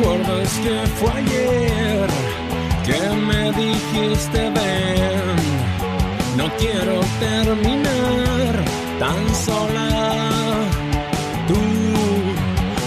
¿Recuerdas 0.00 0.52
que 0.64 0.86
fue 0.98 1.10
ayer 1.10 2.06
que 2.84 3.16
me 3.16 3.52
dijiste 3.52 4.38
ven? 4.38 5.36
No 6.36 6.50
quiero 6.56 7.00
terminar 7.20 8.64
tan 8.98 9.34
sola. 9.34 9.88
Tú 11.48 11.60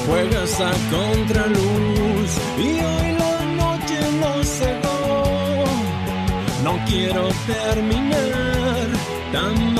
juegas 0.07 0.59
a 0.59 0.71
contraluz 0.91 2.31
y 2.57 2.69
hoy 2.89 3.17
la 3.19 3.45
noche 3.61 3.99
nos 4.19 4.47
cegó. 4.47 5.65
No 6.63 6.79
quiero 6.87 7.29
terminar 7.45 8.87
tan 9.31 9.72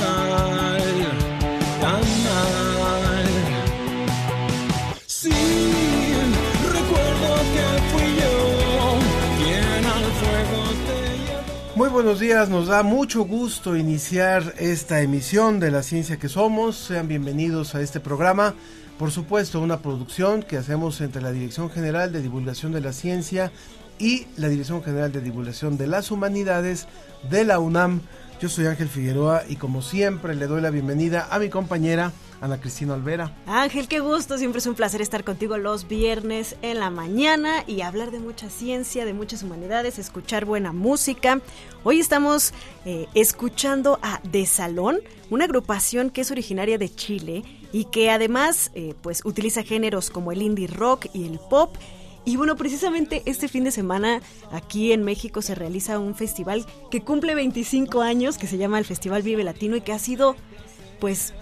Muy 11.76 11.90
buenos 11.90 12.20
días, 12.20 12.49
nos 12.49 12.68
da 12.68 12.84
mucho 12.84 13.24
gusto 13.24 13.76
iniciar 13.76 14.54
esta 14.60 15.02
emisión 15.02 15.60
de 15.60 15.71
La 15.71 15.82
Ciencia 15.82 16.18
que 16.18 16.30
Somos. 16.30 16.77
Sean 16.77 17.07
bienvenidos 17.07 17.74
a 17.74 17.82
este 17.82 17.99
programa. 17.99 18.54
Por 18.99 19.10
supuesto, 19.10 19.60
una 19.60 19.80
producción 19.80 20.43
que 20.43 20.57
hacemos 20.57 21.02
entre 21.02 21.24
la 21.24 21.32
Dirección 21.32 21.71
General 21.71 22.13
de 22.13 22.21
Divulgación 22.21 22.74
de 22.74 22.82
la 22.82 22.93
Ciencia 22.93 23.52
y 23.98 24.27
la 24.38 24.49
Dirección 24.49 24.84
General 24.84 25.12
de 25.12 25.21
Divulgación 25.21 25.80
de 25.80 25.88
las 25.88 26.12
Humanidades 26.12 26.88
de 27.32 27.43
la 27.43 27.57
UNAM. 27.57 28.02
Yo 28.41 28.49
soy 28.49 28.65
Ángel 28.65 28.89
Figueroa 28.89 29.43
y 29.48 29.55
como 29.55 29.81
siempre 29.81 30.35
le 30.35 30.48
doy 30.48 30.62
la 30.62 30.70
bienvenida 30.70 31.27
a 31.31 31.39
mi 31.39 31.49
compañera 31.49 32.12
Ana 32.41 32.59
Cristina 32.59 32.93
Olvera. 32.93 33.34
Ángel, 33.45 33.87
qué 33.87 34.01
gusto, 34.01 34.37
siempre 34.37 34.59
es 34.59 34.65
un 34.65 34.75
placer 34.75 35.01
estar 35.01 35.23
contigo 35.23 35.57
los 35.57 35.87
viernes 35.87 36.57
en 36.62 36.79
la 36.79 36.90
mañana 36.90 37.63
y 37.67 37.81
hablar 37.81 38.12
de 38.12 38.20
mucha 38.20 38.49
ciencia, 38.49 39.05
de 39.05 39.13
muchas 39.13 39.43
humanidades, 39.43 39.98
escuchar 39.98 40.43
buena 40.43 40.73
música. 40.73 41.40
Hoy 41.84 42.01
estamos 42.01 42.53
eh, 42.84 43.07
escuchando 43.13 43.98
a 44.01 44.20
De 44.23 44.45
Salón, 44.45 44.99
una 45.29 45.45
agrupación 45.45 46.09
que 46.09 46.20
es 46.20 46.31
originaria 46.31 46.77
de 46.77 46.93
Chile 46.93 47.43
y 47.71 47.85
que 47.85 48.12
además 48.12 48.71
eh, 48.73 48.93
pues 49.01 49.21
utiliza 49.23 49.63
géneros 49.63 50.09
como 50.09 50.34
el 50.34 50.41
indie 50.41 50.68
rock 50.68 51.05
y 51.13 51.25
el 51.25 51.40
pop. 51.40 51.77
Y 52.26 52.38
bueno, 52.38 52.55
precisamente 52.55 53.21
este 53.26 53.48
fin 53.48 53.63
de 53.63 53.71
semana 53.71 54.21
aquí 54.52 54.93
en 54.93 55.04
México 55.04 55.41
se 55.41 55.55
realiza 55.55 55.99
un 55.99 56.16
festival 56.16 56.65
que 56.90 57.02
cumple 57.02 57.35
25 57.35 58.02
años, 58.02 58.38
que 58.38 58.48
se 58.48 58.57
llama 58.57 58.80
el 58.80 58.85
Festival 58.85 59.24
Vive 59.24 59.43
Latino 59.43 59.76
y 59.76 59.82
que 59.82 59.91
ha 59.91 59.99
sido 59.99 60.35
pues 60.99 61.34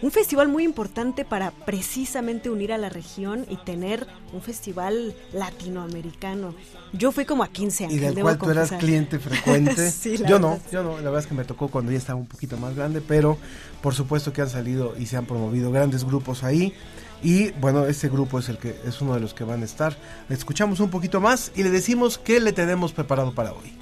un 0.00 0.10
festival 0.10 0.48
muy 0.48 0.64
importante 0.64 1.24
para 1.24 1.50
precisamente 1.50 2.50
unir 2.50 2.72
a 2.72 2.78
la 2.78 2.88
región 2.88 3.46
y 3.48 3.56
tener 3.56 4.06
un 4.32 4.40
festival 4.40 5.14
latinoamericano. 5.32 6.54
Yo 6.92 7.10
fui 7.12 7.24
como 7.24 7.42
a 7.42 7.48
15 7.48 7.84
años. 7.84 7.96
Y 7.96 7.98
del 7.98 8.20
cual 8.20 8.38
tú 8.38 8.50
eras 8.50 8.72
cliente 8.72 9.18
frecuente. 9.18 9.90
Sí, 9.98 10.16
yo 10.28 10.38
no, 10.38 10.60
yo 10.70 10.82
no, 10.82 10.96
la 10.96 11.04
verdad 11.04 11.20
es 11.20 11.26
que 11.26 11.34
me 11.34 11.44
tocó 11.44 11.68
cuando 11.68 11.90
ya 11.90 11.98
estaba 11.98 12.18
un 12.18 12.26
poquito 12.26 12.56
más 12.56 12.76
grande, 12.76 13.00
pero 13.00 13.36
por 13.82 13.94
supuesto 13.94 14.32
que 14.32 14.42
han 14.42 14.50
salido 14.50 14.94
y 14.96 15.06
se 15.06 15.16
han 15.16 15.26
promovido 15.26 15.72
grandes 15.72 16.04
grupos 16.04 16.44
ahí. 16.44 16.74
Y 17.22 17.50
bueno, 17.52 17.86
este 17.86 18.08
grupo 18.08 18.38
es 18.38 18.48
el 18.48 18.58
que 18.58 18.78
es 18.86 19.00
uno 19.00 19.14
de 19.14 19.20
los 19.20 19.34
que 19.34 19.44
van 19.44 19.62
a 19.62 19.64
estar. 19.64 19.96
Le 20.28 20.34
escuchamos 20.34 20.80
un 20.80 20.90
poquito 20.90 21.20
más 21.20 21.52
y 21.56 21.62
le 21.62 21.70
decimos 21.70 22.18
qué 22.18 22.40
le 22.40 22.52
tenemos 22.52 22.92
preparado 22.92 23.32
para 23.32 23.52
hoy. 23.52 23.72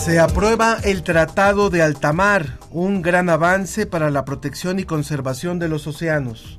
Se 0.00 0.18
aprueba 0.18 0.78
el 0.82 1.02
Tratado 1.02 1.68
de 1.68 1.82
Altamar, 1.82 2.58
un 2.70 3.02
gran 3.02 3.28
avance 3.28 3.84
para 3.84 4.10
la 4.10 4.24
protección 4.24 4.78
y 4.78 4.84
conservación 4.84 5.58
de 5.58 5.68
los 5.68 5.86
océanos. 5.86 6.58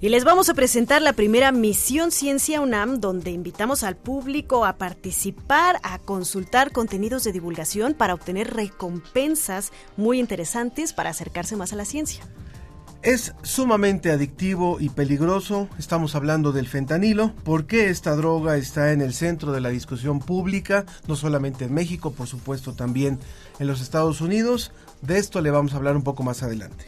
Y 0.00 0.08
les 0.08 0.24
vamos 0.24 0.48
a 0.48 0.54
presentar 0.54 1.02
la 1.02 1.12
primera 1.12 1.52
misión 1.52 2.10
Ciencia 2.10 2.60
UNAM, 2.60 3.00
donde 3.00 3.30
invitamos 3.30 3.84
al 3.84 3.94
público 3.94 4.66
a 4.66 4.76
participar, 4.76 5.78
a 5.84 6.00
consultar 6.00 6.72
contenidos 6.72 7.22
de 7.22 7.30
divulgación 7.30 7.94
para 7.94 8.14
obtener 8.14 8.54
recompensas 8.54 9.70
muy 9.96 10.18
interesantes 10.18 10.92
para 10.92 11.10
acercarse 11.10 11.54
más 11.54 11.72
a 11.72 11.76
la 11.76 11.84
ciencia. 11.84 12.24
Es 13.06 13.34
sumamente 13.44 14.10
adictivo 14.10 14.78
y 14.80 14.88
peligroso, 14.88 15.68
estamos 15.78 16.16
hablando 16.16 16.50
del 16.50 16.66
fentanilo, 16.66 17.32
¿por 17.44 17.66
qué 17.66 17.88
esta 17.88 18.16
droga 18.16 18.56
está 18.56 18.90
en 18.90 19.00
el 19.00 19.14
centro 19.14 19.52
de 19.52 19.60
la 19.60 19.68
discusión 19.68 20.18
pública, 20.18 20.84
no 21.06 21.14
solamente 21.14 21.66
en 21.66 21.72
México, 21.72 22.10
por 22.10 22.26
supuesto 22.26 22.72
también 22.72 23.20
en 23.60 23.68
los 23.68 23.80
Estados 23.80 24.20
Unidos? 24.20 24.72
De 25.02 25.18
esto 25.18 25.40
le 25.40 25.52
vamos 25.52 25.72
a 25.72 25.76
hablar 25.76 25.94
un 25.94 26.02
poco 26.02 26.24
más 26.24 26.42
adelante. 26.42 26.84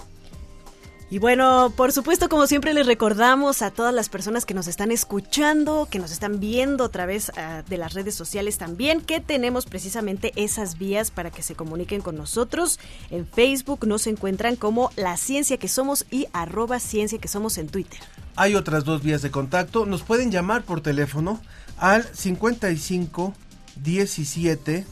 Y 1.11 1.19
bueno, 1.19 1.73
por 1.75 1.91
supuesto, 1.93 2.29
como 2.29 2.47
siempre 2.47 2.75
les 2.75 2.87
recordamos 2.87 3.63
a 3.63 3.71
todas 3.71 3.95
las 3.95 4.11
personas 4.11 4.45
que 4.45 4.53
nos 4.53 4.69
están 4.69 4.91
escuchando, 4.91 5.89
que 5.91 5.99
nos 5.99 6.13
están 6.13 6.39
viendo 6.39 6.85
a 6.85 6.89
través 6.91 7.33
ah, 7.39 7.63
de 7.67 7.79
las 7.79 7.95
redes 7.95 8.15
sociales 8.15 8.59
también, 8.59 9.01
que 9.01 9.19
tenemos 9.19 9.65
precisamente 9.65 10.33
esas 10.37 10.77
vías 10.77 11.11
para 11.11 11.31
que 11.31 11.43
se 11.43 11.55
comuniquen 11.55 12.03
con 12.03 12.15
nosotros. 12.15 12.79
En 13.11 13.27
Facebook 13.27 13.87
nos 13.87 14.07
encuentran 14.07 14.57
como 14.57 14.91
La 14.97 15.17
Ciencia 15.17 15.57
que 15.57 15.69
Somos 15.69 16.05
y 16.11 16.27
arroba 16.35 16.79
Ciencia 16.79 17.19
que 17.19 17.29
Somos 17.29 17.57
en 17.57 17.69
Twitter. 17.69 18.01
Hay 18.37 18.55
otras 18.55 18.85
dos 18.85 19.03
vías 19.03 19.23
de 19.23 19.31
contacto, 19.31 19.87
nos 19.87 20.03
pueden 20.03 20.31
llamar 20.31 20.63
por 20.63 20.83
teléfono 20.83 21.41
al 21.79 22.05
55 22.05 23.33
17, 23.77 24.85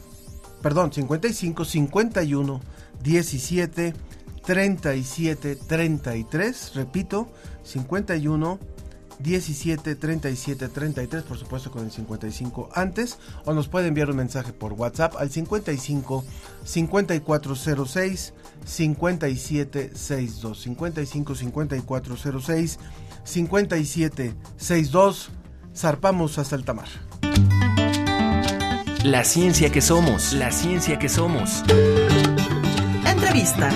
perdón, 0.63 0.91
55 0.91 1.63
51 1.63 2.61
17 3.03 4.06
37 4.47 5.55
33, 5.57 6.73
repito, 6.73 7.27
51 7.63 8.59
17 9.19 9.95
37 9.95 10.69
33, 10.69 11.23
por 11.23 11.37
supuesto 11.37 11.69
con 11.69 11.83
el 11.83 11.91
55 11.91 12.69
antes, 12.73 13.19
o 13.43 13.53
nos 13.53 13.67
puede 13.67 13.89
enviar 13.89 14.09
un 14.09 14.15
mensaje 14.15 14.53
por 14.53 14.71
WhatsApp 14.71 15.17
al 15.17 15.29
55 15.29 16.23
5406 16.63 18.33
5762 18.65 20.61
55 20.61 21.35
5406 21.35 22.79
5762 23.25 25.29
zarpamos 25.75 26.37
hasta 26.37 26.55
el 26.55 26.63
tamar. 26.63 26.87
La 29.03 29.25
ciencia 29.25 29.73
que 29.73 29.81
somos. 29.81 30.31
La 30.31 30.53
ciencia 30.53 30.97
que 30.97 31.09
somos. 31.09 31.63
Entrevista. 33.05 33.69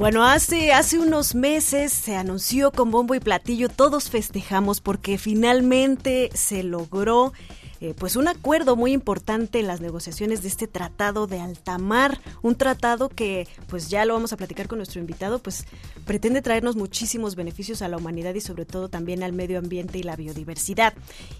Bueno, 0.00 0.24
hace, 0.24 0.72
hace 0.72 0.98
unos 0.98 1.34
meses 1.34 1.92
se 1.92 2.16
anunció 2.16 2.72
con 2.72 2.90
bombo 2.90 3.14
y 3.14 3.20
platillo, 3.20 3.68
todos 3.68 4.08
festejamos 4.08 4.80
porque 4.80 5.18
finalmente 5.18 6.30
se 6.32 6.62
logró 6.62 7.34
eh, 7.80 7.94
pues 7.96 8.16
un 8.16 8.28
acuerdo 8.28 8.76
muy 8.76 8.92
importante 8.92 9.60
en 9.60 9.66
las 9.66 9.80
negociaciones 9.80 10.42
de 10.42 10.48
este 10.48 10.66
tratado 10.66 11.26
de 11.26 11.40
altamar, 11.40 12.20
un 12.42 12.54
tratado 12.54 13.08
que 13.08 13.48
pues 13.68 13.88
ya 13.88 14.04
lo 14.04 14.14
vamos 14.14 14.32
a 14.32 14.36
platicar 14.36 14.68
con 14.68 14.78
nuestro 14.78 15.00
invitado, 15.00 15.38
pues 15.38 15.64
pretende 16.04 16.42
traernos 16.42 16.76
muchísimos 16.76 17.36
beneficios 17.36 17.82
a 17.82 17.88
la 17.88 17.96
humanidad 17.96 18.34
y 18.34 18.40
sobre 18.40 18.66
todo 18.66 18.88
también 18.88 19.22
al 19.22 19.32
medio 19.32 19.58
ambiente 19.58 19.98
y 19.98 20.02
la 20.02 20.16
biodiversidad. 20.16 20.92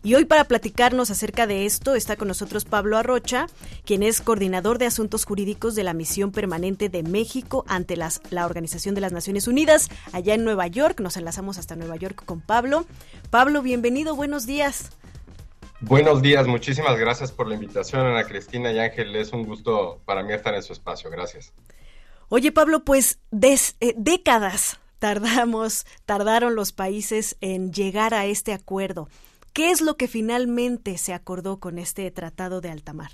Y 0.03 0.15
hoy 0.15 0.25
para 0.25 0.45
platicarnos 0.45 1.11
acerca 1.11 1.47
de 1.47 1.67
esto 1.67 1.95
está 1.95 2.17
con 2.17 2.29
nosotros 2.29 2.65
Pablo 2.65 2.97
Arrocha, 2.97 3.47
quien 3.85 4.03
es 4.03 4.21
coordinador 4.21 4.79
de 4.79 4.87
asuntos 4.87 5.25
jurídicos 5.25 5.75
de 5.75 5.85
la 5.85 5.93
misión 5.93 6.33
permanente 6.33 6.89
de 6.89 7.03
México 7.03 7.65
ante 7.69 7.97
las, 7.97 8.23
la 8.31 8.47
Organización 8.47 8.95
de 8.95 9.03
las 9.03 9.13
Naciones 9.13 9.47
Unidas 9.47 9.89
allá 10.13 10.35
en 10.35 10.45
Nueva 10.45 10.67
York. 10.69 11.01
Nos 11.01 11.17
enlazamos 11.17 11.59
hasta 11.59 11.77
Nueva 11.77 11.97
York 11.97 12.25
con 12.25 12.41
Pablo. 12.41 12.87
Pablo, 13.31 13.63
bienvenido, 13.63 14.17
buenos 14.17 14.47
días. 14.47 14.91
Buenos 15.81 16.21
días, 16.21 16.47
muchísimas 16.47 16.99
gracias 16.99 17.33
por 17.33 17.49
la 17.49 17.55
invitación, 17.55 18.07
Ana 18.07 18.25
Cristina 18.25 18.71
y 18.71 18.79
Ángel. 18.79 19.17
Es 19.17 19.33
un 19.33 19.45
gusto 19.45 20.01
para 20.05 20.23
mí 20.23 20.33
estar 20.35 20.55
en 20.55 20.63
su 20.63 20.75
espacio. 20.75 21.09
Gracias. 21.11 21.55
Oye, 22.29 22.53
Pablo, 22.53 22.85
pues 22.85 23.19
eh, 23.33 23.95
décadas 23.97 24.79
tardamos, 24.99 25.87
tardaron 26.05 26.55
los 26.55 26.73
países 26.73 27.37
en 27.41 27.73
llegar 27.73 28.13
a 28.13 28.27
este 28.27 28.53
acuerdo. 28.53 29.09
¿Qué 29.55 29.71
es 29.71 29.81
lo 29.81 29.97
que 29.97 30.07
finalmente 30.07 30.99
se 30.99 31.15
acordó 31.15 31.59
con 31.59 31.79
este 31.79 32.11
tratado 32.11 32.61
de 32.61 32.71
altamar? 32.71 33.11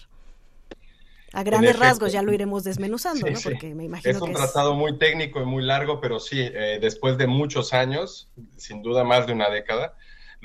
A 1.33 1.43
grandes 1.45 1.79
rasgos 1.79 2.13
ya 2.13 2.23
lo 2.23 2.33
iremos 2.33 2.65
desmenuzando, 2.65 3.29
¿no? 3.29 3.39
Porque 3.43 3.75
me 3.75 3.85
imagino 3.85 4.17
es 4.17 4.21
un 4.21 4.33
tratado 4.33 4.75
muy 4.75 4.99
técnico 4.99 5.41
y 5.41 5.45
muy 5.45 5.63
largo, 5.63 6.01
pero 6.01 6.19
sí, 6.19 6.41
eh, 6.41 6.79
después 6.81 7.17
de 7.17 7.27
muchos 7.27 7.73
años, 7.73 8.29
sin 8.57 8.83
duda 8.83 9.05
más 9.05 9.27
de 9.27 9.35
una 9.35 9.51
década, 9.51 9.95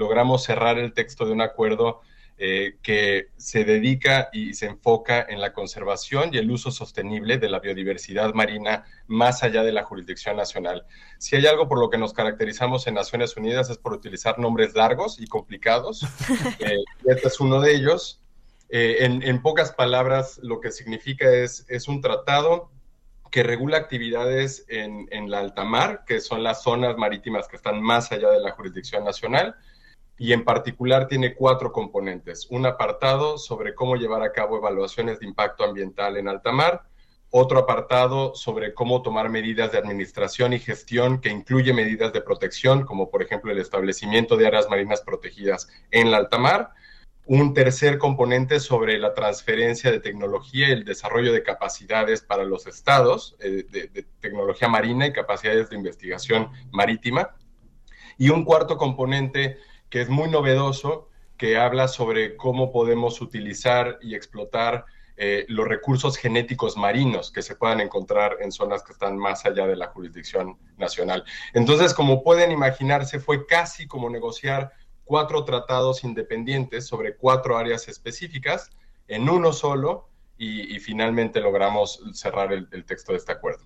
logramos 0.01 0.43
cerrar 0.43 0.79
el 0.79 0.93
texto 0.93 1.25
de 1.25 1.31
un 1.31 1.41
acuerdo 1.41 2.01
eh, 2.43 2.77
que 2.81 3.27
se 3.37 3.65
dedica 3.65 4.29
y 4.33 4.55
se 4.55 4.65
enfoca 4.65 5.23
en 5.29 5.39
la 5.39 5.53
conservación 5.53 6.33
y 6.33 6.39
el 6.39 6.49
uso 6.49 6.71
sostenible 6.71 7.37
de 7.37 7.47
la 7.49 7.59
biodiversidad 7.59 8.33
marina 8.33 8.83
más 9.05 9.43
allá 9.43 9.61
de 9.61 9.71
la 9.71 9.83
jurisdicción 9.83 10.37
nacional. 10.37 10.87
Si 11.19 11.35
hay 11.35 11.45
algo 11.45 11.67
por 11.67 11.79
lo 11.79 11.91
que 11.91 11.99
nos 11.99 12.13
caracterizamos 12.13 12.87
en 12.87 12.95
Naciones 12.95 13.37
Unidas 13.37 13.69
es 13.69 13.77
por 13.77 13.93
utilizar 13.93 14.39
nombres 14.39 14.73
largos 14.73 15.21
y 15.21 15.27
complicados. 15.27 16.01
Eh, 16.59 16.77
y 17.05 17.11
este 17.11 17.27
es 17.27 17.39
uno 17.39 17.59
de 17.59 17.75
ellos. 17.75 18.21
Eh, 18.69 18.97
en, 19.01 19.41
pocas 19.41 19.71
palabras, 19.71 20.39
lo 20.41 20.59
que 20.61 20.71
significa 20.71 21.29
es, 21.29 21.65
es 21.69 21.87
un 21.87 22.01
tratado 22.01 22.71
que 23.29 23.43
regula 23.43 23.77
actividades 23.77 24.65
en, 24.67 25.07
en 25.11 25.29
la 25.29 25.39
alta 25.39 25.63
mar, 25.63 26.03
que 26.05 26.19
son 26.19 26.43
las 26.43 26.63
zonas 26.63 26.97
marítimas 26.97 27.47
que 27.47 27.55
están 27.55 27.81
más 27.81 28.11
allá 28.11 28.29
de 28.29 28.39
la 28.39 28.51
jurisdicción 28.51 29.03
nacional, 29.03 29.55
y 30.21 30.33
en 30.33 30.45
particular 30.45 31.07
tiene 31.07 31.33
cuatro 31.33 31.71
componentes. 31.71 32.45
Un 32.51 32.67
apartado 32.67 33.39
sobre 33.39 33.73
cómo 33.73 33.95
llevar 33.95 34.21
a 34.21 34.31
cabo 34.31 34.55
evaluaciones 34.55 35.19
de 35.19 35.25
impacto 35.25 35.63
ambiental 35.63 36.15
en 36.15 36.27
alta 36.27 36.51
mar, 36.51 36.83
otro 37.31 37.57
apartado 37.57 38.35
sobre 38.35 38.75
cómo 38.75 39.01
tomar 39.01 39.29
medidas 39.29 39.71
de 39.71 39.79
administración 39.79 40.53
y 40.53 40.59
gestión 40.59 41.21
que 41.21 41.29
incluye 41.29 41.73
medidas 41.73 42.13
de 42.13 42.21
protección, 42.21 42.85
como 42.85 43.09
por 43.09 43.23
ejemplo 43.23 43.51
el 43.51 43.57
establecimiento 43.57 44.37
de 44.37 44.45
áreas 44.45 44.69
marinas 44.69 45.01
protegidas 45.01 45.67
en 45.89 46.11
la 46.11 46.17
alta 46.17 46.37
mar, 46.37 46.69
un 47.25 47.55
tercer 47.55 47.97
componente 47.97 48.59
sobre 48.59 48.99
la 48.99 49.15
transferencia 49.15 49.91
de 49.91 50.01
tecnología 50.01 50.69
y 50.69 50.73
el 50.73 50.85
desarrollo 50.85 51.33
de 51.33 51.41
capacidades 51.41 52.21
para 52.21 52.43
los 52.43 52.67
estados, 52.67 53.35
eh, 53.39 53.65
de, 53.71 54.05
tecnología 54.19 54.67
marina 54.67 55.07
y 55.07 55.13
capacidades 55.13 55.71
de 55.71 55.77
investigación 55.77 56.51
marítima. 56.69 57.35
Y 58.19 58.29
un 58.29 58.45
cuarto 58.45 58.77
componente 58.77 59.57
que 59.91 60.01
es 60.01 60.09
muy 60.09 60.29
novedoso, 60.29 61.09
que 61.37 61.57
habla 61.57 61.87
sobre 61.87 62.35
cómo 62.37 62.71
podemos 62.71 63.21
utilizar 63.21 63.99
y 64.01 64.15
explotar 64.15 64.85
eh, 65.17 65.45
los 65.49 65.67
recursos 65.67 66.17
genéticos 66.17 66.77
marinos 66.77 67.29
que 67.29 67.43
se 67.43 67.55
puedan 67.55 67.81
encontrar 67.81 68.37
en 68.39 68.51
zonas 68.51 68.81
que 68.83 68.93
están 68.93 69.17
más 69.17 69.45
allá 69.45 69.67
de 69.67 69.75
la 69.75 69.87
jurisdicción 69.87 70.57
nacional. 70.77 71.25
Entonces, 71.53 71.93
como 71.93 72.23
pueden 72.23 72.51
imaginarse, 72.51 73.19
fue 73.19 73.45
casi 73.45 73.85
como 73.85 74.09
negociar 74.09 74.71
cuatro 75.03 75.43
tratados 75.43 76.03
independientes 76.05 76.87
sobre 76.87 77.15
cuatro 77.17 77.57
áreas 77.57 77.87
específicas 77.87 78.71
en 79.07 79.29
uno 79.29 79.51
solo 79.51 80.07
y, 80.37 80.79
finalmente 80.79 81.39
logramos 81.39 82.01
cerrar 82.13 82.51
el, 82.51 82.67
el 82.71 82.83
texto 82.83 83.11
de 83.11 83.19
este 83.19 83.31
acuerdo. 83.31 83.63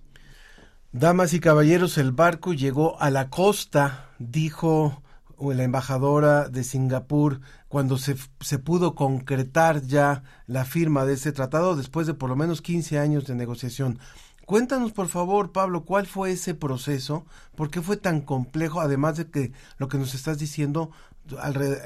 Damas 0.92 1.32
y 1.32 1.40
caballeros, 1.40 1.96
el 1.96 2.12
barco 2.12 2.52
llegó 2.52 3.00
a 3.00 3.08
la 3.10 3.30
costa, 3.30 4.10
dijo 4.18 5.02
la 5.40 5.62
embajadora 5.62 6.48
de 6.48 6.64
Singapur 6.64 7.40
cuando 7.68 7.98
se, 7.98 8.16
se, 8.40 8.58
pudo 8.58 8.94
concretar 8.94 9.82
ya 9.82 10.22
la 10.46 10.64
firma 10.64 11.04
de 11.04 11.14
ese 11.14 11.32
tratado 11.32 11.76
después 11.76 12.06
de 12.06 12.14
por 12.14 12.30
lo 12.30 12.36
menos 12.36 12.62
15 12.62 12.98
años 12.98 13.26
de 13.26 13.34
negociación. 13.34 13.98
Cuéntanos, 14.46 14.92
por 14.92 15.08
favor, 15.08 15.50
Pablo, 15.50 15.84
cuál 15.84 16.06
fue 16.06 16.30
ese 16.30 16.54
proceso, 16.54 17.26
por 17.56 17.68
qué 17.68 17.82
fue 17.82 17.96
tan 17.96 18.20
complejo, 18.20 18.80
además 18.80 19.16
de 19.16 19.28
que 19.28 19.52
lo 19.76 19.88
que 19.88 19.98
nos 19.98 20.14
estás 20.14 20.38
diciendo, 20.38 20.92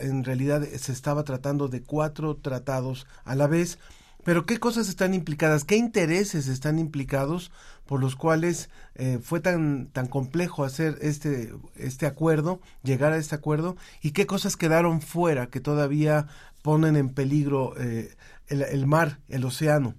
en 0.00 0.24
realidad 0.24 0.62
se 0.76 0.92
estaba 0.92 1.24
tratando 1.24 1.68
de 1.68 1.82
cuatro 1.82 2.36
tratados 2.36 3.06
a 3.24 3.34
la 3.34 3.46
vez, 3.46 3.78
pero 4.30 4.46
qué 4.46 4.58
cosas 4.58 4.88
están 4.88 5.12
implicadas, 5.12 5.64
qué 5.64 5.74
intereses 5.74 6.46
están 6.46 6.78
implicados 6.78 7.50
por 7.84 8.00
los 8.00 8.14
cuales 8.14 8.70
eh, 8.94 9.18
fue 9.20 9.40
tan, 9.40 9.88
tan 9.88 10.06
complejo 10.06 10.62
hacer 10.62 10.98
este, 11.00 11.52
este 11.74 12.06
acuerdo, 12.06 12.60
llegar 12.84 13.12
a 13.12 13.16
este 13.16 13.34
acuerdo, 13.34 13.76
y 14.00 14.12
qué 14.12 14.26
cosas 14.26 14.56
quedaron 14.56 15.02
fuera 15.02 15.48
que 15.48 15.58
todavía 15.58 16.28
ponen 16.62 16.94
en 16.94 17.12
peligro 17.12 17.74
eh, 17.76 18.14
el, 18.46 18.86
mar, 18.86 19.18
el 19.28 19.44
océano. 19.44 19.96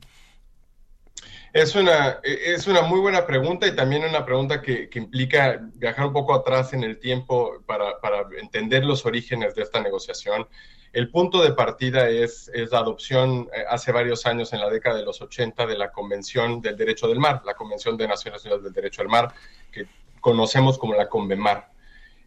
Es 1.52 1.76
una, 1.76 2.22
es 2.24 2.68
una 2.68 2.84
muy 2.84 3.02
buena 3.02 3.28
pregunta 3.28 3.68
y 3.68 3.76
también 3.76 4.06
una 4.06 4.24
pregunta 4.24 4.62
que, 4.62 4.88
que 4.88 5.00
implica 5.00 5.60
viajar 5.74 6.06
un 6.08 6.14
poco 6.14 6.34
atrás 6.34 6.72
en 6.72 6.86
el 6.86 7.02
tiempo 7.02 7.62
para, 7.66 8.00
para 8.00 8.26
entender 8.40 8.86
los 8.86 9.06
orígenes 9.06 9.56
de 9.56 9.64
esta 9.64 9.82
negociación. 9.82 10.48
El 10.94 11.10
punto 11.10 11.42
de 11.42 11.54
partida 11.54 12.10
es, 12.10 12.52
la 12.54 12.80
adopción 12.80 13.50
eh, 13.54 13.64
hace 13.70 13.94
varios 13.94 14.26
años, 14.26 14.52
en 14.52 14.60
la 14.60 14.70
década 14.70 14.98
de 14.98 15.06
los 15.06 15.22
80, 15.22 15.66
de 15.66 15.78
la 15.78 15.92
Convención 15.92 16.62
del 16.62 16.76
Derecho 16.76 17.08
del 17.08 17.20
Mar, 17.20 17.42
la 17.46 17.54
Convención 17.54 17.96
de 17.96 18.10
Naciones 18.10 18.44
Unidas 18.44 18.64
del 18.64 18.74
Derecho 18.74 19.02
del 19.02 19.10
Mar, 19.10 19.34
que 19.72 19.88
conocemos 20.20 20.78
como 20.78 20.94
la 20.94 21.08
CONVEMAR. 21.08 21.72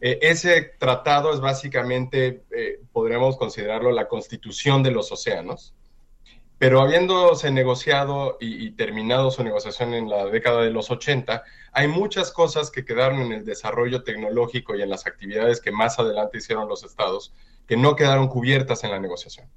Eh, 0.00 0.18
ese 0.22 0.62
tratado 0.78 1.34
es 1.34 1.40
básicamente, 1.40 2.44
eh, 2.50 2.80
podríamos 2.90 3.36
considerarlo 3.36 3.92
la 3.92 4.08
constitución 4.08 4.82
de 4.82 4.92
los 4.92 5.12
océanos, 5.12 5.74
pero 6.56 6.80
habiéndose 6.80 7.50
negociado 7.50 8.38
y, 8.40 8.66
y, 8.66 8.70
terminado 8.70 9.30
su 9.30 9.44
negociación 9.44 9.92
en 9.92 10.08
la 10.08 10.24
década 10.26 10.62
de 10.62 10.70
los 10.70 10.90
80, 10.90 11.42
hay 11.72 11.88
muchas 11.88 12.32
cosas 12.32 12.70
que 12.70 12.86
quedaron 12.86 13.20
en 13.20 13.32
el 13.32 13.44
desarrollo 13.44 14.04
tecnológico 14.04 14.74
y 14.74 14.80
en 14.80 14.88
las 14.88 15.06
actividades 15.06 15.60
que 15.60 15.70
más 15.72 15.98
adelante 15.98 16.38
hicieron 16.38 16.66
los 16.66 16.82
estados 16.82 17.34
que 17.66 17.76
no 17.76 17.96
quedaron 17.96 18.28
cubiertas 18.28 18.84
en 18.84 18.90
la 18.90 19.00
negociación. 19.00 19.48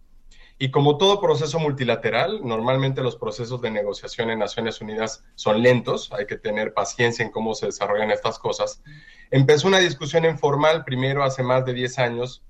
Y 0.60 0.72
como 0.72 0.98
todo 0.98 1.22
proceso 1.22 1.60
multilateral, 1.60 2.42
normalmente 2.44 3.04
los 3.04 3.16
procesos 3.16 3.62
de 3.62 3.70
negociación 3.70 4.32
en 4.32 4.40
Naciones 4.40 4.82
Unidas 4.82 5.24
son 5.36 5.62
lentos, 5.62 6.12
hay 6.12 6.26
que 6.26 6.38
tener 6.38 6.74
paciencia 6.74 7.24
en 7.24 7.32
cómo 7.32 7.54
se 7.54 7.68
desarrollan 7.68 8.10
estas 8.10 8.40
cosas. 8.40 8.82
Empezó 9.30 9.68
una 9.68 9.78
discusión 9.78 10.26
informal, 10.26 10.84
primero 10.84 11.24
hace 11.24 11.44
más 11.44 11.64
de 11.64 11.74
10 11.74 12.00
años, 12.00 12.44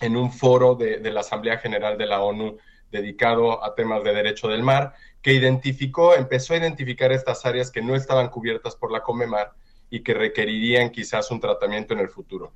en 0.00 0.16
un 0.16 0.32
foro 0.32 0.74
de, 0.74 0.98
la 1.12 1.20
Asamblea 1.20 1.58
General 1.58 1.98
de 1.98 2.06
la 2.06 2.22
ONU 2.22 2.56
dedicado 2.90 3.62
a 3.62 3.74
temas 3.74 4.02
de 4.02 4.14
derecho 4.14 4.48
del 4.48 4.62
mar, 4.62 4.94
que 5.20 5.34
identificó, 5.34 6.14
empezó 6.14 6.54
a 6.54 6.56
identificar 6.56 7.12
estas 7.12 7.44
áreas 7.44 7.70
que 7.70 7.82
no 7.82 7.94
estaban 7.94 8.28
cubiertas 8.28 8.76
por 8.76 8.90
la 8.90 9.02
Comemar 9.02 9.52
y 9.90 10.02
que 10.02 10.14
requerirían 10.14 10.90
quizás 10.90 11.30
un 11.30 11.38
tratamiento 11.38 11.92
en 11.92 12.00
el 12.00 12.08
futuro. 12.08 12.52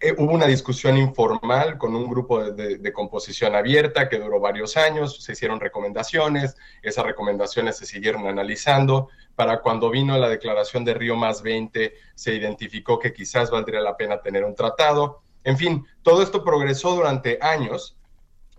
Eh, 0.00 0.14
hubo 0.16 0.32
una 0.32 0.46
discusión 0.46 0.96
informal 0.96 1.76
con 1.76 1.96
un 1.96 2.08
grupo 2.08 2.52
de, 2.52 2.92
composición 2.92 3.56
abierta 3.56 4.08
que 4.08 4.20
duró 4.20 4.38
varios 4.38 4.76
años, 4.76 5.24
se 5.24 5.32
hicieron 5.32 5.58
recomendaciones, 5.58 6.56
esas 6.82 7.04
recomendaciones 7.04 7.76
se 7.78 7.86
siguieron 7.86 8.28
analizando. 8.28 9.08
Para 9.34 9.60
cuando 9.60 9.90
vino 9.90 10.16
la 10.16 10.28
declaración 10.28 10.84
de 10.84 10.94
Río 10.94 11.16
más 11.16 11.42
20, 11.42 11.94
se 12.14 12.34
identificó 12.34 13.00
que 13.00 13.12
quizás 13.12 13.50
valdría 13.50 13.80
la 13.80 13.96
pena 13.96 14.22
tener 14.22 14.44
un 14.44 14.54
tratado. 14.54 15.22
En 15.42 15.56
fin, 15.56 15.84
todo 16.02 16.22
esto 16.22 16.44
progresó 16.44 16.94
durante 16.94 17.38
años 17.40 17.96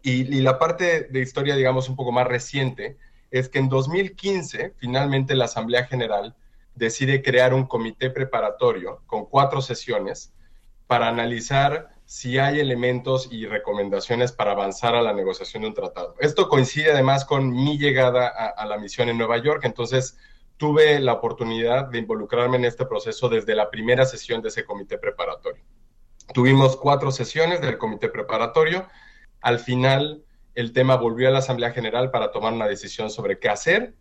y, 0.02 0.36
y 0.36 0.42
la 0.42 0.60
parte 0.60 1.04
de 1.04 1.22
historia, 1.22 1.56
digamos, 1.56 1.88
un 1.88 1.96
poco 1.96 2.12
más 2.12 2.28
reciente, 2.28 2.98
es 3.32 3.48
que 3.48 3.60
en 3.60 3.70
2015, 3.70 4.74
finalmente 4.78 5.36
la 5.36 5.46
Asamblea 5.46 5.86
General 5.86 6.36
decide 6.76 7.22
crear 7.22 7.54
un 7.54 7.66
comité 7.66 8.10
preparatorio 8.10 9.04
con 9.06 9.26
cuatro 9.26 9.62
sesiones 9.62 10.34
para 10.90 11.08
analizar 11.08 11.90
si 12.06 12.40
hay 12.40 12.60
elementos 12.60 13.30
y 13.32 13.46
recomendaciones 13.46 14.32
para 14.32 14.54
avanzar 14.54 14.96
a 14.96 15.04
la 15.04 15.14
negociación 15.14 15.62
de 15.62 15.68
un 15.68 15.76
tratado. 15.76 16.16
Esto 16.20 16.50
coincide 16.50 16.92
además 16.92 17.26
con 17.26 17.52
mi 17.52 17.78
llegada 17.78 18.28
a, 18.28 18.66
la 18.66 18.80
misión 18.80 19.08
en 19.08 19.20
Nueva 19.20 19.38
York, 19.38 19.66
entonces 19.66 20.18
tuve 20.58 21.00
la 21.00 21.14
oportunidad 21.14 21.90
de 21.90 22.00
involucrarme 22.00 22.58
en 22.58 22.66
este 22.66 22.88
proceso 22.88 23.30
desde 23.30 23.54
la 23.54 23.70
primera 23.70 24.04
sesión 24.04 24.42
de 24.42 24.48
ese 24.48 24.66
comité 24.66 24.98
preparatorio. 24.98 25.64
Tuvimos 26.34 26.76
cuatro 26.76 27.12
sesiones 27.12 27.62
del 27.62 27.78
comité 27.78 28.10
preparatorio 28.10 28.88
Al 29.42 29.60
final, 29.60 30.24
el 30.56 30.74
tema 30.74 30.96
volvió 30.96 31.28
a 31.28 31.32
la 31.32 31.40
Asamblea 31.40 31.70
General 31.70 32.10
para 32.10 32.32
tomar 32.32 32.52
una 32.52 32.68
decisión 32.68 33.12
sobre 33.12 33.38
qué 33.38 33.50
hacer. 33.50 33.94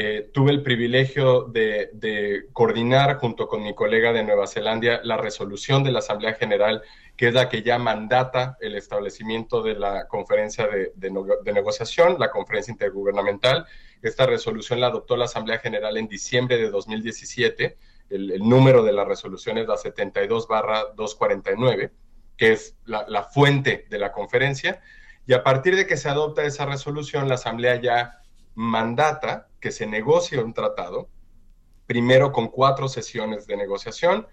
Eh, 0.00 0.30
tuve 0.32 0.52
el 0.52 0.62
privilegio 0.62 1.42
de, 1.42 1.90
de, 1.92 2.46
coordinar 2.52 3.16
junto 3.16 3.48
con 3.48 3.64
mi 3.64 3.74
colega 3.74 4.12
de 4.12 4.22
Nueva 4.22 4.46
Zelanda 4.46 5.00
la 5.02 5.16
resolución 5.16 5.82
de 5.82 5.90
la 5.90 5.98
Asamblea 5.98 6.34
General, 6.34 6.82
que 7.16 7.26
es 7.26 7.34
la 7.34 7.48
que 7.48 7.64
ya 7.64 7.80
mandata 7.80 8.56
el 8.60 8.76
establecimiento 8.76 9.60
de 9.60 9.74
la 9.74 10.06
conferencia 10.06 10.68
de, 10.68 10.92
de, 10.94 11.10
de 11.42 11.52
negociación, 11.52 12.14
la 12.16 12.30
conferencia 12.30 12.70
intergubernamental. 12.70 13.66
Esta 14.00 14.24
resolución 14.24 14.78
la 14.78 14.86
adoptó 14.86 15.16
la 15.16 15.24
Asamblea 15.24 15.58
General 15.58 15.96
en 15.96 16.06
diciembre 16.06 16.58
de 16.58 16.70
2017. 16.70 17.76
El, 18.10 18.30
el 18.30 18.48
número 18.48 18.84
de 18.84 18.92
la 18.92 19.04
resolución 19.04 19.58
es 19.58 19.66
la 19.66 19.78
72 19.78 20.46
barra 20.46 20.92
249, 20.94 21.90
que 22.36 22.52
es 22.52 22.76
la, 22.84 23.04
la 23.08 23.24
fuente 23.24 23.88
de 23.90 23.98
la 23.98 24.12
conferencia. 24.12 24.80
Y 25.26 25.32
a 25.32 25.42
partir 25.42 25.74
de 25.74 25.88
que 25.88 25.96
se 25.96 26.08
adopta 26.08 26.44
esa 26.44 26.66
resolución, 26.66 27.26
la 27.26 27.34
Asamblea 27.34 27.80
ya 27.80 28.18
mandata 28.58 29.46
que 29.60 29.70
se 29.70 29.86
negocie 29.86 30.42
un 30.42 30.52
tratado, 30.52 31.08
primero 31.86 32.32
con 32.32 32.48
cuatro 32.48 32.88
sesiones 32.88 33.46
de 33.46 33.56
negociación. 33.56 34.26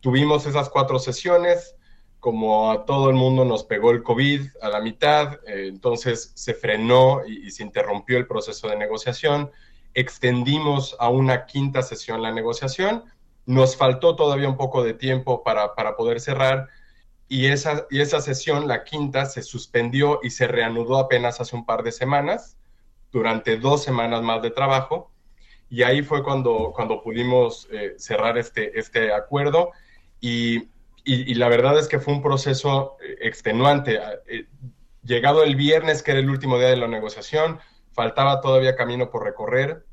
Tuvimos 0.00 0.46
esas 0.46 0.68
cuatro 0.68 0.98
sesiones, 0.98 1.76
como 2.18 2.72
a 2.72 2.84
todo 2.84 3.08
el 3.08 3.14
mundo 3.14 3.44
nos 3.44 3.62
pegó 3.62 3.92
el 3.92 4.02
COVID 4.02 4.48
a 4.62 4.68
la 4.68 4.80
mitad, 4.80 5.34
eh, 5.46 5.68
entonces 5.68 6.32
se 6.34 6.54
frenó 6.54 7.22
y, 7.24 7.46
y, 7.46 7.52
se 7.52 7.62
interrumpió 7.62 8.18
el 8.18 8.26
proceso 8.26 8.68
de 8.68 8.76
negociación. 8.76 9.52
Extendimos 9.94 10.96
a 10.98 11.08
una 11.08 11.46
quinta 11.46 11.82
sesión 11.82 12.20
la 12.20 12.32
negociación. 12.32 13.04
Nos 13.46 13.76
faltó 13.76 14.16
todavía 14.16 14.48
un 14.48 14.56
poco 14.56 14.82
de 14.82 14.94
tiempo 14.94 15.44
para, 15.44 15.76
para 15.76 15.94
poder 15.94 16.20
cerrar 16.20 16.68
y 17.28 17.46
esa, 17.46 17.86
y 17.90 18.00
esa 18.00 18.20
sesión, 18.20 18.66
la 18.66 18.82
quinta, 18.82 19.26
se 19.26 19.42
suspendió 19.42 20.18
y 20.24 20.30
se 20.30 20.48
reanudó 20.48 20.98
apenas 20.98 21.40
hace 21.40 21.54
un 21.54 21.64
par 21.64 21.84
de 21.84 21.92
semanas 21.92 22.57
durante 23.10 23.56
dos 23.56 23.82
semanas 23.82 24.22
más 24.22 24.42
de 24.42 24.50
trabajo 24.50 25.10
y 25.70 25.82
ahí 25.82 26.02
fue 26.02 26.22
cuando, 26.22 26.72
cuando 26.74 27.02
pudimos 27.02 27.68
eh, 27.70 27.94
cerrar 27.98 28.38
este, 28.38 28.78
este 28.78 29.12
acuerdo 29.12 29.72
y, 30.20 30.56
y, 31.04 31.30
y, 31.30 31.34
la 31.34 31.48
verdad 31.48 31.78
es 31.78 31.88
que 31.88 31.98
fue 31.98 32.14
un 32.14 32.22
proceso 32.22 32.96
eh, 33.02 33.16
extenuante. 33.20 34.00
Eh, 34.26 34.46
llegado 35.04 35.44
el 35.44 35.56
viernes, 35.56 36.02
que 36.02 36.12
era 36.12 36.20
el 36.20 36.30
último 36.30 36.58
día 36.58 36.68
de 36.68 36.76
la 36.76 36.88
negociación, 36.88 37.60
faltaba 37.92 38.40
todavía 38.40 38.76
camino 38.76 39.10
por 39.10 39.24
recorrer 39.24 39.84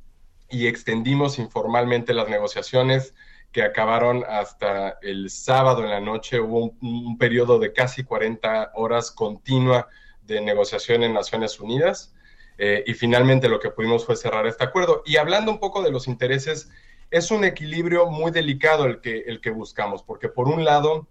y 0.49 0.67
extendimos 0.67 1.39
informalmente 1.39 2.13
las 2.13 2.29
negociaciones 2.29 3.13
que 3.51 3.63
acabaron 3.63 4.23
hasta 4.27 4.97
el 5.01 5.29
sábado 5.29 5.83
en 5.83 5.89
la 5.89 5.99
noche. 5.99 6.39
Hubo 6.39 6.59
un, 6.59 6.77
un 6.81 7.17
periodo 7.17 7.59
de 7.59 7.73
casi 7.73 8.03
40 8.03 8.71
horas 8.75 9.11
continua 9.11 9.87
de 10.23 10.41
negociación 10.41 11.03
en 11.03 11.13
Naciones 11.13 11.59
Unidas 11.59 12.14
eh, 12.57 12.83
y 12.85 12.93
finalmente 12.93 13.49
lo 13.49 13.59
que 13.59 13.69
pudimos 13.69 14.05
fue 14.05 14.15
cerrar 14.15 14.47
este 14.47 14.63
acuerdo. 14.63 15.03
Y 15.05 15.17
hablando 15.17 15.51
un 15.51 15.59
poco 15.59 15.81
de 15.81 15.91
los 15.91 16.07
intereses, 16.07 16.69
es 17.11 17.31
un 17.31 17.43
equilibrio 17.43 18.07
muy 18.07 18.31
delicado 18.31 18.85
el 18.85 19.01
que, 19.01 19.19
el 19.27 19.41
que 19.41 19.51
buscamos, 19.51 20.03
porque 20.03 20.29
por 20.29 20.47
un 20.47 20.63
lado 20.63 21.07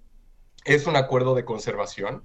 es 0.64 0.86
un 0.86 0.96
acuerdo 0.96 1.34
de 1.34 1.44
conservación 1.44 2.24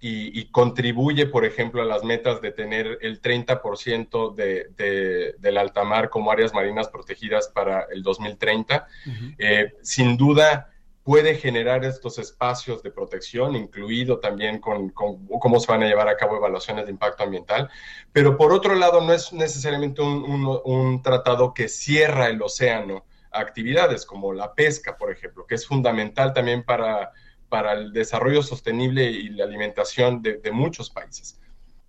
y, 0.00 0.38
y 0.38 0.50
contribuye, 0.50 1.26
por 1.26 1.44
ejemplo, 1.44 1.80
a 1.80 1.84
las 1.84 2.04
metas 2.04 2.40
de 2.42 2.52
tener 2.52 2.98
el 3.00 3.22
30% 3.22 4.34
de, 4.34 4.68
de, 4.76 5.34
del 5.38 5.56
alta 5.56 5.84
mar 5.84 6.10
como 6.10 6.30
áreas 6.30 6.52
marinas 6.52 6.88
protegidas 6.88 7.48
para 7.48 7.86
el 7.90 8.02
2030. 8.02 8.86
Uh 9.06 9.10
-huh. 9.10 9.34
eh, 9.38 9.72
sin 9.82 10.16
duda, 10.16 10.73
puede 11.04 11.34
generar 11.34 11.84
estos 11.84 12.18
espacios 12.18 12.82
de 12.82 12.90
protección, 12.90 13.54
incluido 13.54 14.18
también 14.18 14.58
con, 14.58 14.88
con, 14.88 15.26
cómo 15.26 15.60
se 15.60 15.70
van 15.70 15.82
a 15.82 15.86
llevar 15.86 16.08
a 16.08 16.16
cabo 16.16 16.36
evaluaciones 16.36 16.86
de 16.86 16.92
impacto 16.92 17.22
ambiental. 17.22 17.68
Pero 18.12 18.38
por 18.38 18.52
otro 18.52 18.74
lado, 18.74 19.02
no 19.02 19.12
es 19.12 19.32
necesariamente 19.32 20.00
un, 20.00 20.24
un, 20.24 20.60
un 20.64 21.02
tratado 21.02 21.52
que 21.52 21.68
cierra 21.68 22.28
el 22.28 22.40
océano 22.40 23.04
a 23.30 23.40
actividades 23.40 24.06
como 24.06 24.32
la 24.32 24.54
pesca, 24.54 24.96
por 24.96 25.12
ejemplo, 25.12 25.46
que 25.46 25.56
es 25.56 25.66
fundamental 25.66 26.32
también 26.32 26.64
para, 26.64 27.12
para 27.50 27.74
el 27.74 27.92
desarrollo 27.92 28.42
sostenible 28.42 29.04
y 29.04 29.28
la 29.28 29.44
alimentación 29.44 30.22
de, 30.22 30.38
de 30.38 30.52
muchos 30.52 30.88
países. 30.88 31.38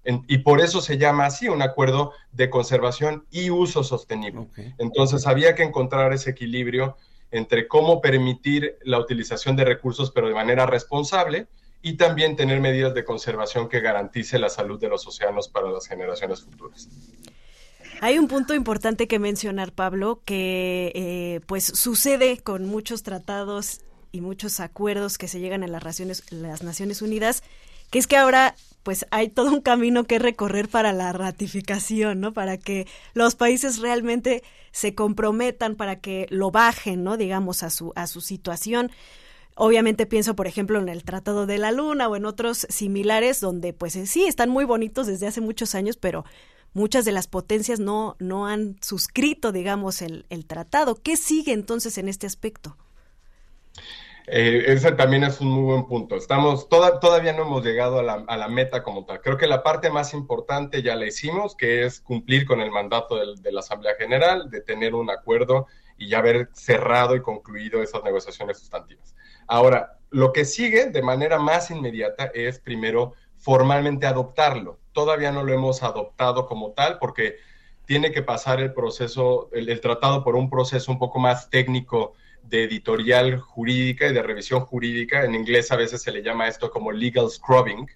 En, 0.04 0.26
y 0.28 0.40
por 0.40 0.60
eso 0.60 0.82
se 0.82 0.98
llama 0.98 1.26
así 1.26 1.48
un 1.48 1.62
acuerdo 1.62 2.12
de 2.34 2.50
conservación 2.50 3.26
y 3.32 3.50
uso 3.50 3.82
sostenible. 3.82 4.42
Okay. 4.42 4.76
Entonces 4.78 5.26
había 5.26 5.56
que 5.56 5.64
encontrar 5.64 6.12
ese 6.12 6.32
equilibrio 6.32 6.98
entre 7.32 7.68
cómo 7.68 8.02
permitir 8.02 8.78
la 8.84 9.00
utilización 9.00 9.56
de 9.56 9.66
recursos, 9.66 10.12
pero 10.12 10.28
de 10.28 10.34
manera 10.34 10.66
responsable, 10.66 11.48
y 11.82 11.98
también 11.98 12.36
tener 12.36 12.60
medidas 12.62 12.96
de 12.96 13.06
conservación 13.06 13.70
que 13.70 13.80
garantice 13.80 14.40
la 14.40 14.50
salud 14.50 14.80
de 14.80 14.90
los 14.90 15.06
océanos 15.06 15.50
para 15.50 15.70
las 15.70 15.88
generaciones 15.88 16.42
futuras. 16.42 16.90
Hay 18.02 18.18
un 18.18 18.28
punto 18.28 18.54
importante 18.56 19.08
que 19.08 19.20
mencionar, 19.20 19.72
Pablo, 19.72 20.22
que 20.26 20.92
eh, 20.96 21.42
pues 21.46 21.64
sucede 21.64 22.40
con 22.40 22.66
muchos 22.66 23.04
tratados 23.04 23.82
y 24.12 24.22
muchos 24.22 24.60
acuerdos 24.60 25.18
que 25.18 25.28
se 25.28 25.40
llegan 25.40 25.64
a 25.64 25.68
las, 25.68 26.02
las 26.32 26.64
Naciones 26.64 27.02
Unidas, 27.02 27.44
que 27.92 28.00
es 28.00 28.08
que 28.08 28.18
ahora 28.18 28.56
pues 28.86 29.08
hay 29.10 29.30
todo 29.30 29.52
un 29.52 29.62
camino 29.62 30.04
que 30.04 30.20
recorrer 30.20 30.70
para 30.70 30.94
la 30.94 31.12
ratificación, 31.12 32.20
¿no? 32.20 32.34
Para 32.34 32.60
que 32.60 32.86
los 33.16 33.34
países 33.34 33.80
realmente 33.80 34.44
se 34.72 34.94
comprometan, 34.94 35.74
para 35.76 36.00
que 36.00 36.28
lo 36.30 36.52
bajen, 36.52 37.04
¿no? 37.04 37.18
Digamos, 37.18 37.64
a 37.64 37.72
su, 37.72 37.94
a 37.96 38.06
su 38.06 38.22
situación. 38.22 38.92
Obviamente 39.56 40.06
pienso, 40.06 40.36
por 40.36 40.46
ejemplo, 40.46 40.78
en 40.78 40.88
el 40.88 41.04
Tratado 41.04 41.48
de 41.48 41.58
la 41.58 41.72
Luna 41.72 42.08
o 42.08 42.16
en 42.16 42.26
otros 42.26 42.68
similares 42.70 43.42
donde, 43.42 43.74
pues 43.74 43.94
sí, 43.94 44.26
están 44.26 44.52
muy 44.52 44.66
bonitos 44.66 45.08
desde 45.08 45.26
hace 45.26 45.42
muchos 45.42 45.74
años, 45.74 45.98
pero 45.98 46.24
muchas 46.74 47.06
de 47.06 47.12
las 47.12 47.26
potencias 47.26 47.80
no, 47.80 48.16
no 48.20 48.46
han 48.46 48.78
suscrito, 48.82 49.52
digamos, 49.52 50.04
el, 50.04 50.28
el 50.30 50.46
tratado. 50.46 50.94
¿Qué 50.94 51.18
sigue 51.18 51.54
entonces 51.54 51.98
en 51.98 52.08
este 52.08 52.28
aspecto? 52.28 52.78
Eh, 54.28 54.64
ese 54.68 54.92
también 54.94 55.24
es 55.24 55.40
un 55.40 55.50
muy 55.50 55.64
buen 55.64 55.86
punto. 55.86 56.16
Estamos, 56.16 56.68
toda, 56.68 57.00
todavía 57.00 57.34
no 57.34 57.44
hemos 57.44 57.64
llegado 57.64 58.00
a 58.00 58.38
la, 58.38 58.48
meta 58.48 58.82
como 58.82 59.06
tal. 59.06 59.22
Creo 59.22 59.38
que 59.38 59.48
la 59.48 59.62
parte 59.62 59.90
más 59.90 60.14
importante 60.14 60.82
ya 60.82 60.96
la 60.96 61.06
hicimos, 61.06 61.56
que 61.56 61.86
es 61.86 62.02
cumplir 62.02 62.46
con 62.46 62.62
el 62.62 62.72
mandato 62.72 63.36
de 63.36 63.52
la 63.52 63.60
Asamblea 63.60 63.96
General, 63.98 64.50
de 64.50 64.62
tener 64.62 64.96
un 64.96 65.10
acuerdo 65.12 65.68
y 65.98 66.10
ya 66.10 66.20
haber 66.20 66.50
cerrado 66.54 67.16
y 67.16 67.22
concluido 67.22 67.82
esas 67.82 68.04
negociaciones 68.04 68.58
sustantivas. 68.58 69.16
Ahora, 69.48 70.00
lo 70.10 70.34
que 70.34 70.46
sigue 70.46 70.90
de 70.90 71.02
manera 71.02 71.38
más 71.38 71.70
inmediata 71.70 72.32
es 72.34 72.60
primero 72.60 73.14
formalmente 73.38 74.08
adoptarlo. 74.08 74.80
Todavía 74.92 75.32
no 75.32 75.44
lo 75.44 75.54
hemos 75.54 75.84
adoptado 75.84 76.48
como 76.48 76.72
tal 76.72 76.98
porque 76.98 77.36
tiene 77.86 78.12
que 78.12 78.24
pasar 78.24 78.60
el 78.60 78.74
proceso, 78.74 79.50
el 79.54 79.80
tratado 79.82 80.24
por 80.24 80.36
un 80.36 80.50
proceso 80.50 80.92
un 80.92 80.98
poco 80.98 81.20
más 81.20 81.50
técnico 81.50 82.14
de 82.48 82.64
editorial 82.64 83.40
jurídica 83.40 84.08
y 84.08 84.14
de 84.14 84.22
revisión 84.22 84.62
jurídica. 84.62 85.24
En 85.24 85.36
inglés 85.36 85.72
a 85.72 85.76
veces 85.76 86.02
se 86.02 86.12
le 86.12 86.22
llama 86.22 86.48
esto 86.48 86.70
como 86.70 86.92
legal 86.92 87.30
scrubbing, 87.30 87.88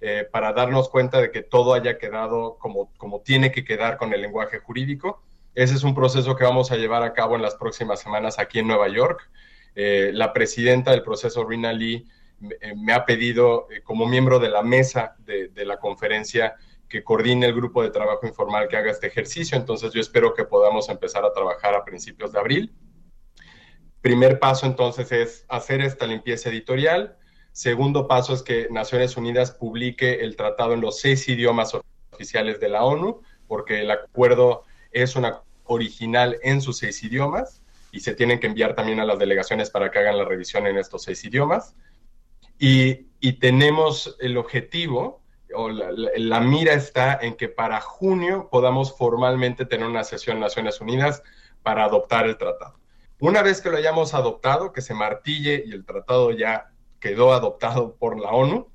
eh, 0.00 0.26
para 0.30 0.52
darnos 0.52 0.88
cuenta 0.88 1.20
de 1.20 1.30
que 1.30 1.42
todo 1.42 1.74
haya 1.74 1.98
quedado 1.98 2.56
como, 2.58 2.92
como 2.96 3.20
tiene 3.20 3.52
que 3.52 3.64
quedar 3.64 3.96
con 3.96 4.12
el 4.12 4.20
lenguaje 4.20 4.58
jurídico. 4.58 5.22
Ese 5.54 5.74
es 5.74 5.82
un 5.84 5.94
proceso 5.94 6.34
que 6.34 6.44
vamos 6.44 6.72
a 6.72 6.76
llevar 6.76 7.02
a 7.02 7.12
cabo 7.12 7.36
en 7.36 7.42
las 7.42 7.54
próximas 7.54 8.00
semanas 8.00 8.38
aquí 8.38 8.58
en 8.58 8.66
Nueva 8.66 8.88
York. 8.88 9.30
Eh, 9.74 10.10
la 10.12 10.32
presidenta 10.32 10.90
del 10.90 11.02
proceso, 11.02 11.44
Rina 11.44 11.72
Lee, 11.72 12.06
me, 12.40 12.54
eh, 12.60 12.94
ha 12.94 13.04
pedido, 13.04 13.68
como 13.84 14.06
miembro 14.06 14.38
de 14.38 14.48
la 14.48 14.62
mesa 14.62 15.14
de 15.18 15.64
la 15.64 15.78
conferencia, 15.78 16.56
que 16.92 17.02
coordine 17.02 17.46
el 17.46 17.54
grupo 17.54 17.82
de 17.82 17.88
trabajo 17.88 18.26
informal 18.26 18.68
que 18.68 18.76
haga 18.76 18.90
este 18.90 19.06
ejercicio. 19.06 19.56
Entonces 19.56 19.94
yo 19.94 20.00
espero 20.00 20.34
que 20.34 20.44
podamos 20.44 20.90
empezar 20.90 21.24
a 21.24 21.32
trabajar 21.32 21.74
a 21.74 21.84
principios 21.86 22.32
de 22.32 22.38
abril. 22.38 22.72
Primer 24.02 24.40
paso 24.40 24.66
entonces 24.66 25.12
es 25.12 25.46
hacer 25.48 25.80
esta 25.80 26.06
limpieza 26.06 26.50
editorial. 26.50 27.16
Segundo 27.52 28.08
paso 28.08 28.34
es 28.34 28.42
que 28.42 28.66
Naciones 28.68 29.16
Unidas 29.16 29.52
publique 29.52 30.24
el 30.24 30.34
tratado 30.34 30.74
en 30.74 30.80
los 30.80 30.98
seis 30.98 31.28
idiomas 31.28 31.72
oficiales 32.10 32.58
de 32.58 32.68
la 32.68 32.82
ONU, 32.82 33.22
porque 33.46 33.80
el 33.80 33.90
acuerdo 33.92 34.64
es 34.90 35.14
una 35.14 35.42
original 35.64 36.36
en 36.42 36.60
sus 36.60 36.78
seis 36.78 37.02
idiomas 37.04 37.62
y 37.92 38.00
se 38.00 38.14
tienen 38.14 38.40
que 38.40 38.48
enviar 38.48 38.74
también 38.74 38.98
a 38.98 39.04
las 39.04 39.20
delegaciones 39.20 39.70
para 39.70 39.90
que 39.90 40.00
hagan 40.00 40.18
la 40.18 40.24
revisión 40.24 40.66
en 40.66 40.78
estos 40.78 41.04
seis 41.04 41.24
idiomas. 41.24 41.76
Y, 42.58 43.06
y 43.20 43.34
tenemos 43.34 44.16
el 44.18 44.36
objetivo, 44.36 45.22
o 45.54 45.68
la, 45.68 45.92
la, 45.92 46.10
la, 46.16 46.40
mira 46.40 46.72
está 46.72 47.18
en 47.22 47.36
que 47.36 47.48
para 47.48 47.80
junio 47.80 48.48
podamos 48.50 48.96
formalmente 48.96 49.64
tener 49.64 49.86
una 49.86 50.02
sesión 50.02 50.38
en 50.38 50.42
Naciones 50.42 50.80
Unidas 50.80 51.22
para 51.62 51.84
adoptar 51.84 52.26
el 52.26 52.36
tratado. 52.36 52.81
Una 53.22 53.40
vez 53.40 53.60
que 53.60 53.70
lo 53.70 53.76
hayamos 53.76 54.14
adoptado, 54.14 54.72
que 54.72 54.80
se 54.80 54.94
martille 54.94 55.62
y 55.64 55.70
el 55.70 55.84
tratado 55.84 56.32
ya 56.32 56.72
quedó 56.98 57.32
adoptado 57.32 57.94
por 57.94 58.18
la 58.18 58.30
ONU, 58.30 58.68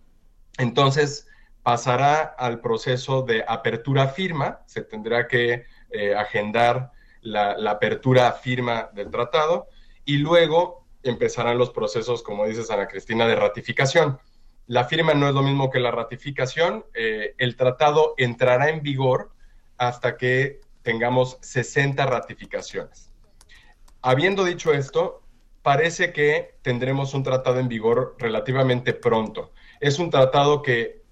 entonces 0.57 1.27
pasará 1.63 2.21
al 2.21 2.61
proceso 2.61 3.23
de 3.23 3.43
apertura 3.45 4.07
firma, 4.07 4.61
se 4.65 4.83
tendrá 4.83 5.27
que 5.27 5.65
eh, 5.89 6.15
agendar 6.15 6.93
la, 7.19 7.57
apertura 7.69 8.31
firma 8.31 8.89
del 8.93 9.11
tratado 9.11 9.67
y 10.05 10.15
luego 10.19 10.87
empezarán 11.03 11.57
los 11.57 11.71
procesos, 11.71 12.23
como 12.23 12.45
dice 12.45 12.71
Ana 12.71 12.87
Cristina, 12.87 13.27
de 13.27 13.35
ratificación. 13.35 14.17
la 14.67 14.85
firma 14.85 15.13
no 15.13 15.27
es 15.27 15.35
lo 15.35 15.43
mismo 15.43 15.69
que 15.69 15.81
la 15.81 15.91
ratificación. 15.91 16.85
Eh, 16.93 17.35
el 17.37 17.57
tratado 17.57 18.13
entrará 18.15 18.69
en 18.69 18.81
vigor 18.81 19.29
hasta 19.77 20.15
que 20.15 20.61
tengamos 20.83 21.37
60 21.41 22.05
ratificaciones. 22.05 23.07
Habiendo 24.01 24.43
dicho 24.43 24.73
esto, 24.73 25.21
parece 25.61 26.13
que 26.13 26.55
tendremos 26.61 27.13
un 27.13 27.23
tratado 27.23 27.59
en 27.59 27.67
vigor 27.67 28.15
relativamente 28.19 28.93
pronto. 28.93 29.51
Es 29.79 29.99
un 29.99 30.09
tratado 30.09 30.61
que, 30.61 31.03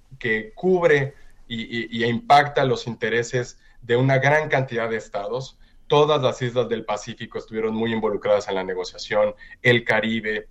cubre 0.56 1.13
y, 1.48 1.98
y 1.98 2.06
impacta 2.06 2.63
los 2.63 2.88
intereses 2.88 3.60
de 3.82 3.96
una 3.96 4.18
gran 4.18 4.50
cantidad 4.50 4.89
de 4.89 4.98
estados. 4.98 5.60
Todas 5.88 6.22
las 6.22 6.42
islas 6.42 6.70
del 6.70 6.86
Pacífico 6.86 7.38
estuvieron 7.38 7.75
muy 7.75 7.94
involucradas 7.94 8.48
en 8.48 8.56
la 8.56 8.63
negociación, 8.63 9.36
el 9.62 9.84
Caribe, 9.84 10.48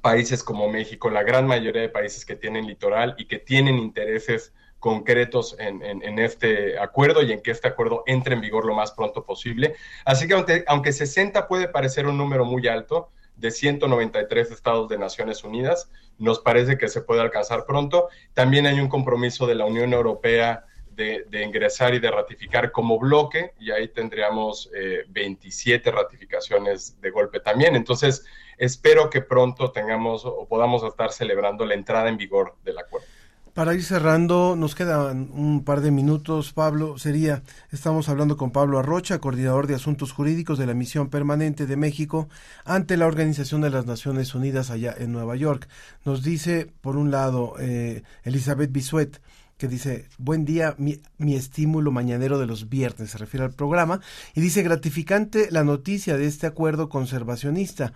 países 0.00 0.42
como 0.42 0.68
México, 0.68 1.10
la 1.10 1.22
gran 1.22 1.46
mayoría 1.46 1.82
de 1.82 1.88
países 1.88 2.24
que 2.24 2.36
tienen 2.36 2.66
litoral 2.66 3.14
y 3.18 3.26
que 3.26 3.38
tienen 3.38 3.78
intereses 3.78 4.52
concretos 4.82 5.54
en, 5.60 6.18
este 6.18 6.76
acuerdo 6.76 7.22
y 7.22 7.30
en 7.30 7.40
que 7.40 7.52
este 7.52 7.68
acuerdo 7.68 8.02
entre 8.04 8.34
en 8.34 8.40
vigor 8.40 8.64
lo 8.64 8.74
más 8.74 8.90
pronto 8.90 9.24
posible. 9.24 9.76
Así 10.04 10.26
que 10.26 10.34
aunque, 10.34 10.64
aunque 10.66 10.90
60 10.90 11.46
puede 11.46 11.68
parecer 11.68 12.08
un 12.08 12.18
número 12.18 12.44
muy 12.44 12.66
alto, 12.66 13.08
de 13.36 13.52
193 13.52 14.50
estados 14.50 14.88
de 14.88 14.98
Naciones 14.98 15.44
Unidas, 15.44 15.88
nos 16.18 16.40
parece 16.40 16.78
que 16.78 16.88
se 16.88 17.00
puede 17.00 17.20
alcanzar 17.20 17.64
pronto. 17.64 18.08
También 18.34 18.66
hay 18.66 18.80
un 18.80 18.88
compromiso 18.88 19.46
de 19.46 19.54
la 19.54 19.66
Unión 19.66 19.92
Europea 19.92 20.64
de, 20.90 21.44
ingresar 21.44 21.94
y 21.94 22.00
de 22.00 22.10
ratificar 22.10 22.72
como 22.72 22.98
bloque, 22.98 23.52
y 23.60 23.70
ahí 23.70 23.86
tendríamos 23.86 24.68
27 25.08 25.88
eh, 25.88 25.92
ratificaciones 25.92 27.00
de 27.00 27.10
golpe 27.10 27.38
también. 27.38 27.76
Entonces, 27.76 28.26
espero 28.58 29.10
que 29.10 29.20
pronto 29.20 29.70
tengamos 29.70 30.24
o 30.24 30.44
podamos 30.48 30.82
estar 30.82 31.12
celebrando 31.12 31.64
la 31.66 31.74
entrada 31.74 32.08
en 32.08 32.16
vigor 32.16 32.56
del 32.64 32.78
acuerdo. 32.78 33.06
Para 33.54 33.74
ir 33.74 33.84
cerrando, 33.84 34.56
nos 34.56 34.74
quedan 34.74 35.28
un 35.34 35.62
par 35.62 35.82
de 35.82 35.90
minutos, 35.90 36.54
Pablo. 36.54 36.96
Sería, 36.96 37.42
estamos 37.70 38.08
hablando 38.08 38.38
con 38.38 38.50
Pablo 38.50 38.78
Arrocha, 38.78 39.18
coordinador 39.18 39.66
de 39.66 39.74
asuntos 39.74 40.10
jurídicos 40.10 40.58
de 40.58 40.64
la 40.64 40.72
Misión 40.72 41.10
Permanente 41.10 41.66
de 41.66 41.76
México 41.76 42.30
ante 42.64 42.96
la 42.96 43.06
Organización 43.06 43.60
de 43.60 43.68
las 43.68 43.84
Naciones 43.84 44.34
Unidas 44.34 44.70
allá 44.70 44.94
en 44.96 45.12
Nueva 45.12 45.36
York. 45.36 45.68
Nos 46.06 46.22
dice, 46.22 46.72
por 46.80 46.96
un 46.96 47.10
lado, 47.10 47.56
eh, 47.58 48.04
Elizabeth 48.24 48.72
Bisuet, 48.72 49.20
que 49.58 49.68
dice, 49.68 50.08
buen 50.16 50.46
día, 50.46 50.74
mi, 50.78 51.02
mi, 51.18 51.34
estímulo 51.34 51.92
mañanero 51.92 52.38
de 52.38 52.46
los 52.46 52.70
viernes, 52.70 53.10
se 53.10 53.18
refiere 53.18 53.44
al 53.44 53.52
programa, 53.52 54.00
y 54.34 54.40
dice, 54.40 54.62
gratificante 54.62 55.48
la 55.50 55.62
noticia 55.62 56.16
de 56.16 56.24
este 56.24 56.46
acuerdo 56.46 56.88
conservacionista. 56.88 57.92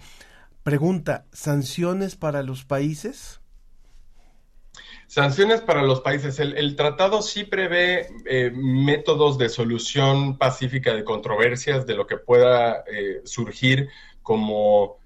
Pregunta, 0.62 1.24
¿sanciones 1.32 2.14
para 2.14 2.42
los 2.42 2.66
países? 2.66 3.40
Sanciones 5.06 5.60
para 5.60 5.82
los 5.82 6.00
países. 6.00 6.40
El, 6.40 6.74
tratado 6.74 7.22
sí 7.22 7.44
prevé 7.44 8.08
eh, 8.24 8.50
métodos 8.52 9.38
de 9.38 9.48
solución 9.48 10.36
pacífica 10.36 10.94
de 10.94 11.04
controversias 11.04 11.86
de 11.86 11.94
lo 11.94 12.06
que 12.06 12.16
pueda 12.16 12.82
eh, 12.88 13.20
surgir 13.24 13.88
como, 14.22 14.98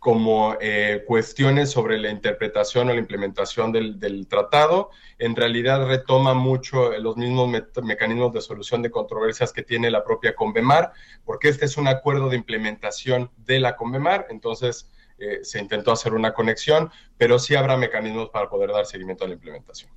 como 0.00 0.56
eh, 0.60 1.04
cuestiones 1.06 1.70
sobre 1.70 1.98
la 1.98 2.10
interpretación 2.10 2.90
o 2.90 2.94
la 2.94 2.98
implementación 2.98 3.70
del, 3.70 4.26
tratado. 4.28 4.90
En 5.20 5.36
realidad 5.36 5.86
retoma 5.86 6.34
mucho 6.34 6.90
los 6.98 7.16
mismos 7.16 7.48
mecanismos 7.84 8.32
de 8.32 8.40
solución 8.40 8.82
de 8.82 8.90
controversias 8.90 9.52
que 9.52 9.62
tiene 9.62 9.88
la 9.88 10.02
propia 10.02 10.34
Convemar, 10.34 10.92
porque 11.24 11.48
este 11.48 11.66
es 11.66 11.76
un 11.76 11.86
acuerdo 11.86 12.28
de 12.28 12.36
implementación 12.36 13.30
de 13.36 13.60
la 13.60 13.76
Convemar. 13.76 14.26
Entonces, 14.30 14.90
eh, 15.16 15.40
se 15.44 15.60
intentó 15.60 15.92
hacer 15.92 16.12
una 16.12 16.34
conexión, 16.34 16.90
pero 17.16 17.38
sí 17.38 17.54
habrá 17.54 17.76
mecanismos 17.76 18.30
para 18.30 18.48
poder 18.48 18.70
dar 18.72 18.84
seguimiento 18.84 19.24
a 19.24 19.28
la 19.28 19.34
implementación. 19.34 19.90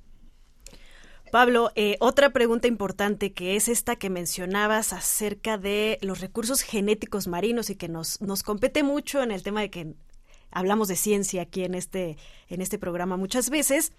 Pablo, 1.32 1.72
eh, 1.74 1.96
otra 1.98 2.30
pregunta 2.30 2.68
importante 2.68 3.32
que 3.32 3.56
es 3.56 3.68
esta 3.68 3.96
que 3.96 4.10
mencionabas 4.10 4.92
acerca 4.92 5.58
de 5.58 5.98
los 6.02 6.20
recursos 6.20 6.62
genéticos 6.62 7.26
marinos 7.26 7.68
y 7.68 7.76
que 7.76 7.88
nos, 7.88 8.20
nos 8.22 8.42
compete 8.42 8.82
mucho 8.82 9.22
en 9.22 9.32
el 9.32 9.42
tema 9.42 9.60
de 9.60 9.70
que 9.70 9.94
hablamos 10.50 10.88
de 10.88 10.96
ciencia 10.96 11.42
aquí 11.42 11.64
en 11.64 11.74
este, 11.74 12.16
en 12.48 12.62
este 12.62 12.78
programa 12.78 13.16
muchas 13.16 13.50
veces. 13.50 13.92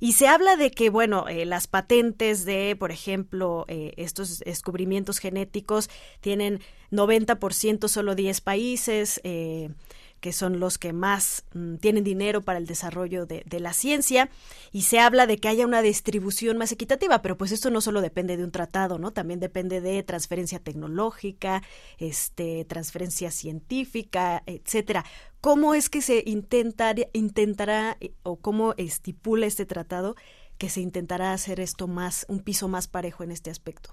Y 0.00 0.12
se 0.12 0.26
habla 0.26 0.56
de 0.56 0.72
que, 0.72 0.90
bueno, 0.90 1.28
eh, 1.28 1.44
las 1.44 1.68
patentes 1.68 2.44
de, 2.44 2.74
por 2.76 2.90
ejemplo, 2.90 3.66
estos 3.68 4.40
descubrimientos 4.40 5.18
genéticos 5.18 5.90
tienen 6.20 6.60
90% 6.90 7.86
solo 7.86 8.16
10 8.16 8.40
países 8.40 9.20
que 10.22 10.32
son 10.32 10.60
los 10.60 10.78
que 10.78 10.92
más 10.92 11.44
mm, 11.52 11.76
tienen 11.78 12.04
dinero 12.04 12.42
para 12.42 12.60
el 12.60 12.66
desarrollo 12.66 13.26
de, 13.26 13.42
la 13.58 13.72
ciencia, 13.72 14.30
y 14.70 14.82
se 14.82 15.00
habla 15.00 15.26
de 15.26 15.38
que 15.38 15.48
haya 15.48 15.66
una 15.66 15.82
distribución 15.82 16.58
más 16.58 16.70
equitativa, 16.70 17.22
pero 17.22 17.36
pues 17.36 17.50
esto 17.50 17.70
no 17.70 17.80
solo 17.80 18.00
depende 18.00 18.36
de 18.36 18.44
un 18.44 18.52
tratado, 18.52 18.98
¿no? 18.98 19.10
También 19.10 19.40
depende 19.40 19.80
de 19.80 20.00
transferencia 20.04 20.60
tecnológica, 20.60 21.64
este, 21.98 22.64
transferencia 22.66 23.32
científica, 23.32 24.44
etcétera. 24.46 25.04
¿Cómo 25.40 25.74
es 25.74 25.90
que 25.90 26.02
se 26.02 26.22
intentar, 26.24 27.08
intentará 27.12 27.96
eh, 28.00 28.12
o 28.22 28.36
cómo 28.36 28.74
estipula 28.76 29.46
este 29.46 29.66
tratado 29.66 30.14
que 30.56 30.70
se 30.70 30.80
intentará 30.80 31.32
hacer 31.32 31.58
esto 31.58 31.88
más, 31.88 32.26
un 32.28 32.38
piso 32.38 32.68
más 32.68 32.86
parejo 32.86 33.24
en 33.24 33.32
este 33.32 33.50
aspecto? 33.50 33.92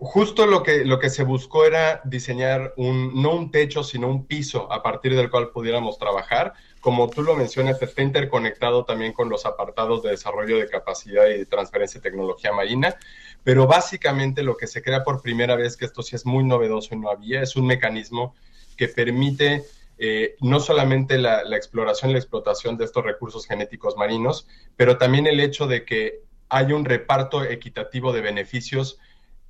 Justo 0.00 0.46
lo 0.46 0.62
que, 0.62 0.84
lo 0.84 0.98
que 0.98 1.10
se 1.10 1.24
buscó 1.24 1.64
era 1.64 2.00
diseñar 2.04 2.72
un, 2.76 3.20
no 3.20 3.34
un 3.34 3.50
techo, 3.50 3.82
sino 3.82 4.08
un 4.08 4.26
piso 4.26 4.72
a 4.72 4.82
partir 4.82 5.16
del 5.16 5.30
cual 5.30 5.50
pudiéramos 5.50 5.98
trabajar. 5.98 6.54
Como 6.80 7.10
tú 7.10 7.22
lo 7.22 7.34
mencionas, 7.34 7.82
está 7.82 8.02
interconectado 8.02 8.84
también 8.84 9.12
con 9.12 9.28
los 9.28 9.44
apartados 9.44 10.02
de 10.02 10.10
desarrollo 10.10 10.58
de 10.58 10.68
capacidad 10.68 11.26
y 11.28 11.44
transferencia 11.46 12.00
de 12.00 12.08
tecnología 12.08 12.52
marina, 12.52 12.96
pero 13.42 13.66
básicamente 13.66 14.44
lo 14.44 14.56
que 14.56 14.68
se 14.68 14.82
crea 14.82 15.02
por 15.02 15.20
primera 15.20 15.56
vez, 15.56 15.76
que 15.76 15.84
esto 15.84 16.02
sí 16.02 16.14
es 16.14 16.24
muy 16.24 16.44
novedoso 16.44 16.94
y 16.94 16.98
no 16.98 17.10
había, 17.10 17.42
es 17.42 17.56
un 17.56 17.66
mecanismo 17.66 18.36
que 18.76 18.86
permite 18.86 19.64
eh, 19.98 20.36
no 20.40 20.60
solamente 20.60 21.18
la, 21.18 21.42
la 21.42 21.56
exploración 21.56 22.10
y 22.10 22.14
la 22.14 22.20
explotación 22.20 22.76
de 22.76 22.84
estos 22.84 23.04
recursos 23.04 23.46
genéticos 23.46 23.96
marinos, 23.96 24.46
pero 24.76 24.96
también 24.96 25.26
el 25.26 25.40
hecho 25.40 25.66
de 25.66 25.84
que 25.84 26.20
haya 26.48 26.76
un 26.76 26.84
reparto 26.84 27.44
equitativo 27.44 28.12
de 28.12 28.20
beneficios 28.20 29.00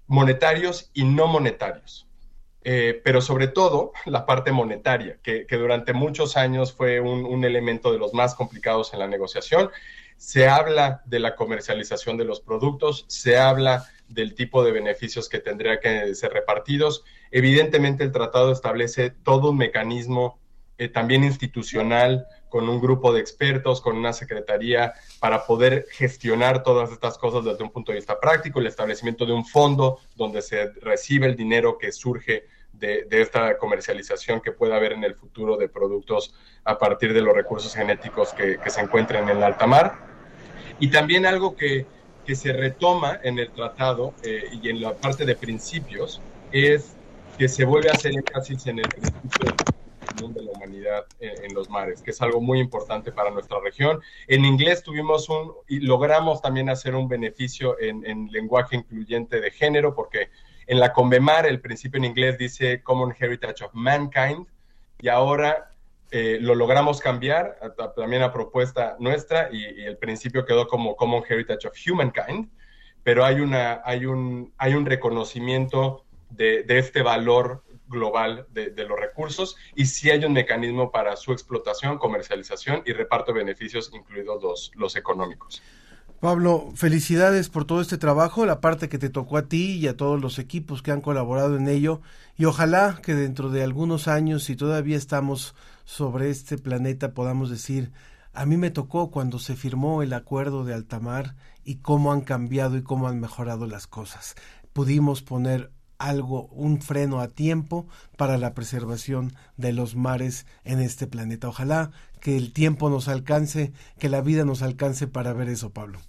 monetarios 0.08 0.90
y 0.92 1.04
no 1.04 1.28
monetarios. 1.28 2.08
Eh, 2.64 3.00
pero 3.04 3.20
sobre 3.20 3.46
todo 3.46 3.92
la 4.04 4.26
parte 4.26 4.50
monetaria, 4.52 5.18
que, 5.22 5.46
durante 5.48 5.92
muchos 5.92 6.36
años 6.36 6.72
fue 6.72 7.00
un, 7.00 7.44
elemento 7.44 7.92
de 7.92 7.98
los 7.98 8.12
más 8.12 8.34
complicados 8.34 8.92
en 8.92 8.98
la 8.98 9.06
negociación. 9.06 9.70
Se 10.16 10.48
habla 10.48 11.02
de 11.06 11.20
la 11.20 11.36
comercialización 11.36 12.16
de 12.16 12.24
los 12.24 12.40
productos, 12.40 13.04
se 13.08 13.38
habla 13.38 13.86
del 14.08 14.34
tipo 14.34 14.64
de 14.64 14.72
beneficios 14.72 15.28
que 15.28 15.38
tendría 15.38 15.78
que 15.80 16.14
ser 16.14 16.32
repartidos. 16.32 17.04
Evidentemente 17.30 18.02
el 18.02 18.10
tratado 18.10 18.50
establece 18.50 19.10
todo 19.10 19.50
un 19.50 19.58
mecanismo 19.58 20.38
eh, 20.78 20.88
también 20.88 21.24
institucional 21.24 22.26
con 22.48 22.68
un 22.68 22.80
grupo 22.80 23.12
de 23.12 23.20
expertos, 23.20 23.80
con 23.80 23.96
una 23.96 24.12
secretaría 24.12 24.94
para 25.20 25.44
poder 25.44 25.86
gestionar 25.90 26.62
todas 26.62 26.90
estas 26.90 27.18
cosas 27.18 27.44
desde 27.44 27.62
un 27.62 27.70
punto 27.70 27.92
de 27.92 27.98
vista 27.98 28.18
práctico, 28.18 28.60
el 28.60 28.66
establecimiento 28.66 29.26
de 29.26 29.32
un 29.32 29.44
fondo 29.44 29.98
donde 30.16 30.42
se 30.42 30.72
recibe 30.80 31.26
el 31.26 31.36
dinero 31.36 31.78
que 31.78 31.92
surge 31.92 32.46
de, 32.72 33.06
esta 33.10 33.58
comercialización 33.58 34.40
que 34.40 34.52
pueda 34.52 34.76
haber 34.76 34.92
en 34.92 35.04
el 35.04 35.14
futuro 35.14 35.56
de 35.56 35.68
productos 35.68 36.34
a 36.64 36.78
partir 36.78 37.12
de 37.12 37.20
los 37.20 37.34
recursos 37.34 37.74
genéticos 37.74 38.32
que, 38.32 38.58
se 38.66 38.80
encuentren 38.80 39.28
en 39.28 39.38
el 39.38 39.42
alta 39.42 39.66
mar. 39.66 39.96
Y 40.78 40.90
también 40.90 41.26
algo 41.26 41.56
que, 41.56 41.86
se 42.34 42.52
retoma 42.52 43.20
en 43.22 43.38
el 43.38 43.50
tratado 43.52 44.12
eh, 44.22 44.50
y 44.62 44.68
en 44.68 44.82
la 44.82 44.92
parte 44.92 45.24
de 45.24 45.34
principios 45.34 46.20
es 46.52 46.94
que 47.38 47.48
se 47.48 47.64
vuelve 47.64 47.88
a 47.88 47.92
hacer 47.92 48.12
énfasis 48.12 48.66
en 48.66 48.80
el 48.80 48.88
principio 48.88 49.54
de 50.16 50.42
la 50.42 50.52
humanidad 50.52 51.06
en, 51.20 51.54
los 51.54 51.68
mares, 51.68 52.02
que 52.02 52.10
es 52.10 52.22
algo 52.22 52.40
muy 52.40 52.60
importante 52.60 53.12
para 53.12 53.30
nuestra 53.30 53.60
región. 53.60 54.00
En 54.26 54.44
inglés 54.44 54.82
tuvimos 54.82 55.28
un, 55.28 55.52
y 55.68 55.80
logramos 55.80 56.40
también 56.42 56.68
hacer 56.70 56.94
un 56.94 57.08
beneficio 57.08 57.76
en, 57.78 58.28
lenguaje 58.32 58.76
incluyente 58.76 59.40
de 59.40 59.50
género, 59.50 59.94
porque 59.94 60.30
en 60.66 60.80
la 60.80 60.92
Convemar 60.92 61.46
el 61.46 61.60
principio 61.60 61.98
en 61.98 62.04
inglés 62.04 62.38
dice 62.38 62.82
Common 62.82 63.14
Heritage 63.18 63.64
of 63.64 63.70
Mankind, 63.74 64.46
y 65.00 65.08
ahora 65.08 65.72
eh, 66.10 66.38
lo 66.40 66.54
logramos 66.54 67.00
cambiar, 67.00 67.58
también 67.94 68.22
a 68.22 68.32
propuesta 68.32 68.96
nuestra, 68.98 69.50
y, 69.52 69.64
el 69.82 69.98
principio 69.98 70.44
quedó 70.44 70.66
como 70.66 70.96
Common 70.96 71.22
Heritage 71.28 71.68
of 71.68 71.74
Humankind, 71.86 72.50
pero 73.02 73.24
hay, 73.24 73.40
una, 73.40 73.82
hay, 73.84 74.06
un, 74.06 74.52
hay 74.58 74.74
un 74.74 74.84
reconocimiento 74.84 76.04
de, 76.30 76.62
de 76.64 76.78
este 76.78 77.02
valor 77.02 77.62
global 77.88 78.46
de, 78.50 78.72
los 78.84 78.98
recursos 78.98 79.56
y 79.74 79.86
si 79.86 80.10
hay 80.10 80.24
un 80.24 80.32
mecanismo 80.32 80.90
para 80.90 81.16
su 81.16 81.32
explotación, 81.32 81.98
comercialización 81.98 82.82
y 82.86 82.92
reparto 82.92 83.32
de 83.32 83.40
beneficios, 83.40 83.90
incluidos 83.92 84.42
los, 84.42 84.70
los 84.74 84.96
económicos. 84.96 85.62
Pablo, 86.20 86.70
felicidades 86.74 87.48
por 87.48 87.64
todo 87.64 87.80
este 87.80 87.96
trabajo, 87.96 88.44
la 88.44 88.60
parte 88.60 88.88
que 88.88 88.98
te 88.98 89.08
tocó 89.08 89.36
a 89.36 89.46
ti 89.48 89.76
y 89.76 89.86
a 89.86 89.96
todos 89.96 90.20
los 90.20 90.38
equipos 90.38 90.82
que 90.82 90.90
han 90.90 91.00
colaborado 91.00 91.56
en 91.56 91.68
ello 91.68 92.00
y 92.36 92.44
ojalá 92.44 93.00
que 93.02 93.14
dentro 93.14 93.50
de 93.50 93.62
algunos 93.62 94.08
años, 94.08 94.44
si 94.44 94.56
todavía 94.56 94.96
estamos 94.96 95.54
sobre 95.84 96.30
este 96.30 96.58
planeta, 96.58 97.14
podamos 97.14 97.50
decir 97.50 97.92
a 98.38 98.46
mí 98.46 98.56
me 98.56 98.70
tocó 98.70 99.10
cuando 99.10 99.38
se 99.38 99.56
firmó 99.56 100.02
el 100.02 100.12
acuerdo 100.12 100.64
de 100.64 100.72
Altamar 100.72 101.34
y 101.64 101.76
cómo 101.76 102.12
han 102.12 102.20
cambiado 102.20 102.76
y 102.76 102.82
cómo 102.82 103.08
han 103.08 103.18
mejorado 103.18 103.66
las 103.66 103.86
cosas. 103.86 104.36
Pudimos 104.72 105.22
poner 105.22 105.72
algo, 105.98 106.46
un 106.46 106.80
freno 106.80 107.20
a 107.20 107.28
tiempo 107.28 107.86
para 108.16 108.38
la 108.38 108.54
preservación 108.54 109.34
de 109.56 109.72
los 109.72 109.96
mares 109.96 110.46
en 110.64 110.80
este 110.80 111.06
planeta. 111.06 111.48
Ojalá 111.48 111.90
que 112.20 112.36
el 112.36 112.52
tiempo 112.52 112.90
nos 112.90 113.08
alcance, 113.08 113.72
que 113.98 114.08
la 114.08 114.20
vida 114.20 114.44
nos 114.44 114.62
alcance 114.62 115.06
para 115.06 115.32
ver 115.32 115.48
eso, 115.48 115.70
Pablo. 115.70 116.00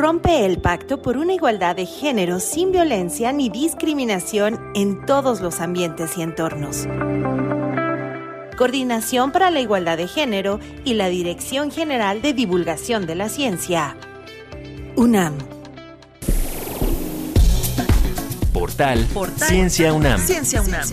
Rompe 0.00 0.46
el 0.46 0.62
pacto 0.62 1.02
por 1.02 1.18
una 1.18 1.34
igualdad 1.34 1.76
de 1.76 1.84
género 1.84 2.40
sin 2.40 2.72
violencia 2.72 3.32
ni 3.32 3.50
discriminación 3.50 4.58
en 4.74 5.04
todos 5.04 5.42
los 5.42 5.60
ambientes 5.60 6.16
y 6.16 6.22
entornos. 6.22 6.86
Coordinación 8.56 9.30
para 9.30 9.50
la 9.50 9.60
Igualdad 9.60 9.98
de 9.98 10.08
Género 10.08 10.58
y 10.86 10.94
la 10.94 11.10
Dirección 11.10 11.70
General 11.70 12.22
de 12.22 12.32
Divulgación 12.32 13.06
de 13.06 13.14
la 13.14 13.28
Ciencia. 13.28 13.94
UNAM. 14.96 15.34
Portal, 18.54 19.06
Ciencia 19.36 19.92
UNAM. 19.92 20.18
Ciencia 20.18 20.62
UNAM. 20.62 20.88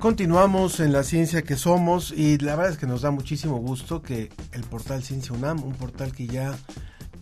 Continuamos 0.00 0.80
en 0.80 0.92
la 0.94 1.02
ciencia 1.02 1.42
que 1.42 1.56
somos 1.56 2.10
y 2.10 2.38
la 2.38 2.56
verdad 2.56 2.72
es 2.72 2.78
que 2.78 2.86
nos 2.86 3.02
da 3.02 3.10
muchísimo 3.10 3.58
gusto 3.58 4.00
que 4.00 4.30
el 4.52 4.62
portal 4.62 5.02
Ciencia 5.02 5.34
UNAM, 5.34 5.62
un 5.62 5.74
portal 5.74 6.12
que 6.12 6.26
ya 6.26 6.56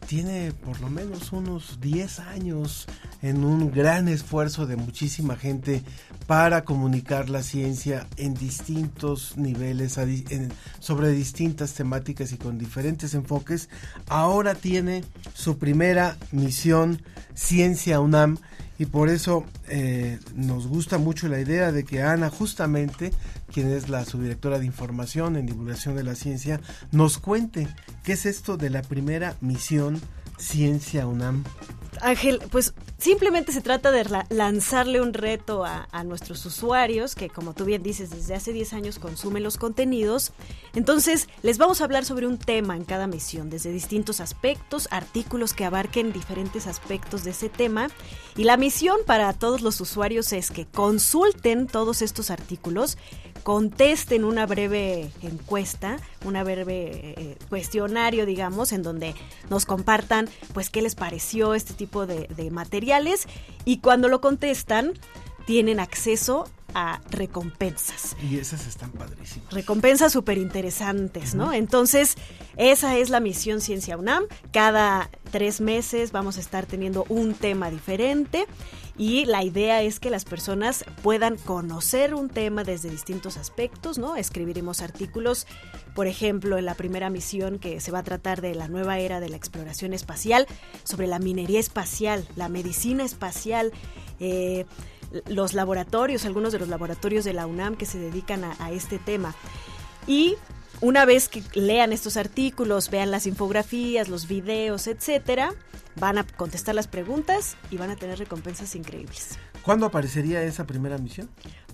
tiene 0.06 0.52
por 0.52 0.80
lo 0.80 0.88
menos 0.88 1.32
unos 1.32 1.80
10 1.80 2.20
años 2.20 2.86
en 3.22 3.44
un 3.44 3.70
gran 3.70 4.08
esfuerzo 4.08 4.66
de 4.66 4.76
muchísima 4.76 5.36
gente 5.36 5.82
para 6.26 6.64
comunicar 6.64 7.30
la 7.30 7.42
ciencia 7.42 8.06
en 8.16 8.34
distintos 8.34 9.36
niveles, 9.36 9.98
sobre 10.78 11.10
distintas 11.10 11.74
temáticas 11.74 12.32
y 12.32 12.36
con 12.36 12.58
diferentes 12.58 13.14
enfoques, 13.14 13.68
ahora 14.08 14.54
tiene 14.54 15.04
su 15.34 15.58
primera 15.58 16.16
misión 16.32 17.02
Ciencia 17.34 18.00
UNAM 18.00 18.38
y 18.78 18.86
por 18.86 19.08
eso 19.08 19.44
eh, 19.68 20.20
nos 20.36 20.68
gusta 20.68 20.98
mucho 20.98 21.28
la 21.28 21.40
idea 21.40 21.72
de 21.72 21.84
que 21.84 22.02
Ana, 22.02 22.30
justamente, 22.30 23.12
quien 23.52 23.70
es 23.72 23.88
la 23.88 24.04
subdirectora 24.04 24.60
de 24.60 24.66
información 24.66 25.36
en 25.36 25.46
divulgación 25.46 25.96
de 25.96 26.04
la 26.04 26.14
ciencia, 26.14 26.60
nos 26.92 27.18
cuente 27.18 27.66
qué 28.04 28.12
es 28.12 28.24
esto 28.24 28.56
de 28.56 28.70
la 28.70 28.82
primera 28.82 29.34
misión 29.40 30.00
Ciencia 30.38 31.08
UNAM. 31.08 31.42
Ángel, 32.00 32.40
pues 32.50 32.74
simplemente 32.98 33.52
se 33.52 33.60
trata 33.60 33.90
de 33.90 34.04
lanzarle 34.30 35.00
un 35.00 35.14
reto 35.14 35.64
a, 35.64 35.86
nuestros 36.04 36.44
usuarios 36.46 37.14
que, 37.14 37.28
como 37.28 37.54
tú 37.54 37.64
bien 37.64 37.82
dices, 37.82 38.10
desde 38.10 38.34
hace 38.34 38.52
10 38.52 38.72
años 38.72 38.98
consumen 38.98 39.42
los 39.42 39.58
contenidos. 39.58 40.32
Entonces, 40.74 41.28
les 41.42 41.58
vamos 41.58 41.80
a 41.80 41.84
hablar 41.84 42.04
sobre 42.04 42.26
un 42.26 42.38
tema 42.38 42.76
en 42.76 42.84
cada 42.84 43.06
misión, 43.06 43.50
desde 43.50 43.72
distintos 43.72 44.20
aspectos, 44.20 44.88
artículos 44.90 45.54
que 45.54 45.64
abarquen 45.64 46.12
diferentes 46.12 46.66
aspectos 46.66 47.24
de 47.24 47.32
ese 47.32 47.48
tema. 47.48 47.88
Y 48.36 48.44
la 48.44 48.56
misión 48.56 48.98
para 49.06 49.32
todos 49.32 49.60
los 49.60 49.80
usuarios 49.80 50.32
es 50.32 50.50
que 50.50 50.66
consulten 50.66 51.66
todos 51.66 52.00
estos 52.00 52.30
artículos 52.30 52.96
contesten 53.42 54.24
una 54.24 54.46
breve 54.46 55.10
encuesta, 55.22 55.98
una 56.24 56.44
breve 56.44 57.14
eh, 57.16 57.36
cuestionario, 57.48 58.26
digamos, 58.26 58.72
en 58.72 58.82
donde 58.82 59.14
nos 59.50 59.66
compartan, 59.66 60.28
pues, 60.52 60.70
qué 60.70 60.82
les 60.82 60.94
pareció 60.94 61.54
este 61.54 61.74
tipo 61.74 62.06
de, 62.06 62.28
materiales 62.50 63.26
y 63.64 63.78
cuando 63.78 64.08
lo 64.08 64.20
contestan, 64.20 64.92
tienen 65.46 65.80
acceso 65.80 66.48
a 66.74 67.00
recompensas. 67.10 68.16
Y 68.22 68.38
esas 68.38 68.66
están 68.66 68.90
padrísimas. 68.90 69.52
Recompensas 69.52 70.12
súper 70.12 70.38
interesantes, 70.38 71.34
¿no? 71.34 71.52
Entonces, 71.52 72.16
esa 72.56 72.96
es 72.96 73.10
la 73.10 73.20
misión 73.20 73.60
Ciencia 73.60 73.96
UNAM. 73.96 74.24
Cada 74.52 75.10
tres 75.30 75.60
meses 75.60 76.12
vamos 76.12 76.36
a 76.36 76.40
estar 76.40 76.66
teniendo 76.66 77.06
un 77.08 77.34
tema 77.34 77.70
diferente 77.70 78.46
y 78.98 79.24
la 79.26 79.44
idea 79.44 79.80
es 79.82 80.00
que 80.00 80.10
las 80.10 80.24
personas 80.24 80.84
puedan 81.04 81.36
conocer 81.36 82.14
un 82.14 82.28
tema 82.28 82.64
desde 82.64 82.90
distintos 82.90 83.36
aspectos, 83.36 83.96
¿no? 83.96 84.16
Escribiremos 84.16 84.82
artículos, 84.82 85.46
por 85.94 86.08
ejemplo, 86.08 86.58
en 86.58 86.64
la 86.64 86.74
primera 86.74 87.08
misión 87.08 87.60
que 87.60 87.80
se 87.80 87.92
va 87.92 88.00
a 88.00 88.02
tratar 88.02 88.40
de 88.40 88.56
la 88.56 88.66
nueva 88.66 88.98
era 88.98 89.20
de 89.20 89.28
la 89.28 89.36
exploración 89.36 89.94
espacial, 89.94 90.48
sobre 90.82 91.06
la 91.06 91.20
minería 91.20 91.60
espacial, 91.60 92.26
la 92.34 92.48
medicina 92.48 93.04
espacial, 93.04 93.72
eh, 94.18 94.66
los 95.26 95.54
laboratorios, 95.54 96.24
algunos 96.24 96.52
de 96.52 96.58
los 96.58 96.68
laboratorios 96.68 97.24
de 97.24 97.34
la 97.34 97.46
UNAM 97.46 97.76
que 97.76 97.86
se 97.86 98.00
dedican 98.00 98.42
a, 98.42 98.56
a 98.58 98.72
este 98.72 98.98
tema. 98.98 99.34
Y 100.08 100.34
una 100.80 101.04
vez 101.04 101.28
que 101.28 101.42
lean 101.54 101.92
estos 101.92 102.16
artículos, 102.16 102.90
vean 102.90 103.10
las 103.10 103.26
infografías, 103.26 104.08
los 104.08 104.28
videos, 104.28 104.86
etcétera, 104.86 105.52
van 105.96 106.18
a 106.18 106.24
contestar 106.24 106.74
las 106.74 106.86
preguntas 106.86 107.56
y 107.70 107.76
van 107.76 107.90
a 107.90 107.96
tener 107.96 108.18
recompensas 108.18 108.74
increíbles. 108.74 109.38
¿Cuándo 109.62 109.86
aparecería 109.86 110.42
esa 110.42 110.66
primera 110.66 110.98
misión? 110.98 111.28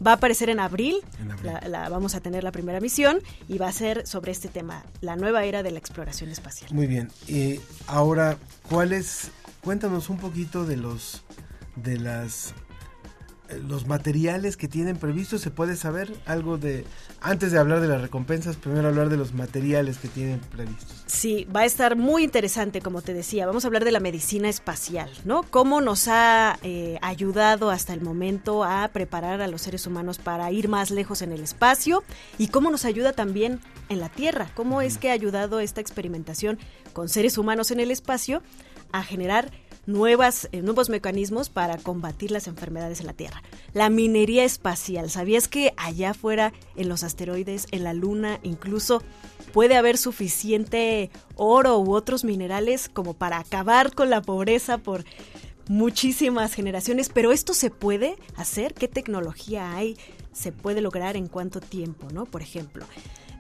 Va 0.04 0.12
a 0.12 0.14
aparecer 0.14 0.50
en 0.50 0.58
abril, 0.58 0.96
La, 1.42 1.88
vamos 1.88 2.14
a 2.14 2.20
tener 2.20 2.42
la 2.42 2.50
primera 2.50 2.80
misión 2.80 3.20
y 3.48 3.58
va 3.58 3.68
a 3.68 3.72
ser 3.72 4.06
sobre 4.06 4.32
este 4.32 4.48
tema, 4.48 4.84
la 5.00 5.16
nueva 5.16 5.44
era 5.44 5.62
de 5.62 5.70
la 5.70 5.78
exploración 5.78 6.30
espacial. 6.30 6.72
Muy 6.72 6.86
bien, 6.86 7.10
y 7.28 7.60
ahora, 7.86 8.38
¿cuáles? 8.68 9.30
Cuéntanos 9.62 10.10
un 10.10 10.18
poquito 10.18 10.66
de 10.66 10.76
los, 10.76 11.22
de 11.76 11.98
las 11.98 12.54
los 13.58 13.86
materiales 13.86 14.56
que 14.56 14.68
tienen 14.68 14.96
previstos? 14.96 15.40
¿Se 15.40 15.50
puede 15.50 15.76
saber 15.76 16.12
algo 16.26 16.58
de, 16.58 16.84
antes 17.20 17.52
de 17.52 17.58
hablar 17.58 17.80
de 17.80 17.88
las 17.88 18.00
recompensas, 18.00 18.56
primero 18.56 18.88
hablar 18.88 19.08
de 19.08 19.16
los 19.16 19.34
materiales 19.34 19.98
que 19.98 20.08
tienen 20.08 20.40
previstos? 20.40 21.04
Sí, 21.06 21.46
va 21.54 21.60
a 21.60 21.64
estar 21.64 21.96
muy 21.96 22.24
interesante, 22.24 22.80
como 22.80 23.02
te 23.02 23.14
decía. 23.14 23.46
Vamos 23.46 23.64
a 23.64 23.68
hablar 23.68 23.84
de 23.84 23.92
la 23.92 24.00
medicina 24.00 24.48
espacial, 24.48 25.10
¿no? 25.24 25.42
Cómo 25.42 25.80
nos 25.80 26.08
ha 26.08 26.58
eh, 26.62 26.98
ayudado 27.02 27.70
hasta 27.70 27.92
el 27.94 28.00
momento 28.00 28.64
a 28.64 28.88
preparar 28.88 29.40
a 29.40 29.48
los 29.48 29.62
seres 29.62 29.86
humanos 29.86 30.18
para 30.18 30.50
ir 30.50 30.68
más 30.68 30.90
lejos 30.90 31.22
en 31.22 31.32
el 31.32 31.42
espacio 31.42 32.02
y 32.38 32.48
cómo 32.48 32.70
nos 32.70 32.84
ayuda 32.84 33.12
también 33.12 33.60
en 33.88 34.00
la 34.00 34.08
Tierra. 34.08 34.50
¿Cómo 34.54 34.82
es 34.82 34.98
que 34.98 35.10
ha 35.10 35.12
ayudado 35.12 35.60
esta 35.60 35.80
experimentación 35.80 36.58
con 36.92 37.08
seres 37.08 37.38
humanos 37.38 37.70
en 37.70 37.80
el 37.80 37.90
espacio 37.90 38.42
a 38.92 39.02
generar 39.02 39.50
nuevas, 39.86 40.48
eh, 40.52 40.62
nuevos 40.62 40.88
mecanismos 40.88 41.48
para 41.48 41.76
combatir 41.78 42.30
las 42.30 42.46
enfermedades 42.46 43.00
en 43.00 43.06
la 43.06 43.12
Tierra. 43.12 43.42
La 43.72 43.90
minería 43.90 44.44
espacial. 44.44 45.10
¿Sabías 45.10 45.48
que 45.48 45.72
allá 45.76 46.10
afuera, 46.10 46.52
en 46.76 46.88
los 46.88 47.04
asteroides, 47.04 47.66
en 47.70 47.84
la 47.84 47.94
Luna, 47.94 48.40
incluso 48.42 49.02
puede 49.52 49.76
haber 49.76 49.98
suficiente 49.98 51.10
oro 51.36 51.78
u 51.78 51.94
otros 51.94 52.24
minerales 52.24 52.88
como 52.88 53.14
para 53.14 53.38
acabar 53.38 53.94
con 53.94 54.10
la 54.10 54.22
pobreza 54.22 54.78
por 54.78 55.04
muchísimas 55.68 56.54
generaciones? 56.54 57.08
Pero 57.08 57.32
esto 57.32 57.54
se 57.54 57.70
puede 57.70 58.16
hacer. 58.36 58.74
¿Qué 58.74 58.88
tecnología 58.88 59.74
hay? 59.74 59.96
¿Se 60.32 60.52
puede 60.52 60.80
lograr 60.80 61.16
en 61.16 61.28
cuánto 61.28 61.60
tiempo, 61.60 62.08
no? 62.12 62.24
Por 62.24 62.42
ejemplo. 62.42 62.84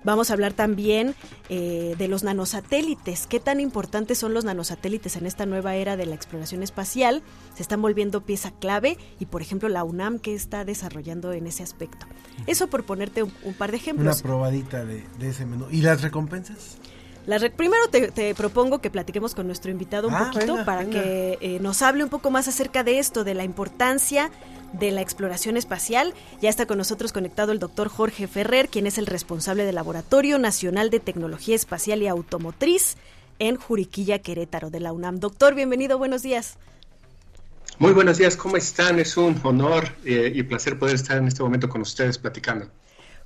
Vamos 0.04 0.30
a 0.30 0.34
hablar 0.34 0.52
también 0.52 1.14
eh, 1.48 1.94
de 1.98 2.08
los 2.08 2.24
nanosatélites. 2.24 3.26
¿Qué 3.26 3.40
tan 3.40 3.58
importantes 3.58 4.18
son 4.18 4.34
los 4.34 4.44
nanosatélites 4.44 5.16
en 5.16 5.26
esta 5.26 5.46
nueva 5.46 5.74
era 5.74 5.96
de 5.96 6.06
la 6.06 6.14
exploración 6.14 6.62
espacial? 6.62 7.22
Se 7.54 7.62
están 7.62 7.80
volviendo 7.80 8.20
pieza 8.20 8.52
clave 8.52 8.98
y, 9.18 9.26
por 9.26 9.42
ejemplo, 9.42 9.68
la 9.68 9.82
UNAM 9.82 10.18
que 10.18 10.34
está 10.34 10.64
desarrollando 10.64 11.32
en 11.32 11.46
ese 11.46 11.62
aspecto. 11.62 12.06
Eso 12.46 12.68
por 12.68 12.84
ponerte 12.84 13.22
un, 13.22 13.54
par 13.56 13.70
de 13.70 13.78
ejemplos. 13.78 14.20
Una 14.20 14.22
probadita 14.22 14.84
de, 14.84 15.04
ese 15.20 15.46
menú. 15.46 15.66
¿Y 15.70 15.80
las 15.80 16.02
recompensas? 16.02 16.78
Primero 17.56 17.88
te, 17.88 18.34
propongo 18.34 18.80
que 18.80 18.90
platiquemos 18.90 19.34
con 19.34 19.46
nuestro 19.46 19.70
invitado 19.70 20.08
un 20.08 20.14
ah, 20.14 20.30
poquito 20.32 20.64
para 20.64 20.84
que 20.86 21.38
eh, 21.40 21.58
nos 21.60 21.82
hable 21.82 22.04
un 22.04 22.10
poco 22.10 22.30
más 22.30 22.48
acerca 22.48 22.84
de 22.84 22.98
esto, 22.98 23.24
de 23.24 23.34
la 23.34 23.44
importancia 23.44 24.30
de 24.72 24.90
la 24.90 25.00
exploración 25.00 25.56
espacial. 25.56 26.14
Ya 26.40 26.50
está 26.50 26.66
con 26.66 26.78
nosotros 26.78 27.12
conectado 27.12 27.52
el 27.52 27.58
doctor 27.58 27.88
Jorge 27.88 28.26
Ferrer, 28.26 28.68
quien 28.68 28.86
es 28.86 28.98
el 28.98 29.06
responsable 29.06 29.64
del 29.64 29.76
Laboratorio 29.76 30.38
Nacional 30.38 30.90
de 30.90 31.00
Tecnología 31.00 31.54
Espacial 31.54 32.02
y 32.02 32.08
Automotriz 32.08 32.96
en 33.38 33.56
Juriquilla, 33.56 34.18
Querétaro, 34.20 34.70
de 34.70 34.80
la 34.80 34.92
UNAM. 34.92 35.20
Doctor, 35.20 35.54
bienvenido, 35.54 35.98
buenos 35.98 36.22
días. 36.22 36.56
Muy 37.78 37.92
buenos 37.92 38.18
días, 38.18 38.36
¿cómo 38.36 38.56
están? 38.56 39.00
Es 39.00 39.16
un 39.16 39.40
honor 39.42 39.88
eh, 40.04 40.30
y 40.32 40.42
placer 40.44 40.78
poder 40.78 40.94
estar 40.94 41.18
en 41.18 41.26
este 41.26 41.42
momento 41.42 41.68
con 41.68 41.80
ustedes 41.80 42.18
platicando. 42.18 42.68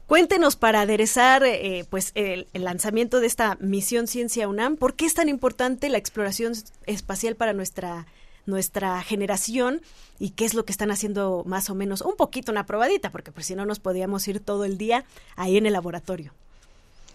Cuéntenos 0.09 0.57
para 0.57 0.81
aderezar 0.81 1.45
eh, 1.45 1.85
pues 1.91 2.13
el, 2.15 2.47
lanzamiento 2.55 3.21
de 3.21 3.27
esta 3.27 3.59
misión 3.61 4.07
Ciencia 4.07 4.49
UNAM, 4.49 4.77
¿por 4.77 4.95
qué 4.95 5.05
es 5.05 5.13
tan 5.13 5.29
importante 5.29 5.91
la 5.91 5.99
exploración 5.99 6.55
espacial 6.87 7.37
para 7.37 7.53
nuestra 7.53 8.07
nuestra 8.47 9.03
generación 9.03 9.83
y 10.19 10.31
qué 10.31 10.47
es 10.47 10.55
lo 10.55 10.65
que 10.65 10.73
están 10.73 10.91
haciendo 10.91 11.45
más 11.45 11.69
o 11.69 11.75
menos, 11.75 12.01
un 12.01 12.17
poquito 12.17 12.51
una 12.51 12.65
probadita, 12.65 13.13
porque 13.13 13.33
pues 13.33 13.45
si 13.45 13.55
no 13.55 13.67
nos 13.67 13.81
podíamos 13.81 14.27
ir 14.29 14.41
todo 14.41 14.65
el 14.65 14.79
día 14.79 15.05
ahí 15.37 15.59
en 15.59 15.67
el 15.67 15.75
laboratorio. 15.75 16.33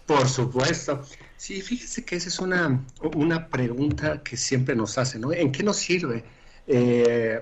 Por 0.06 0.28
supuesto. 0.28 1.04
Sí, 1.36 1.62
fíjese 1.62 2.04
que 2.04 2.14
esa 2.14 2.28
es 2.28 2.38
una, 2.38 2.80
una 3.16 3.48
pregunta 3.48 4.22
que 4.22 4.36
siempre 4.36 4.76
nos 4.76 4.96
hacen, 4.98 5.22
¿no? 5.22 5.32
¿En 5.32 5.50
qué 5.50 5.64
nos 5.64 5.78
sirve 5.78 6.22
eh, 6.68 7.40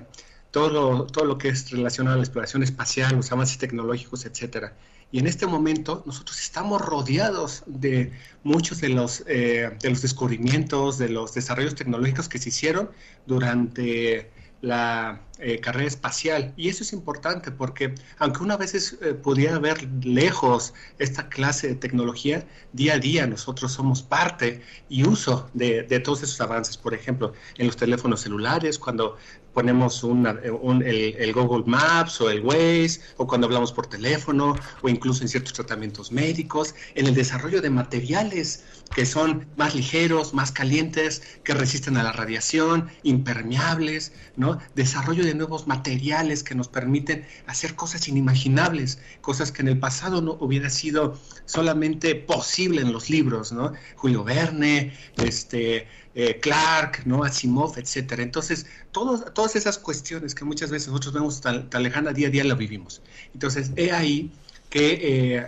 todo, 0.51 1.07
todo 1.09 1.27
lo 1.27 1.37
que 1.37 1.51
es 1.51 1.71
relacionado 1.71 2.15
a 2.15 2.17
la 2.17 2.25
exploración 2.25 2.63
espacial, 2.63 3.17
los 3.17 3.31
avances 3.31 3.59
tecnológicos, 3.59 4.25
etcétera? 4.25 4.73
Y 5.13 5.19
en 5.19 5.27
este 5.27 5.47
momento 5.47 6.03
nosotros 6.07 6.41
estamos 6.41 6.81
rodeados 6.81 7.63
de 7.67 8.13
muchos 8.43 8.81
de 8.81 8.89
los, 8.89 9.23
eh, 9.27 9.71
de 9.81 9.91
los 9.91 10.01
descubrimientos, 10.01 10.97
de 10.97 11.11
los 11.11 11.35
desarrollos 11.35 11.75
tecnológicos 11.75 12.31
que 12.31 12.39
se 12.39 12.49
hicieron 12.49 12.91
durante 13.27 14.31
la 14.63 15.21
eh, 15.39 15.59
carrera 15.61 15.89
espacial. 15.89 16.55
Y 16.57 16.69
eso 16.69 16.83
es 16.83 16.93
importante 16.93 17.51
porque 17.51 17.95
aunque 18.19 18.43
una 18.43 18.57
vez 18.57 18.97
eh, 19.03 19.13
pudiera 19.13 19.59
ver 19.59 19.87
lejos 20.03 20.73
esta 20.99 21.29
clase 21.29 21.69
de 21.69 21.75
tecnología, 21.75 22.47
día 22.73 22.95
a 22.95 22.99
día 22.99 23.27
nosotros 23.27 23.73
somos 23.73 24.03
parte 24.03 24.63
y 24.89 25.05
uso 25.07 25.51
de, 25.53 25.83
de 25.83 26.01
todos 26.01 26.23
esos 26.23 26.41
avances. 26.41 26.79
Por 26.79 26.95
ejemplo, 26.95 27.35
en 27.59 27.67
los 27.67 27.77
teléfonos 27.77 28.23
celulares, 28.23 28.79
cuando 28.79 29.17
ponemos 29.53 30.03
el, 30.05 31.33
Google 31.33 31.65
Maps 31.67 32.21
o 32.21 32.31
el 32.31 32.41
Waze, 32.41 33.01
o 33.17 33.27
cuando 33.27 33.47
hablamos 33.47 33.73
por 33.73 33.87
teléfono, 33.87 34.57
o 34.83 34.89
incluso 34.89 35.23
en 35.23 35.29
ciertos 35.29 35.53
tratamientos 35.53 36.13
médicos, 36.13 36.75
en 36.95 37.07
el 37.07 37.15
desarrollo 37.15 37.61
de 37.61 37.71
materiales 37.71 38.65
que 38.95 39.07
son 39.07 39.47
más 39.57 39.75
ligeros, 39.75 40.35
más 40.35 40.53
calientes, 40.53 41.23
que 41.45 41.55
resisten 41.55 41.97
a 41.97 42.03
la 42.03 42.13
radiación, 42.13 42.91
impermeables, 43.03 44.13
¿no? 44.37 44.59
Desarrollo 44.75 45.25
de 45.25 45.35
nuevos 45.35 45.67
materiales 45.67 46.43
que 46.43 46.55
nos 46.55 46.69
permiten 46.69 47.27
hacer 47.47 47.75
cosas 47.75 48.09
inimaginables, 48.09 48.99
cosas 49.21 49.51
que 49.51 49.63
en 49.63 49.69
el 49.69 49.79
pasado 49.79 50.21
no 50.21 50.37
hubiera 50.41 50.69
sido 50.69 51.19
solamente 51.47 52.15
posible 52.15 52.83
en 52.83 52.93
los 52.93 53.09
libros, 53.09 53.53
¿no? 53.53 53.73
Julio 53.97 54.25
Verne, 54.25 54.93
este, 55.17 55.87
eh, 56.15 56.39
Clark, 56.41 57.07
¿no? 57.07 57.25
Asimov, 57.25 57.79
etcétera. 57.79 58.23
Entonces, 58.23 58.67
todas 58.93 59.57
esas 59.57 59.79
cuestiones 59.79 60.35
que 60.35 60.45
muchas 60.45 60.71
veces 60.71 60.89
nosotros 60.89 61.15
vemos 61.15 61.41
tan, 61.41 61.71
tan 61.71 61.83
lejana, 61.83 62.13
día 62.13 62.29
a 62.29 62.31
día 62.31 62.45
la 62.45 62.55
vivimos. 62.55 63.01
Entonces, 63.33 63.71
he 63.77 63.93
ahí 63.93 64.31
que 64.69 64.99
eh, 65.03 65.47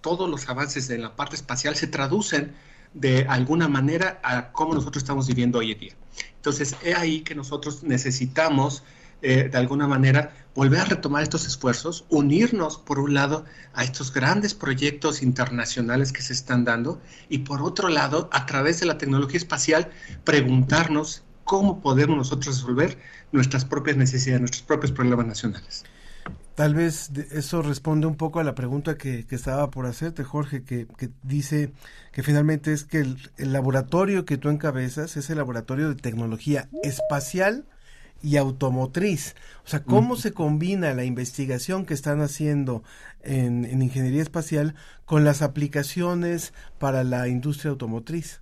todos 0.00 0.28
los 0.28 0.48
avances 0.48 0.90
en 0.90 1.02
la 1.02 1.16
parte 1.16 1.36
espacial 1.36 1.76
se 1.76 1.86
traducen 1.86 2.54
de 2.94 3.26
alguna 3.28 3.68
manera 3.68 4.20
a 4.22 4.52
cómo 4.52 4.74
nosotros 4.74 5.02
estamos 5.02 5.26
viviendo 5.26 5.58
hoy 5.58 5.72
en 5.72 5.78
día. 5.78 5.94
Entonces, 6.36 6.76
he 6.84 6.94
ahí 6.94 7.20
que 7.22 7.34
nosotros 7.34 7.82
necesitamos 7.82 8.82
eh, 9.22 9.48
de 9.48 9.58
alguna 9.58 9.86
manera 9.86 10.34
volver 10.54 10.80
a 10.80 10.84
retomar 10.84 11.22
estos 11.22 11.46
esfuerzos, 11.46 12.04
unirnos 12.10 12.76
por 12.76 12.98
un 12.98 13.14
lado 13.14 13.44
a 13.72 13.84
estos 13.84 14.12
grandes 14.12 14.54
proyectos 14.54 15.22
internacionales 15.22 16.12
que 16.12 16.22
se 16.22 16.32
están 16.32 16.64
dando 16.64 17.00
y 17.28 17.38
por 17.38 17.62
otro 17.62 17.88
lado, 17.88 18.28
a 18.32 18.46
través 18.46 18.80
de 18.80 18.86
la 18.86 18.98
tecnología 18.98 19.38
espacial, 19.38 19.90
preguntarnos 20.24 21.22
cómo 21.44 21.80
podemos 21.80 22.16
nosotros 22.16 22.56
resolver 22.56 22.98
nuestras 23.30 23.64
propias 23.64 23.96
necesidades, 23.96 24.40
nuestros 24.40 24.62
propios 24.62 24.92
problemas 24.92 25.26
nacionales. 25.26 25.84
Tal 26.54 26.74
vez 26.74 27.10
eso 27.30 27.62
responde 27.62 28.06
un 28.06 28.16
poco 28.16 28.38
a 28.38 28.44
la 28.44 28.54
pregunta 28.54 28.98
que, 28.98 29.24
estaba 29.30 29.70
por 29.70 29.86
hacerte, 29.86 30.22
Jorge, 30.22 30.64
que, 30.64 30.86
dice 31.22 31.72
que 32.12 32.22
finalmente 32.22 32.72
es 32.72 32.84
que 32.84 32.98
el, 32.98 33.30
el, 33.38 33.52
laboratorio 33.52 34.26
que 34.26 34.36
tú 34.36 34.50
encabezas 34.50 35.16
es 35.16 35.30
el 35.30 35.38
laboratorio 35.38 35.88
de 35.88 35.94
tecnología 35.94 36.68
espacial 36.82 37.64
y 38.22 38.36
automotriz. 38.36 39.34
O 39.64 39.68
sea, 39.68 39.82
¿cómo 39.82 40.16
se 40.16 40.32
combina 40.32 40.94
la 40.94 41.04
investigación 41.04 41.84
que 41.84 41.94
están 41.94 42.20
haciendo 42.20 42.82
en, 43.22 43.82
ingeniería 43.82 44.22
espacial 44.22 44.74
con 45.04 45.24
las 45.24 45.42
aplicaciones 45.42 46.52
para 46.78 47.04
la 47.04 47.28
industria 47.28 47.70
automotriz? 47.70 48.40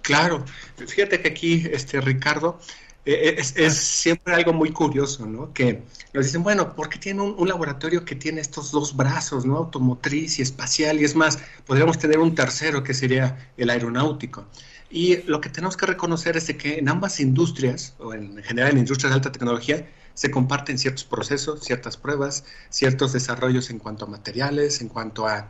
Claro, 0.00 0.44
fíjate 0.76 1.20
que 1.20 1.28
aquí, 1.28 1.66
este 1.70 2.00
Ricardo, 2.00 2.58
eh, 3.04 3.36
eh, 3.38 3.42
es, 3.56 3.74
siempre 3.74 4.34
algo 4.34 4.52
muy 4.52 4.70
curioso, 4.70 5.26
¿no? 5.26 5.52
Que 5.52 5.82
nos 6.12 6.24
dicen, 6.24 6.42
bueno, 6.42 6.74
¿por 6.74 6.88
qué 6.88 6.98
tiene 6.98 7.20
un, 7.20 7.34
un, 7.36 7.48
laboratorio 7.48 8.04
que 8.04 8.14
tiene 8.14 8.40
estos 8.40 8.70
dos 8.70 8.96
brazos, 8.96 9.44
¿no? 9.44 9.56
Automotriz 9.56 10.38
y 10.38 10.42
espacial, 10.42 11.00
y 11.00 11.04
es 11.04 11.14
más, 11.14 11.38
podríamos 11.66 11.98
tener 11.98 12.18
un 12.18 12.34
tercero 12.34 12.82
que 12.82 12.94
sería 12.94 13.52
el 13.56 13.70
aeronáutico. 13.70 14.46
Y 14.94 15.22
lo 15.22 15.40
que 15.40 15.48
tenemos 15.48 15.78
que 15.78 15.86
reconocer 15.86 16.36
es 16.36 16.52
que 16.52 16.78
en 16.78 16.86
ambas 16.90 17.18
industrias, 17.18 17.94
o 17.98 18.12
en 18.12 18.42
general 18.42 18.72
en 18.72 18.78
industrias 18.78 19.10
de 19.10 19.14
alta 19.14 19.32
tecnología, 19.32 19.88
se 20.12 20.30
comparten 20.30 20.78
ciertos 20.78 21.04
procesos, 21.04 21.62
ciertas 21.62 21.96
pruebas, 21.96 22.44
ciertos 22.68 23.14
desarrollos 23.14 23.70
en 23.70 23.78
cuanto 23.78 24.04
a 24.04 24.08
materiales, 24.08 24.82
en 24.82 24.88
cuanto 24.88 25.26
a, 25.26 25.48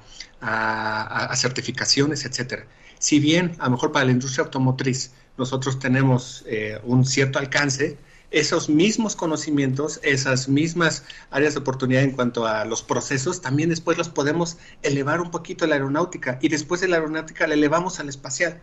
certificaciones, 1.34 2.24
etcétera. 2.24 2.66
Si 3.00 3.18
bien, 3.18 3.56
a 3.58 3.64
lo 3.64 3.72
mejor 3.72 3.90
para 3.90 4.04
la 4.04 4.12
industria 4.12 4.44
automotriz, 4.44 5.10
nosotros 5.36 5.80
tenemos 5.80 6.44
eh, 6.46 6.80
un 6.84 7.04
cierto 7.04 7.40
alcance, 7.40 7.98
esos 8.30 8.68
mismos 8.68 9.16
conocimientos, 9.16 9.98
esas 10.04 10.48
mismas 10.48 11.02
áreas 11.32 11.54
de 11.54 11.60
oportunidad 11.60 12.04
en 12.04 12.12
cuanto 12.12 12.46
a 12.46 12.64
los 12.64 12.84
procesos, 12.84 13.40
también 13.40 13.70
después 13.70 13.98
los 13.98 14.08
podemos 14.08 14.56
elevar 14.82 15.20
un 15.20 15.32
poquito 15.32 15.64
a 15.64 15.68
la 15.68 15.74
aeronáutica 15.74 16.38
y 16.40 16.48
después 16.48 16.80
de 16.80 16.86
la 16.86 16.98
aeronáutica 16.98 17.48
la 17.48 17.54
elevamos 17.54 17.98
al 17.98 18.08
espacial 18.08 18.62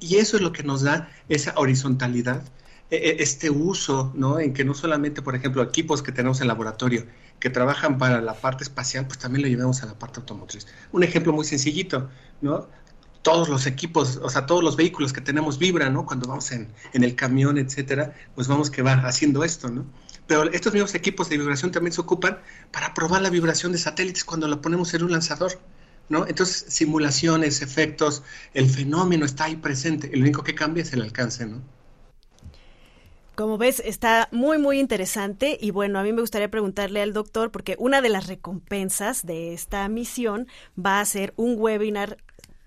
y 0.00 0.16
eso 0.16 0.36
es 0.36 0.42
lo 0.42 0.52
que 0.52 0.62
nos 0.62 0.82
da 0.82 1.10
esa 1.28 1.54
horizontalidad, 1.56 2.42
e, 2.90 2.96
e, 2.96 3.22
este 3.22 3.50
uso, 3.50 4.12
¿no? 4.14 4.38
En 4.38 4.52
que 4.52 4.64
no 4.64 4.74
solamente, 4.74 5.22
por 5.22 5.34
ejemplo, 5.34 5.62
equipos 5.62 6.02
que 6.02 6.12
tenemos 6.12 6.40
en 6.40 6.48
laboratorio 6.48 7.04
que 7.40 7.50
trabajan 7.50 7.98
para 7.98 8.20
la 8.20 8.34
parte 8.34 8.64
espacial, 8.64 9.06
pues 9.06 9.18
también 9.18 9.42
lo 9.42 9.48
llevamos 9.48 9.82
a 9.82 9.86
la 9.86 9.98
parte 9.98 10.20
automotriz. 10.20 10.66
Un 10.92 11.02
ejemplo 11.02 11.32
muy 11.32 11.44
sencillito, 11.44 12.08
¿no? 12.40 12.68
Todos 13.22 13.48
los 13.48 13.66
equipos, 13.66 14.20
o 14.22 14.30
sea, 14.30 14.46
todos 14.46 14.62
los 14.62 14.76
vehículos 14.76 15.12
que 15.12 15.20
tenemos 15.20 15.58
vibran, 15.58 15.92
¿no? 15.92 16.06
Cuando 16.06 16.28
vamos 16.28 16.52
en, 16.52 16.68
en 16.92 17.04
el 17.04 17.16
camión, 17.16 17.58
etcétera, 17.58 18.14
pues 18.34 18.46
vamos 18.48 18.70
que 18.70 18.82
va 18.82 18.92
haciendo 18.92 19.44
esto, 19.44 19.68
¿no? 19.68 19.84
pero 20.26 20.50
estos 20.50 20.72
mismos 20.72 20.94
equipos 20.94 21.28
de 21.28 21.38
vibración 21.38 21.70
también 21.70 21.92
se 21.92 22.00
ocupan 22.00 22.38
para 22.72 22.94
probar 22.94 23.22
la 23.22 23.30
vibración 23.30 23.72
de 23.72 23.78
satélites 23.78 24.24
cuando 24.24 24.48
lo 24.48 24.60
ponemos 24.60 24.92
en 24.94 25.04
un 25.04 25.12
lanzador. 25.12 25.60
¿No? 26.08 26.26
Entonces, 26.26 26.66
simulaciones, 26.68 27.62
efectos, 27.62 28.22
el 28.54 28.68
fenómeno 28.68 29.24
está 29.24 29.44
ahí 29.44 29.56
presente. 29.56 30.10
Lo 30.14 30.22
único 30.22 30.42
que 30.42 30.54
cambia 30.54 30.82
es 30.82 30.92
el 30.92 31.02
alcance. 31.02 31.46
¿no? 31.46 31.62
Como 33.34 33.58
ves, 33.58 33.82
está 33.84 34.28
muy, 34.32 34.58
muy 34.58 34.80
interesante 34.80 35.58
y 35.60 35.70
bueno, 35.70 35.98
a 35.98 36.02
mí 36.02 36.12
me 36.12 36.22
gustaría 36.22 36.50
preguntarle 36.50 37.02
al 37.02 37.12
doctor, 37.12 37.50
porque 37.50 37.76
una 37.78 38.00
de 38.00 38.08
las 38.08 38.26
recompensas 38.28 39.26
de 39.26 39.52
esta 39.52 39.86
misión 39.88 40.48
va 40.78 41.00
a 41.00 41.04
ser 41.04 41.34
un 41.36 41.56
webinar 41.58 42.16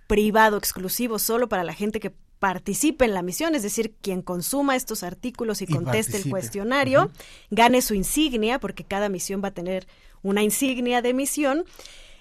privado 0.06 0.58
exclusivo 0.58 1.18
solo 1.18 1.50
para 1.50 1.64
la 1.64 1.74
gente 1.74 2.00
que 2.00 2.14
participe 2.40 3.04
en 3.06 3.14
la 3.14 3.22
misión, 3.22 3.54
es 3.54 3.64
decir, 3.64 3.96
quien 4.02 4.22
consuma 4.22 4.76
estos 4.76 5.04
artículos 5.04 5.62
y, 5.62 5.68
conteste 5.68 6.18
el 6.18 6.30
cuestionario, 6.30 7.12
gane 7.52 7.82
su 7.82 7.94
insignia, 7.94 8.60
porque 8.60 8.86
cada 8.86 9.10
misión 9.10 9.42
va 9.44 9.50
a 9.50 9.54
tener 9.54 9.88
una 10.22 10.42
insignia 10.42 11.02
de 11.02 11.14
misión. 11.14 11.66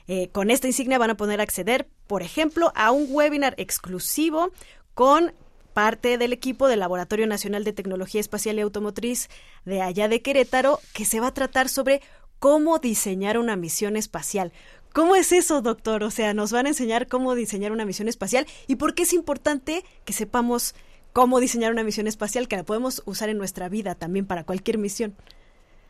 Eh, 0.08 0.30
con 0.32 0.50
esta 0.50 0.66
insignia 0.66 0.98
van 0.98 1.10
a 1.10 1.16
poder 1.16 1.40
acceder, 1.40 1.86
por 2.06 2.22
ejemplo, 2.22 2.72
a 2.74 2.90
un 2.90 3.06
webinar 3.10 3.54
exclusivo 3.58 4.50
con 4.94 5.32
parte 5.74 6.18
del 6.18 6.32
equipo 6.32 6.66
del 6.66 6.80
Laboratorio 6.80 7.26
Nacional 7.26 7.62
de 7.62 7.74
Tecnología 7.74 8.20
Espacial 8.20 8.56
y 8.58 8.62
Automotriz 8.62 9.28
de 9.64 9.82
allá 9.82 10.08
de 10.08 10.22
Querétaro, 10.22 10.80
que 10.94 11.04
se 11.04 11.20
va 11.20 11.28
a 11.28 11.34
tratar 11.34 11.68
sobre 11.68 12.00
cómo 12.38 12.78
diseñar 12.78 13.38
una 13.38 13.54
misión 13.54 13.96
espacial. 13.96 14.52
¿Cómo 14.94 15.14
es 15.14 15.30
eso, 15.30 15.60
doctor? 15.60 16.02
O 16.02 16.10
sea, 16.10 16.32
nos 16.34 16.52
van 16.52 16.66
a 16.66 16.70
enseñar 16.70 17.06
cómo 17.06 17.34
diseñar 17.34 17.70
una 17.70 17.84
misión 17.84 18.08
espacial 18.08 18.46
y 18.66 18.76
por 18.76 18.94
qué 18.94 19.02
es 19.02 19.12
importante 19.12 19.84
que 20.06 20.12
sepamos 20.12 20.74
cómo 21.12 21.38
diseñar 21.38 21.70
una 21.70 21.84
misión 21.84 22.06
espacial 22.06 22.48
que 22.48 22.56
la 22.56 22.64
podemos 22.64 23.02
usar 23.04 23.28
en 23.28 23.38
nuestra 23.38 23.68
vida 23.68 23.94
también 23.94 24.26
para 24.26 24.44
cualquier 24.44 24.78
misión. 24.78 25.14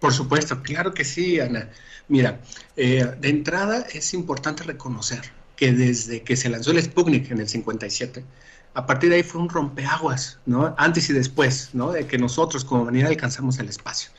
Por 0.00 0.12
supuesto, 0.12 0.62
claro 0.62 0.94
que 0.94 1.04
sí, 1.04 1.40
Ana. 1.40 1.68
Mira, 2.08 2.40
eh, 2.76 3.04
de 3.20 3.28
entrada 3.28 3.86
es 3.92 4.14
importante 4.14 4.62
reconocer 4.62 5.20
que 5.56 5.72
desde 5.72 6.22
que 6.22 6.36
se 6.36 6.48
lanzó 6.48 6.70
el 6.70 6.82
Sputnik 6.82 7.30
en 7.30 7.40
el 7.40 7.48
57, 7.48 8.24
a 8.74 8.86
partir 8.86 9.10
de 9.10 9.16
ahí 9.16 9.22
fue 9.24 9.40
un 9.40 9.48
rompeaguas, 9.48 10.38
¿no? 10.46 10.74
Antes 10.78 11.10
y 11.10 11.12
después, 11.12 11.70
¿no? 11.72 11.90
De 11.90 12.06
que 12.06 12.16
nosotros 12.16 12.64
como 12.64 12.82
humanidad 12.82 13.08
alcanzamos 13.08 13.58
el 13.58 13.68
espacio. 13.68 14.10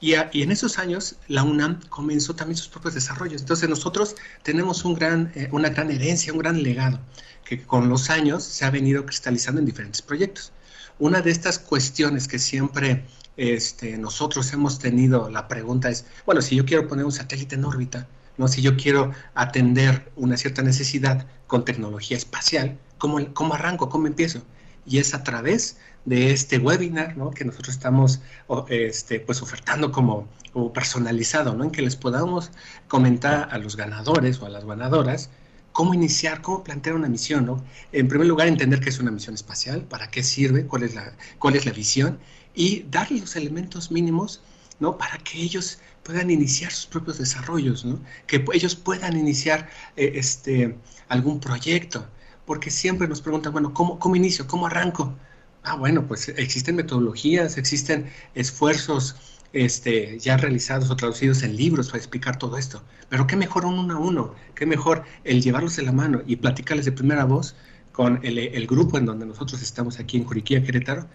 Y, 0.00 0.14
en 0.14 0.52
esos 0.52 0.78
años 0.78 1.16
la 1.26 1.42
UNAM 1.42 1.80
comenzó 1.88 2.34
también 2.34 2.56
sus 2.56 2.68
propios 2.68 2.94
desarrollos. 2.94 3.42
Entonces 3.42 3.68
nosotros 3.68 4.14
tenemos 4.42 4.84
un 4.84 4.94
gran, 4.94 5.32
eh, 5.34 5.48
una 5.52 5.70
gran 5.70 5.90
herencia, 5.90 6.32
un 6.32 6.38
gran 6.38 6.62
legado, 6.62 7.00
que 7.44 7.62
con 7.62 7.88
los 7.88 8.08
años 8.08 8.44
se 8.44 8.64
ha 8.64 8.70
venido 8.70 9.04
cristalizando 9.04 9.60
en 9.60 9.66
diferentes 9.66 10.00
proyectos. 10.00 10.52
Una 11.00 11.20
de 11.20 11.30
estas 11.30 11.58
cuestiones 11.58 12.28
que 12.28 12.38
siempre 12.38 13.04
este, 13.38 13.96
nosotros 13.96 14.52
hemos 14.52 14.78
tenido, 14.78 15.30
la 15.30 15.48
pregunta 15.48 15.88
es, 15.88 16.04
bueno, 16.26 16.42
si 16.42 16.56
yo 16.56 16.66
quiero 16.66 16.86
poner 16.86 17.06
un 17.06 17.12
satélite 17.12 17.54
en 17.54 17.64
órbita, 17.64 18.06
¿no? 18.36 18.48
si 18.48 18.60
yo 18.60 18.76
quiero 18.76 19.12
atender 19.34 20.12
una 20.16 20.36
cierta 20.36 20.62
necesidad 20.62 21.26
con 21.46 21.64
tecnología 21.64 22.16
espacial, 22.16 22.78
¿Cómo, 22.98 23.32
cómo 23.32 23.54
arranco? 23.54 23.88
¿Cómo 23.88 24.06
empiezo? 24.06 24.42
Y 24.84 24.98
es 24.98 25.14
a 25.14 25.22
través 25.22 25.78
de 26.04 26.32
este 26.32 26.58
webinar 26.58 27.16
¿no? 27.16 27.30
que 27.30 27.44
nosotros 27.44 27.76
estamos 27.76 28.20
este, 28.68 29.20
pues 29.20 29.40
ofertando 29.40 29.92
como, 29.92 30.28
personalizado, 30.74 31.54
¿no? 31.54 31.64
en 31.64 31.70
que 31.70 31.82
les 31.82 31.94
podamos 31.94 32.50
comentar 32.88 33.48
a 33.52 33.58
los 33.58 33.76
ganadores 33.76 34.40
o 34.40 34.46
a 34.46 34.48
las 34.48 34.64
ganadoras 34.64 35.30
cómo 35.70 35.94
iniciar, 35.94 36.42
cómo 36.42 36.64
plantear 36.64 36.96
una 36.96 37.08
misión. 37.08 37.46
¿no? 37.46 37.62
En 37.92 38.08
primer 38.08 38.26
lugar, 38.26 38.48
entender 38.48 38.80
qué 38.80 38.88
es 38.88 38.98
una 38.98 39.12
misión 39.12 39.36
espacial, 39.36 39.82
para 39.82 40.10
qué 40.10 40.24
sirve, 40.24 40.66
cuál 40.66 40.82
es 40.82 40.94
la, 40.96 41.12
cuál 41.38 41.54
es 41.54 41.66
la 41.66 41.72
visión 41.72 42.18
y 42.58 42.84
darle 42.90 43.20
los 43.20 43.36
elementos 43.36 43.92
mínimos 43.92 44.42
¿no? 44.80 44.98
para 44.98 45.16
que 45.18 45.40
ellos 45.40 45.78
puedan 46.02 46.28
iniciar 46.28 46.72
sus 46.72 46.86
propios 46.86 47.18
desarrollos, 47.18 47.84
¿no? 47.84 48.00
que 48.26 48.44
ellos 48.52 48.74
puedan 48.74 49.16
iniciar 49.16 49.70
eh, 49.96 50.12
este, 50.16 50.76
algún 51.08 51.38
proyecto 51.38 52.04
porque 52.46 52.70
siempre 52.70 53.06
nos 53.06 53.20
preguntan, 53.20 53.52
bueno, 53.52 53.72
¿cómo, 53.72 53.98
cómo 54.00 54.16
inicio? 54.16 54.46
¿Cómo 54.48 54.66
arranco? 54.66 55.14
Ah, 55.62 55.76
bueno, 55.76 56.08
pues 56.08 56.30
existen 56.30 56.74
metodologías, 56.74 57.58
existen 57.58 58.10
esfuerzos 58.34 59.16
este, 59.52 60.18
ya 60.18 60.36
realizados 60.36 60.90
o 60.90 60.96
traducidos 60.96 61.44
en 61.44 61.54
libros 61.56 61.88
para 61.88 61.98
explicar 61.98 62.38
todo 62.38 62.58
esto. 62.58 62.82
Pero 63.08 63.26
qué 63.28 63.36
mejor 63.36 63.66
un 63.66 63.78
uno 63.78 63.94
a 63.94 63.98
uno, 63.98 64.34
qué 64.56 64.66
mejor 64.66 65.04
el 65.22 65.42
llevarlos 65.42 65.76
de 65.76 65.82
la 65.84 65.92
mano 65.92 66.22
y 66.26 66.36
platicarles 66.36 66.86
de 66.86 66.92
primera 66.92 67.24
voz 67.24 67.54
con 67.92 68.18
el, 68.22 68.66
grupo 68.66 68.96
en 68.96 69.06
donde 69.06 69.26
nosotros 69.26 69.60
estamos 69.60 69.98
aquí 69.98 70.16
en 70.16 70.24
Juriquilla, 70.24 70.62
Querétaro, 70.62 71.06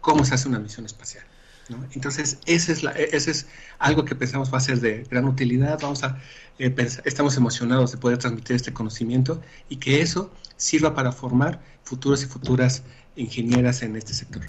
cómo 0.00 0.24
se 0.24 0.34
hace 0.34 0.48
una 0.48 0.58
misión 0.58 0.86
espacial. 0.86 1.24
Entonces, 1.92 2.38
ese 2.46 2.72
es, 2.72 2.82
la, 2.82 2.92
ese 2.92 3.30
es 3.30 3.46
algo 3.78 4.04
que 4.04 4.14
pensamos 4.14 4.52
va 4.52 4.58
a 4.58 4.60
ser 4.60 4.80
de 4.80 5.04
gran 5.10 5.26
utilidad. 5.26 5.78
Vamos 5.82 6.02
a, 6.02 6.18
eh, 6.58 6.74
estamos 7.04 7.36
emocionados 7.36 7.92
de 7.92 7.98
poder 7.98 8.18
transmitir 8.18 8.56
este 8.56 8.72
conocimiento 8.72 9.42
y 9.68 9.76
que 9.76 10.00
eso 10.00 10.32
sirva 10.56 10.94
para 10.94 11.12
formar 11.12 11.60
futuros 11.82 12.22
y 12.22 12.26
futuras 12.26 12.82
ingenieras 13.16 13.82
en 13.82 13.96
este 13.96 14.14
sector. 14.14 14.42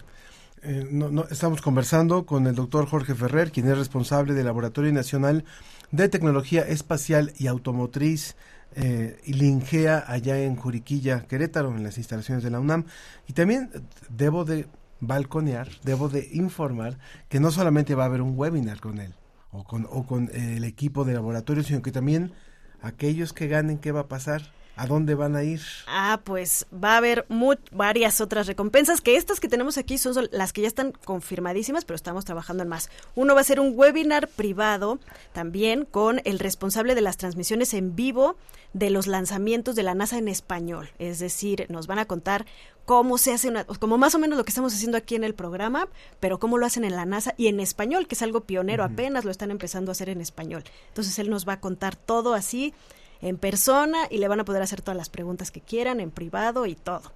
Eh, 0.61 0.87
no, 0.91 1.25
estamos 1.29 1.61
conversando 1.61 2.25
con 2.25 2.47
el 2.47 2.55
doctor 2.55 2.85
Jorge 2.85 3.15
Ferrer, 3.15 3.51
quien 3.51 3.69
es 3.69 3.77
responsable 3.77 4.33
del 4.33 4.45
Laboratorio 4.45 4.91
Nacional 4.91 5.45
de 5.91 6.09
Tecnología 6.09 6.61
Espacial 6.61 7.33
y 7.37 7.47
Automotriz 7.47 8.35
eh, 8.75 9.19
Lingea 9.25 10.03
allá 10.07 10.37
en 10.37 10.55
Juriquilla, 10.55 11.25
Querétaro, 11.27 11.75
en 11.75 11.83
las 11.83 11.97
instalaciones 11.97 12.43
de 12.43 12.51
la 12.51 12.59
UNAM. 12.59 12.85
Y 13.27 13.33
también 13.33 13.71
debo 14.09 14.45
de 14.45 14.67
balconear, 14.99 15.69
debo 15.83 16.09
de 16.09 16.27
informar 16.33 16.97
que 17.29 17.39
no 17.39 17.51
solamente 17.51 17.95
va 17.95 18.03
a 18.03 18.07
haber 18.07 18.21
un 18.21 18.37
webinar 18.37 18.79
con 18.79 18.99
él 18.99 19.13
o 19.51 19.63
con, 19.63 19.87
o 19.89 20.05
con 20.05 20.29
el 20.33 20.63
equipo 20.63 21.05
de 21.05 21.13
laboratorio, 21.13 21.63
sino 21.63 21.81
que 21.81 21.91
también 21.91 22.33
aquellos 22.81 23.33
que 23.33 23.47
ganen, 23.47 23.79
¿qué 23.79 23.91
va 23.91 24.01
a 24.01 24.07
pasar? 24.07 24.53
¿A 24.79 24.87
dónde 24.87 25.13
van 25.13 25.35
a 25.35 25.43
ir? 25.43 25.59
Ah, 25.87 26.21
pues 26.23 26.65
va 26.71 26.93
a 26.93 26.97
haber 26.99 27.25
varias 27.73 28.21
otras 28.21 28.47
recompensas, 28.47 29.01
que 29.01 29.17
estas 29.17 29.41
que 29.41 29.49
tenemos 29.49 29.77
aquí 29.77 29.97
son 29.97 30.29
las 30.31 30.53
que 30.53 30.61
ya 30.61 30.69
están 30.69 30.93
confirmadísimas, 31.03 31.83
pero 31.83 31.95
estamos 31.95 32.23
trabajando 32.23 32.63
en 32.63 32.69
más. 32.69 32.89
Uno 33.13 33.35
va 33.35 33.41
a 33.41 33.43
ser 33.43 33.59
un 33.59 33.73
webinar 33.75 34.29
privado 34.29 34.97
también 35.33 35.83
con 35.83 36.21
el 36.23 36.39
responsable 36.39 36.95
de 36.95 37.01
las 37.01 37.17
transmisiones 37.17 37.73
en 37.73 37.97
vivo 37.97 38.37
de 38.71 38.89
los 38.89 39.05
lanzamientos 39.07 39.75
de 39.75 39.83
la 39.83 39.95
NASA 39.95 40.17
en 40.17 40.29
español. 40.29 40.91
Es 40.97 41.19
decir, 41.19 41.65
nos 41.67 41.85
van 41.85 41.99
a 41.99 42.05
contar 42.05 42.45
cómo 42.85 43.17
se 43.17 43.33
hace 43.33 43.49
una, 43.49 43.65
como 43.65 43.97
más 43.97 44.15
o 44.15 44.19
menos 44.19 44.37
lo 44.37 44.45
que 44.45 44.51
estamos 44.51 44.73
haciendo 44.73 44.97
aquí 44.97 45.15
en 45.15 45.25
el 45.25 45.35
programa, 45.35 45.89
pero 46.21 46.39
cómo 46.39 46.57
lo 46.57 46.65
hacen 46.65 46.85
en 46.85 46.95
la 46.95 47.05
NASA 47.05 47.33
y 47.35 47.47
en 47.47 47.59
español, 47.59 48.07
que 48.07 48.15
es 48.15 48.21
algo 48.21 48.45
pionero, 48.45 48.85
apenas 48.85 49.25
lo 49.25 49.31
están 49.31 49.51
empezando 49.51 49.91
a 49.91 49.93
hacer 49.93 50.07
en 50.07 50.21
español. 50.21 50.63
Entonces 50.87 51.19
él 51.19 51.29
nos 51.29 51.45
va 51.45 51.53
a 51.53 51.59
contar 51.59 51.97
todo 51.97 52.33
así 52.33 52.73
en 53.21 53.37
persona 53.37 54.07
y 54.09 54.17
le 54.17 54.27
van 54.27 54.39
a 54.39 54.45
poder 54.45 54.61
hacer 54.61 54.81
todas 54.81 54.97
las 54.97 55.09
preguntas 55.09 55.51
que 55.51 55.61
quieran 55.61 55.99
en 55.99 56.11
privado 56.11 56.65
y 56.65 56.75
todo. 56.75 57.11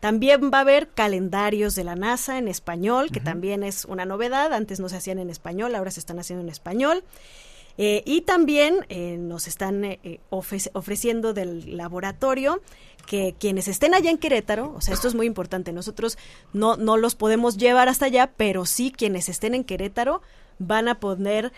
También 0.00 0.50
va 0.52 0.58
a 0.58 0.60
haber 0.60 0.88
calendarios 0.88 1.74
de 1.74 1.84
la 1.84 1.96
NASA 1.96 2.38
en 2.38 2.48
español, 2.48 3.10
que 3.10 3.20
también 3.20 3.62
es 3.62 3.86
una 3.86 4.04
novedad. 4.04 4.52
Antes 4.52 4.78
no 4.78 4.88
se 4.88 4.96
hacían 4.96 5.18
en 5.18 5.30
español, 5.30 5.74
ahora 5.74 5.90
se 5.90 6.00
están 6.00 6.18
haciendo 6.18 6.44
en 6.44 6.50
español. 6.50 7.02
Eh, 7.78 8.02
y 8.06 8.22
también 8.22 8.86
eh, 8.88 9.16
nos 9.18 9.46
están 9.46 9.84
eh, 9.84 10.20
ofreciendo 10.30 11.34
del 11.34 11.76
laboratorio 11.76 12.62
que 13.06 13.34
quienes 13.38 13.68
estén 13.68 13.94
allá 13.94 14.10
en 14.10 14.18
Querétaro, 14.18 14.72
o 14.74 14.80
sea, 14.80 14.94
esto 14.94 15.08
es 15.08 15.14
muy 15.14 15.26
importante, 15.26 15.72
nosotros 15.72 16.16
no, 16.54 16.76
no 16.76 16.96
los 16.96 17.14
podemos 17.14 17.58
llevar 17.58 17.88
hasta 17.88 18.06
allá, 18.06 18.32
pero 18.36 18.64
sí 18.64 18.92
quienes 18.96 19.28
estén 19.28 19.54
en 19.54 19.62
Querétaro 19.62 20.22
van 20.58 20.88
a 20.88 20.98
poder 21.00 21.52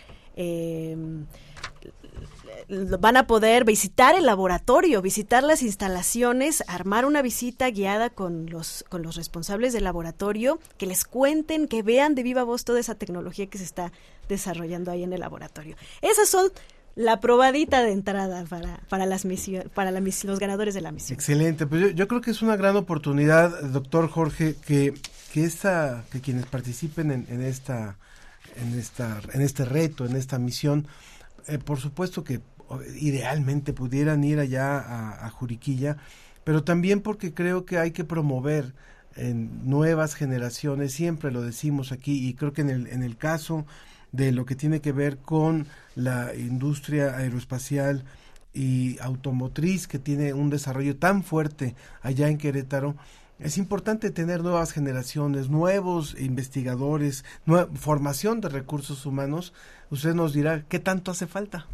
van 2.69 3.17
a 3.17 3.25
poder 3.25 3.65
visitar 3.65 4.15
el 4.15 4.25
laboratorio, 4.25 5.01
visitar 5.01 5.43
las 5.43 5.63
instalaciones, 5.63 6.63
armar 6.67 7.05
una 7.05 7.21
visita 7.21 7.69
guiada 7.69 8.09
con 8.11 8.47
los, 8.49 8.85
con 8.89 9.01
los 9.01 9.15
responsables 9.15 9.73
del 9.73 9.83
laboratorio, 9.83 10.59
que 10.77 10.85
les 10.85 11.03
cuenten, 11.03 11.67
que 11.67 11.81
vean 11.81 12.13
de 12.13 12.23
viva 12.23 12.43
voz 12.43 12.65
toda 12.65 12.79
esa 12.79 12.95
tecnología 12.95 13.47
que 13.47 13.57
se 13.57 13.63
está 13.63 13.91
desarrollando 14.27 14.91
ahí 14.91 15.03
en 15.03 15.13
el 15.13 15.19
laboratorio. 15.21 15.75
Esas 16.01 16.29
son 16.29 16.51
la 16.95 17.19
probadita 17.19 17.81
de 17.81 17.91
entrada 17.91 18.45
para, 18.45 18.81
para 18.89 19.05
las 19.05 19.25
misiones, 19.25 19.69
para 19.69 19.89
los 19.91 20.39
ganadores 20.39 20.73
de 20.75 20.81
la 20.81 20.91
misión. 20.91 21.15
Excelente, 21.15 21.65
pues 21.65 21.95
yo, 21.95 22.07
creo 22.07 22.21
que 22.21 22.31
es 22.31 22.41
una 22.41 22.55
gran 22.55 22.75
oportunidad, 22.75 23.63
doctor 23.63 24.09
Jorge, 24.09 24.55
que, 24.65 24.93
que 25.33 25.43
esta, 25.43 26.03
que 26.11 26.21
quienes 26.21 26.45
participen 26.45 27.11
en, 27.11 27.25
en 27.29 27.41
esta, 27.41 27.97
en 28.57 28.77
esta, 28.77 29.21
en 29.33 29.41
este 29.41 29.65
reto, 29.65 30.05
en 30.05 30.15
esta 30.15 30.37
misión, 30.37 30.87
eh, 31.47 31.57
por 31.57 31.79
supuesto 31.79 32.23
que 32.23 32.41
idealmente 32.99 33.73
pudieran 33.73 34.23
ir 34.23 34.39
allá 34.39 35.25
a, 35.25 35.29
Juriquilla, 35.29 35.97
pero 36.43 36.63
también 36.63 37.01
porque 37.01 37.33
creo 37.33 37.65
que 37.65 37.77
hay 37.77 37.91
que 37.91 38.03
promover 38.03 38.73
en 39.15 39.69
nuevas 39.69 40.15
generaciones, 40.15 40.93
siempre 40.93 41.31
lo 41.31 41.41
decimos 41.41 41.91
aquí, 41.91 42.27
y 42.27 42.33
creo 42.33 42.53
que 42.53 42.61
en 42.61 42.69
el, 42.69 42.87
en 42.87 43.03
el 43.03 43.17
caso 43.17 43.65
de 44.11 44.31
lo 44.31 44.45
que 44.45 44.55
tiene 44.55 44.81
que 44.81 44.91
ver 44.91 45.17
con 45.17 45.67
la 45.95 46.33
industria 46.35 47.17
aeroespacial 47.17 48.03
y 48.53 48.97
automotriz 48.99 49.87
que 49.87 49.99
tiene 49.99 50.33
un 50.33 50.49
desarrollo 50.49 50.97
tan 50.97 51.23
fuerte 51.23 51.75
allá 52.01 52.29
en 52.29 52.37
Querétaro, 52.37 52.95
es 53.39 53.57
importante 53.57 54.11
tener 54.11 54.41
nuevas 54.41 54.73
generaciones, 54.73 55.49
nuevos 55.49 56.15
investigadores, 56.19 57.23
formación 57.75 58.41
de 58.41 58.49
recursos 58.49 59.05
humanos. 59.05 59.53
Usted 59.89 60.13
nos 60.13 60.33
dirá 60.33 60.65
qué 60.67 60.79
tanto 60.79 61.11
hace 61.11 61.25
falta. 61.25 61.65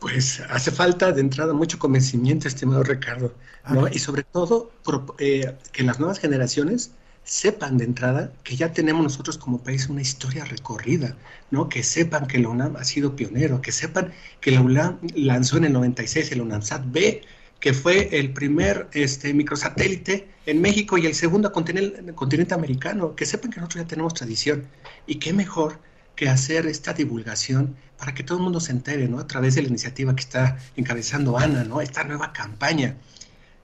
Pues 0.00 0.40
hace 0.48 0.70
falta 0.70 1.12
de 1.12 1.20
entrada 1.20 1.52
mucho 1.52 1.78
convencimiento, 1.78 2.46
estimado 2.46 2.82
Ricardo, 2.84 3.34
¿no? 3.68 3.88
y 3.88 3.98
sobre 3.98 4.22
todo 4.22 4.70
eh, 5.18 5.56
que 5.72 5.82
las 5.82 5.98
nuevas 5.98 6.18
generaciones 6.18 6.92
sepan 7.24 7.76
de 7.76 7.84
entrada 7.84 8.32
que 8.42 8.56
ya 8.56 8.72
tenemos 8.72 9.02
nosotros 9.02 9.36
como 9.36 9.62
país 9.62 9.88
una 9.88 10.00
historia 10.00 10.46
recorrida, 10.46 11.14
¿no? 11.50 11.68
Que 11.68 11.82
sepan 11.82 12.26
que 12.26 12.38
la 12.38 12.48
UNAM 12.48 12.76
ha 12.76 12.84
sido 12.84 13.16
pionero, 13.16 13.60
que 13.60 13.70
sepan 13.70 14.12
que 14.40 14.50
la 14.50 14.62
UNAM 14.62 14.98
lanzó 15.14 15.58
en 15.58 15.66
el 15.66 15.74
96 15.74 16.32
el 16.32 16.40
UNAMSAT 16.40 16.84
B, 16.86 17.22
que 17.60 17.74
fue 17.74 18.18
el 18.18 18.32
primer 18.32 18.88
este, 18.92 19.34
microsatélite 19.34 20.28
en 20.46 20.62
México 20.62 20.96
y 20.96 21.04
el 21.06 21.14
segundo 21.14 21.52
continente, 21.52 22.14
continente 22.14 22.54
americano, 22.54 23.14
que 23.14 23.26
sepan 23.26 23.50
que 23.50 23.60
nosotros 23.60 23.84
ya 23.84 23.88
tenemos 23.88 24.14
tradición. 24.14 24.66
Y 25.06 25.16
qué 25.16 25.34
mejor 25.34 25.80
que 26.18 26.28
hacer 26.28 26.66
esta 26.66 26.94
divulgación 26.94 27.76
para 27.96 28.12
que 28.12 28.24
todo 28.24 28.38
el 28.38 28.44
mundo 28.44 28.58
se 28.58 28.72
entere, 28.72 29.06
¿no? 29.06 29.20
A 29.20 29.28
través 29.28 29.54
de 29.54 29.62
la 29.62 29.68
iniciativa 29.68 30.16
que 30.16 30.22
está 30.22 30.58
encabezando 30.74 31.38
Ana, 31.38 31.62
¿no? 31.62 31.80
Esta 31.80 32.02
nueva 32.02 32.32
campaña 32.32 32.96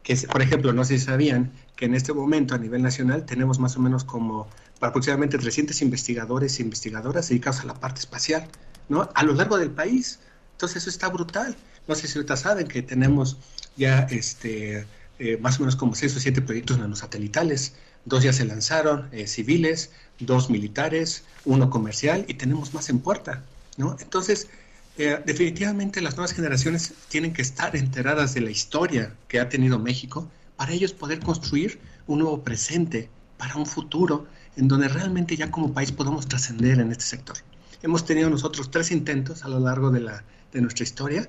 que, 0.04 0.14
por 0.30 0.40
ejemplo, 0.40 0.72
no 0.72 0.84
sé 0.84 1.00
si 1.00 1.06
sabían 1.06 1.50
que 1.74 1.86
en 1.86 1.96
este 1.96 2.12
momento 2.12 2.54
a 2.54 2.58
nivel 2.58 2.80
nacional 2.80 3.26
tenemos 3.26 3.58
más 3.58 3.76
o 3.76 3.80
menos 3.80 4.04
como 4.04 4.46
aproximadamente 4.80 5.36
300 5.36 5.82
investigadores 5.82 6.60
e 6.60 6.62
investigadoras 6.62 7.28
dedicados 7.28 7.58
a 7.62 7.64
la 7.64 7.74
parte 7.74 7.98
espacial, 7.98 8.46
¿no? 8.88 9.10
A 9.16 9.24
lo 9.24 9.34
largo 9.34 9.58
del 9.58 9.72
país. 9.72 10.20
Entonces 10.52 10.82
eso 10.82 10.90
está 10.90 11.08
brutal. 11.08 11.56
No 11.88 11.96
sé 11.96 12.06
si 12.06 12.18
ahorita 12.18 12.36
saben 12.36 12.68
que 12.68 12.82
tenemos 12.82 13.36
ya 13.76 14.06
este, 14.12 14.86
eh, 15.18 15.38
más 15.40 15.56
o 15.56 15.62
menos 15.62 15.74
como 15.74 15.96
6 15.96 16.16
o 16.18 16.20
7 16.20 16.40
proyectos 16.42 16.78
nanosatelitales. 16.78 17.74
Dos 18.04 18.22
ya 18.22 18.32
se 18.32 18.44
lanzaron, 18.44 19.08
eh, 19.12 19.26
civiles, 19.26 19.90
dos 20.18 20.50
militares, 20.50 21.24
uno 21.44 21.70
comercial 21.70 22.24
y 22.28 22.34
tenemos 22.34 22.74
más 22.74 22.88
en 22.88 23.00
puerta, 23.00 23.42
¿no? 23.76 23.96
Entonces, 24.00 24.48
eh, 24.96 25.20
definitivamente 25.24 26.00
las 26.00 26.16
nuevas 26.16 26.32
generaciones 26.32 26.92
tienen 27.08 27.32
que 27.32 27.42
estar 27.42 27.74
enteradas 27.74 28.34
de 28.34 28.42
la 28.42 28.50
historia 28.50 29.14
que 29.26 29.40
ha 29.40 29.48
tenido 29.48 29.78
México 29.78 30.28
para 30.56 30.72
ellos 30.72 30.92
poder 30.92 31.20
construir 31.20 31.80
un 32.06 32.20
nuevo 32.20 32.42
presente 32.42 33.08
para 33.38 33.56
un 33.56 33.66
futuro 33.66 34.26
en 34.56 34.68
donde 34.68 34.88
realmente 34.88 35.36
ya 35.36 35.50
como 35.50 35.72
país 35.72 35.90
podamos 35.90 36.28
trascender 36.28 36.78
en 36.78 36.92
este 36.92 37.04
sector. 37.04 37.36
Hemos 37.82 38.04
tenido 38.04 38.30
nosotros 38.30 38.70
tres 38.70 38.90
intentos 38.90 39.44
a 39.44 39.48
lo 39.48 39.58
largo 39.60 39.90
de, 39.90 40.00
la, 40.00 40.24
de 40.52 40.60
nuestra 40.60 40.84
historia, 40.84 41.28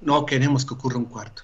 no 0.00 0.24
queremos 0.24 0.64
que 0.64 0.74
ocurra 0.74 0.96
un 0.96 1.04
cuarto. 1.04 1.42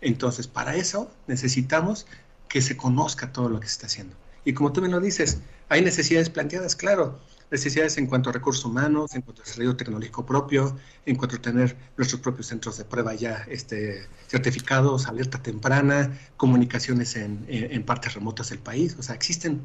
Entonces, 0.00 0.46
para 0.46 0.74
eso 0.74 1.10
necesitamos 1.26 2.06
que 2.54 2.62
se 2.62 2.76
conozca 2.76 3.32
todo 3.32 3.48
lo 3.48 3.58
que 3.58 3.66
se 3.66 3.72
está 3.72 3.86
haciendo. 3.88 4.14
Y 4.44 4.52
como 4.54 4.72
tú 4.72 4.80
me 4.80 4.88
lo 4.88 5.00
dices, 5.00 5.38
hay 5.68 5.82
necesidades 5.82 6.30
planteadas, 6.30 6.76
claro 6.76 7.18
necesidades 7.50 7.98
en 7.98 8.06
cuanto 8.06 8.30
a 8.30 8.32
recursos 8.32 8.64
humanos, 8.64 9.12
en 9.16 9.22
cuanto 9.22 9.42
a 9.42 9.44
desarrollo 9.44 9.74
tecnológico 9.76 10.24
propio, 10.24 10.76
en 11.04 11.16
cuanto 11.16 11.34
a 11.34 11.42
tener 11.42 11.76
nuestros 11.96 12.20
propios 12.20 12.46
centros 12.46 12.78
de 12.78 12.84
prueba 12.84 13.12
ya 13.14 13.44
este, 13.48 14.06
certificados, 14.28 15.08
alerta 15.08 15.42
temprana, 15.42 16.16
comunicaciones 16.36 17.16
en, 17.16 17.44
en, 17.48 17.82
partes 17.82 18.14
remotas 18.14 18.50
del 18.50 18.60
país. 18.60 18.96
O 19.00 19.02
sea, 19.02 19.16
existen. 19.16 19.60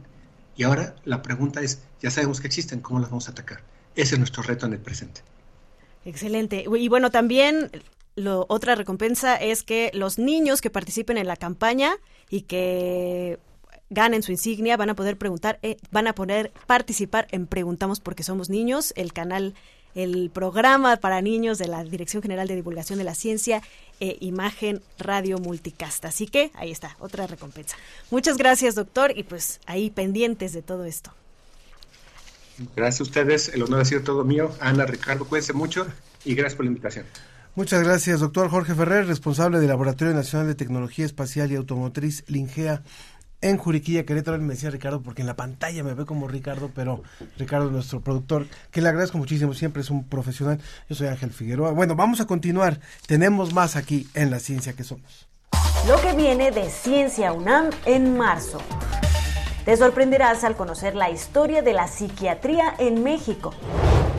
Y 0.57 0.63
ahora 0.63 0.95
la 1.05 1.21
pregunta 1.21 1.61
es, 1.61 1.83
ya 2.01 2.09
sabemos 2.09 2.41
que 2.41 2.47
existen, 2.47 2.79
¿cómo 2.79 2.99
las 2.99 3.11
vamos 3.11 3.27
a 3.27 3.31
atacar? 3.33 3.61
Ese 3.95 4.15
es 4.15 4.19
nuestro 4.19 4.41
reto 4.41 4.65
en 4.65 4.73
el 4.73 4.79
presente. 4.79 5.21
Excelente. 6.05 6.65
Y 6.67 6.87
bueno, 6.87 7.11
también 7.11 7.69
lo, 8.16 8.45
otra 8.49 8.76
recompensa 8.76 9.36
es 9.36 9.64
que 9.64 9.91
los 9.93 10.20
niños 10.20 10.62
que 10.62 10.70
participen 10.70 11.18
en 11.18 11.28
la 11.28 11.36
campaña 11.36 11.95
y 12.30 12.41
que 12.41 13.39
ganen 13.89 14.24
su 14.24 14.32
insignia, 14.32 14.78
van 14.78 14.89
a 14.89 14.95
poder 14.95 15.18
preguntar, 15.18 15.60
eh, 15.62 15.78
van 15.91 16.07
a 16.07 16.14
poder 16.14 16.51
participar 16.68 17.28
en 17.32 17.47
Preguntamos 17.47 17.99
porque 17.99 18.24
somos 18.24 18.49
niños, 18.49 18.93
el 18.95 19.14
canal, 19.14 19.55
el 19.95 20.30
programa 20.30 20.97
para 20.97 21.22
niños 21.22 21.57
de 21.57 21.68
la 21.68 21.84
Dirección 21.84 22.22
General 22.22 22.47
de 22.47 22.55
Divulgación 22.55 22.99
de 22.99 23.05
la 23.05 23.16
Ciencia 23.16 23.62
e 23.99 24.18
Imagen 24.22 24.82
Radio 24.99 25.39
Multicast. 25.39 26.05
Así 26.05 26.28
que 26.28 26.51
ahí 26.53 26.72
está, 26.72 26.95
otra 26.99 27.26
recompensa. 27.26 27.76
Muchas 28.12 28.38
gracias, 28.38 28.76
doctor, 28.76 29.18
y 29.18 29.24
pues 29.24 29.60
ahí 29.66 29.89
pendientes 29.89 30.53
de 30.53 30.62
todo 30.62 30.86
esto. 30.86 31.12
Gracias 32.76 32.99
a 32.99 33.03
ustedes, 33.03 33.49
el 33.49 33.64
honor 33.64 33.82
ha 33.82 33.86
sido 33.86 34.01
todo 34.03 34.24
mío. 34.24 34.51
Ana, 34.60 34.86
Ricardo, 34.86 35.26
cuídense 35.26 35.53
mucho 35.53 35.88
y 36.26 36.36
gracias 36.36 36.55
por 36.55 36.66
la 36.66 36.70
invitación. 36.70 37.05
Muchas 37.56 37.84
gracias, 37.84 38.20
doctor 38.20 38.50
Jorge 38.50 38.76
Ferrer, 38.76 39.08
responsable 39.08 39.60
del 39.60 39.68
Laboratorio 39.68 40.14
Nacional 40.14 40.47
de 40.47 40.56
Tecnología 40.56 41.06
Espacial 41.06 41.52
y 41.52 41.56
Automotriz, 41.56 42.24
Lingea 42.28 42.84
en 43.41 43.58
Juriquilla, 43.58 44.06
Querétaro, 44.06 44.38
me 44.39 44.54
decía 44.54 44.70
Ricardo, 44.70 45.02
porque 45.02 45.22
en 45.22 45.28
la 45.28 45.36
pantalla 45.36 45.84
me 45.84 45.93
ve 45.93 46.06
como 46.06 46.28
Ricardo, 46.28 46.72
pero 46.76 47.04
Ricardo, 47.38 47.72
nuestro 47.72 48.02
productor, 48.02 48.47
que 48.72 48.82
le 48.82 48.89
agradezco 48.89 49.18
muchísimo, 49.18 49.54
siempre 49.54 49.82
es 49.82 49.89
un 49.89 50.04
profesional. 50.04 50.60
Yo 50.89 50.95
soy 50.95 51.08
Ángel 51.08 51.32
Figueroa. 51.32 51.72
Bueno, 51.72 51.95
vamos 51.95 52.20
a 52.20 52.26
continuar. 52.26 52.80
Tenemos 53.08 53.54
más 53.54 53.76
aquí 53.76 54.10
en 54.14 54.30
La 54.30 54.39
Ciencia 54.39 54.74
que 54.74 54.84
Somos. 54.84 55.28
Lo 55.88 56.02
que 56.02 56.14
viene 56.14 56.52
de 56.52 56.70
Ciencia 56.70 57.32
UNAM 57.32 57.70
en 57.86 58.18
marzo. 58.18 58.60
Te 59.64 59.78
sorprenderás 59.78 60.43
al 60.43 60.58
conocer 60.58 60.95
la 60.95 61.10
historia 61.10 61.62
de 61.62 61.74
la 61.74 61.88
psiquiatría 61.88 62.76
en 62.78 63.04
México. 63.04 63.54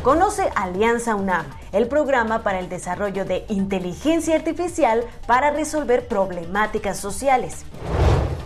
Conoce 0.02 0.50
Alianza 0.54 1.14
UNAM, 1.14 1.44
el 1.72 1.86
programa 1.86 2.42
para 2.42 2.58
el 2.58 2.70
desarrollo 2.70 3.26
de 3.26 3.44
inteligencia 3.50 4.34
artificial 4.34 5.04
para 5.26 5.50
resolver 5.50 6.08
problemáticas 6.08 6.98
sociales. 6.98 7.66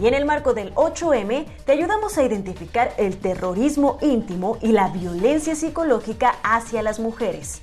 Y 0.00 0.09
en 0.09 0.14
el 0.14 0.24
marco 0.24 0.52
del 0.52 0.74
8M 0.74 1.46
te 1.64 1.70
ayudamos 1.70 2.18
a 2.18 2.24
identificar 2.24 2.92
el 2.98 3.18
terrorismo 3.18 3.98
íntimo 4.00 4.59
y 4.62 4.72
la 4.72 4.88
violencia 4.88 5.55
psicológica 5.55 6.34
hacia 6.42 6.82
las 6.82 6.98
mujeres. 6.98 7.62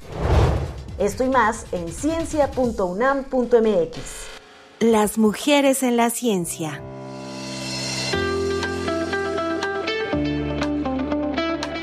Esto 0.97 1.25
y 1.25 1.29
más 1.29 1.65
en 1.73 1.91
ciencia.unam.mx. 1.91 3.97
Las 4.79 5.17
mujeres 5.17 5.83
en 5.83 5.97
la 5.97 6.09
ciencia. 6.11 6.81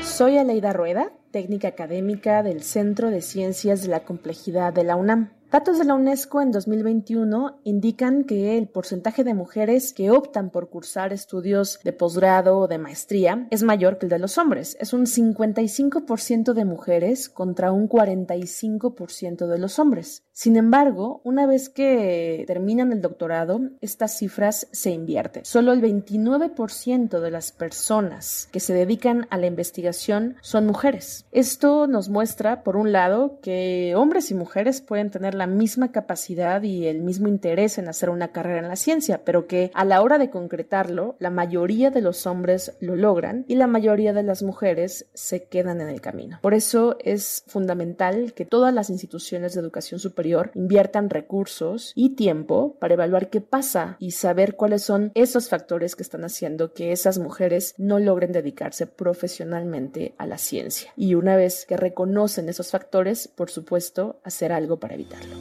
Soy 0.03 0.39
Aleida 0.39 0.73
Rueda, 0.73 1.11
técnica 1.31 1.69
académica 1.69 2.43
del 2.43 2.63
Centro 2.63 3.09
de 3.11 3.21
Ciencias 3.21 3.81
de 3.81 3.89
la 3.89 4.03
Complejidad 4.03 4.73
de 4.73 4.83
la 4.83 4.95
UNAM. 4.95 5.31
Datos 5.51 5.79
de 5.79 5.85
la 5.85 5.95
UNESCO 5.95 6.41
en 6.41 6.51
2021 6.51 7.61
indican 7.63 8.23
que 8.23 8.59
el 8.59 8.67
porcentaje 8.67 9.23
de 9.23 9.33
mujeres 9.33 9.93
que 9.93 10.11
optan 10.11 10.51
por 10.51 10.69
cursar 10.69 11.11
estudios 11.11 11.79
de 11.83 11.91
posgrado 11.91 12.59
o 12.59 12.67
de 12.67 12.77
maestría 12.77 13.47
es 13.49 13.63
mayor 13.63 13.97
que 13.97 14.05
el 14.05 14.11
de 14.11 14.19
los 14.19 14.37
hombres. 14.37 14.77
Es 14.79 14.93
un 14.93 15.07
55% 15.07 16.53
de 16.53 16.65
mujeres 16.65 17.29
contra 17.29 17.71
un 17.71 17.89
45% 17.89 19.47
de 19.47 19.57
los 19.57 19.79
hombres. 19.79 20.23
Sin 20.39 20.55
embargo, 20.55 21.19
una 21.25 21.45
vez 21.45 21.67
que 21.67 22.45
terminan 22.47 22.93
el 22.93 23.01
doctorado, 23.01 23.59
estas 23.81 24.17
cifras 24.17 24.69
se 24.71 24.89
invierten. 24.89 25.43
Solo 25.43 25.73
el 25.73 25.81
29% 25.81 27.19
de 27.19 27.29
las 27.29 27.51
personas 27.51 28.47
que 28.49 28.61
se 28.61 28.73
dedican 28.73 29.27
a 29.31 29.37
la 29.37 29.47
investigación 29.47 30.37
son 30.39 30.65
mujeres. 30.65 31.25
Esto 31.33 31.87
nos 31.87 32.07
muestra, 32.07 32.63
por 32.63 32.77
un 32.77 32.93
lado, 32.93 33.39
que 33.41 33.95
hombres 33.97 34.31
y 34.31 34.33
mujeres 34.33 34.79
pueden 34.79 35.11
tener 35.11 35.33
la 35.33 35.45
misma 35.45 35.91
capacidad 35.91 36.63
y 36.63 36.87
el 36.87 37.01
mismo 37.01 37.27
interés 37.27 37.77
en 37.77 37.89
hacer 37.89 38.09
una 38.09 38.29
carrera 38.29 38.59
en 38.59 38.69
la 38.69 38.77
ciencia, 38.77 39.25
pero 39.25 39.45
que 39.45 39.71
a 39.73 39.83
la 39.83 40.01
hora 40.01 40.17
de 40.17 40.29
concretarlo, 40.29 41.17
la 41.19 41.31
mayoría 41.31 41.91
de 41.91 41.99
los 41.99 42.25
hombres 42.25 42.77
lo 42.79 42.95
logran 42.95 43.43
y 43.49 43.55
la 43.55 43.67
mayoría 43.67 44.13
de 44.13 44.23
las 44.23 44.41
mujeres 44.41 45.07
se 45.13 45.43
quedan 45.43 45.81
en 45.81 45.89
el 45.89 45.99
camino. 45.99 46.39
Por 46.41 46.53
eso 46.53 46.95
es 47.03 47.43
fundamental 47.47 48.31
que 48.31 48.45
todas 48.45 48.73
las 48.73 48.89
instituciones 48.89 49.53
de 49.53 49.59
educación 49.59 49.99
superior 49.99 50.28
inviertan 50.53 51.09
recursos 51.09 51.91
y 51.95 52.15
tiempo 52.15 52.77
para 52.79 52.93
evaluar 52.93 53.29
qué 53.29 53.41
pasa 53.41 53.97
y 53.99 54.11
saber 54.11 54.55
cuáles 54.55 54.83
son 54.83 55.11
esos 55.15 55.49
factores 55.49 55.95
que 55.95 56.03
están 56.03 56.23
haciendo 56.23 56.73
que 56.73 56.91
esas 56.91 57.19
mujeres 57.19 57.73
no 57.77 57.99
logren 57.99 58.31
dedicarse 58.31 58.87
profesionalmente 58.87 60.13
a 60.17 60.25
la 60.25 60.37
ciencia. 60.37 60.91
Y 60.95 61.15
una 61.15 61.35
vez 61.35 61.65
que 61.65 61.77
reconocen 61.77 62.49
esos 62.49 62.71
factores, 62.71 63.27
por 63.27 63.49
supuesto, 63.49 64.19
hacer 64.23 64.51
algo 64.51 64.79
para 64.79 64.95
evitarlo. 64.95 65.35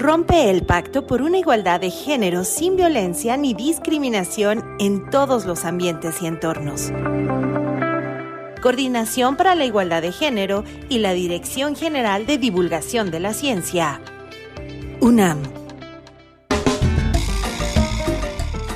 Rompe 0.00 0.48
el 0.48 0.64
pacto 0.64 1.06
por 1.06 1.20
una 1.20 1.36
igualdad 1.36 1.78
de 1.78 1.90
género 1.90 2.44
sin 2.44 2.74
violencia 2.74 3.36
ni 3.36 3.52
discriminación 3.52 4.64
en 4.78 5.10
todos 5.10 5.44
los 5.44 5.66
ambientes 5.66 6.22
y 6.22 6.26
entornos. 6.26 6.90
Coordinación 8.60 9.36
para 9.36 9.54
la 9.54 9.64
Igualdad 9.64 10.02
de 10.02 10.12
Género 10.12 10.64
y 10.90 10.98
la 10.98 11.12
Dirección 11.12 11.74
General 11.74 12.26
de 12.26 12.36
Divulgación 12.36 13.10
de 13.10 13.20
la 13.20 13.32
Ciencia. 13.32 14.00
UNAM. 15.00 15.42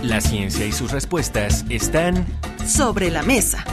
La 0.03 0.21
ciencia 0.21 0.67
y 0.67 0.73
sus 0.73 0.91
respuestas 0.91 1.65
están 1.69 2.27
sobre 2.67 3.11
la 3.11 3.23
mesa. 3.23 3.65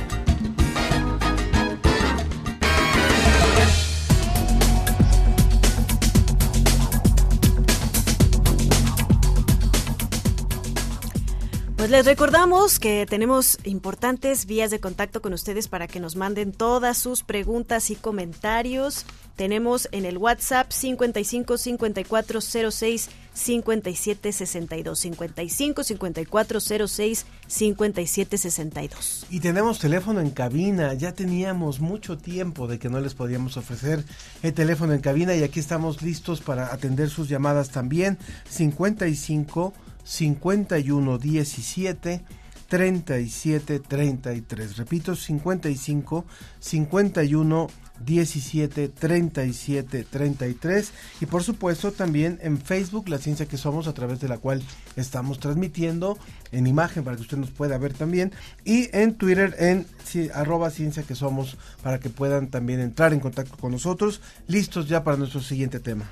Les 11.91 12.05
recordamos 12.05 12.79
que 12.79 13.05
tenemos 13.05 13.57
importantes 13.65 14.45
vías 14.45 14.71
de 14.71 14.79
contacto 14.79 15.21
con 15.21 15.33
ustedes 15.33 15.67
para 15.67 15.89
que 15.89 15.99
nos 15.99 16.15
manden 16.15 16.53
todas 16.53 16.97
sus 16.97 17.21
preguntas 17.21 17.89
y 17.89 17.95
comentarios. 17.95 19.05
Tenemos 19.35 19.89
en 19.91 20.05
el 20.05 20.17
WhatsApp 20.17 20.71
55 20.71 21.57
54 21.57 22.39
06 22.39 23.09
57 23.33 24.31
62 24.31 24.99
55 24.99 25.83
54 25.83 26.59
06 26.87 27.25
57 27.47 28.37
62. 28.37 29.25
Y 29.29 29.41
tenemos 29.41 29.79
teléfono 29.79 30.21
en 30.21 30.29
cabina. 30.29 30.93
Ya 30.93 31.11
teníamos 31.11 31.81
mucho 31.81 32.17
tiempo 32.17 32.67
de 32.67 32.79
que 32.79 32.89
no 32.89 33.01
les 33.01 33.15
podíamos 33.15 33.57
ofrecer 33.57 34.05
el 34.43 34.53
teléfono 34.53 34.93
en 34.93 35.01
cabina 35.01 35.35
y 35.35 35.43
aquí 35.43 35.59
estamos 35.59 36.01
listos 36.01 36.39
para 36.39 36.73
atender 36.73 37.09
sus 37.09 37.27
llamadas 37.27 37.69
también. 37.69 38.17
55 38.49 39.73
51 40.11 41.17
17 41.17 42.21
37 42.67 43.79
33. 43.79 44.77
Repito, 44.77 45.15
55 45.15 46.25
51 46.59 47.67
17 48.05 48.89
37 48.89 50.03
33 50.09 50.93
y 51.21 51.25
por 51.27 51.43
supuesto 51.43 51.91
también 51.91 52.39
en 52.41 52.57
Facebook 52.57 53.07
La 53.07 53.19
Ciencia 53.19 53.45
que 53.45 53.57
Somos 53.57 53.87
a 53.87 53.93
través 53.93 54.19
de 54.19 54.27
la 54.27 54.37
cual 54.37 54.61
estamos 54.97 55.39
transmitiendo 55.39 56.17
en 56.51 56.67
imagen 56.67 57.03
para 57.03 57.15
que 57.15 57.21
usted 57.21 57.37
nos 57.37 57.51
pueda 57.51 57.77
ver 57.77 57.93
también 57.93 58.33
y 58.65 58.89
en 58.97 59.15
Twitter 59.15 59.55
en 59.59 59.85
arroba 60.33 60.71
Ciencia 60.71 61.03
que 61.03 61.15
Somos 61.15 61.57
para 61.83 61.99
que 61.99 62.09
puedan 62.09 62.47
también 62.47 62.79
entrar 62.81 63.13
en 63.13 63.19
contacto 63.21 63.55
con 63.55 63.71
nosotros 63.71 64.19
listos 64.47 64.89
ya 64.89 65.03
para 65.03 65.15
nuestro 65.15 65.41
siguiente 65.41 65.79
tema. 65.79 66.09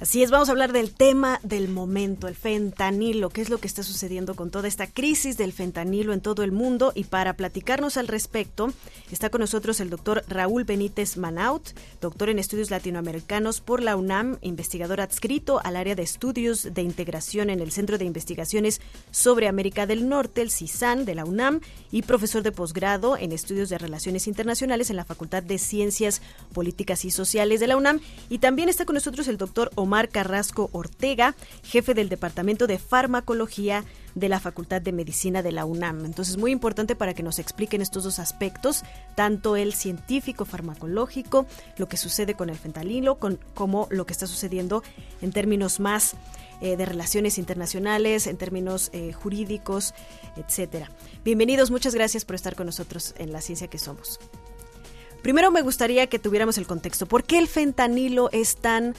Así 0.00 0.22
es, 0.22 0.30
vamos 0.30 0.48
a 0.48 0.52
hablar 0.52 0.72
del 0.72 0.92
tema 0.92 1.38
del 1.44 1.68
momento, 1.68 2.26
el 2.26 2.34
fentanilo, 2.34 3.28
qué 3.28 3.40
es 3.40 3.50
lo 3.50 3.58
que 3.58 3.68
está 3.68 3.82
sucediendo 3.82 4.34
con 4.34 4.50
toda 4.50 4.66
esta 4.66 4.88
crisis 4.88 5.36
del 5.36 5.52
fentanilo 5.52 6.12
en 6.12 6.20
todo 6.20 6.42
el 6.42 6.50
mundo. 6.50 6.92
Y 6.94 7.04
para 7.04 7.34
platicarnos 7.34 7.96
al 7.96 8.08
respecto, 8.08 8.72
está 9.12 9.30
con 9.30 9.42
nosotros 9.42 9.78
el 9.80 9.90
doctor 9.90 10.24
Raúl 10.26 10.64
Benítez 10.64 11.16
Manaut, 11.18 11.68
doctor 12.00 12.30
en 12.30 12.38
estudios 12.38 12.70
latinoamericanos 12.70 13.60
por 13.60 13.82
la 13.82 13.94
UNAM, 13.94 14.38
investigador 14.40 15.00
adscrito 15.00 15.60
al 15.62 15.76
área 15.76 15.94
de 15.94 16.02
estudios 16.02 16.74
de 16.74 16.82
integración 16.82 17.50
en 17.50 17.60
el 17.60 17.70
Centro 17.70 17.98
de 17.98 18.04
Investigaciones 18.04 18.80
sobre 19.10 19.46
América 19.46 19.86
del 19.86 20.08
Norte, 20.08 20.42
el 20.42 20.50
CISAN 20.50 21.04
de 21.04 21.14
la 21.14 21.24
UNAM, 21.24 21.60
y 21.92 22.02
profesor 22.02 22.42
de 22.42 22.50
posgrado 22.50 23.16
en 23.16 23.30
estudios 23.30 23.68
de 23.68 23.78
relaciones 23.78 24.26
internacionales 24.26 24.90
en 24.90 24.96
la 24.96 25.04
Facultad 25.04 25.42
de 25.42 25.58
Ciencias 25.58 26.22
Políticas 26.52 27.04
y 27.04 27.10
Sociales 27.10 27.60
de 27.60 27.66
la 27.66 27.76
UNAM. 27.76 28.00
Y 28.30 28.38
también 28.38 28.68
está 28.68 28.84
con 28.84 28.94
nosotros 28.94 29.28
el 29.28 29.36
doctor 29.36 29.70
Omar 29.82 30.08
Carrasco 30.08 30.70
Ortega, 30.72 31.34
jefe 31.62 31.94
del 31.94 32.08
Departamento 32.08 32.66
de 32.66 32.78
Farmacología 32.78 33.84
de 34.14 34.28
la 34.28 34.40
Facultad 34.40 34.80
de 34.80 34.92
Medicina 34.92 35.42
de 35.42 35.52
la 35.52 35.64
UNAM. 35.64 36.04
Entonces, 36.04 36.36
muy 36.36 36.50
importante 36.50 36.94
para 36.94 37.14
que 37.14 37.22
nos 37.22 37.38
expliquen 37.38 37.82
estos 37.82 38.04
dos 38.04 38.18
aspectos, 38.18 38.82
tanto 39.14 39.56
el 39.56 39.72
científico 39.72 40.44
farmacológico, 40.44 41.46
lo 41.76 41.88
que 41.88 41.96
sucede 41.96 42.34
con 42.34 42.50
el 42.50 42.56
fentanilo, 42.56 43.16
con, 43.16 43.38
como 43.54 43.88
lo 43.90 44.06
que 44.06 44.12
está 44.12 44.26
sucediendo 44.26 44.82
en 45.20 45.32
términos 45.32 45.80
más 45.80 46.14
eh, 46.60 46.76
de 46.76 46.86
relaciones 46.86 47.38
internacionales, 47.38 48.26
en 48.26 48.36
términos 48.36 48.90
eh, 48.92 49.12
jurídicos, 49.12 49.94
etcétera. 50.36 50.90
Bienvenidos, 51.24 51.70
muchas 51.70 51.94
gracias 51.94 52.24
por 52.24 52.36
estar 52.36 52.54
con 52.54 52.66
nosotros 52.66 53.14
en 53.18 53.32
la 53.32 53.40
ciencia 53.40 53.68
que 53.68 53.78
somos. 53.78 54.20
Primero 55.22 55.52
me 55.52 55.62
gustaría 55.62 56.08
que 56.08 56.18
tuviéramos 56.18 56.58
el 56.58 56.66
contexto. 56.66 57.06
¿Por 57.06 57.22
qué 57.22 57.38
el 57.38 57.46
fentanilo 57.46 58.28
es 58.32 58.56
tan 58.56 58.94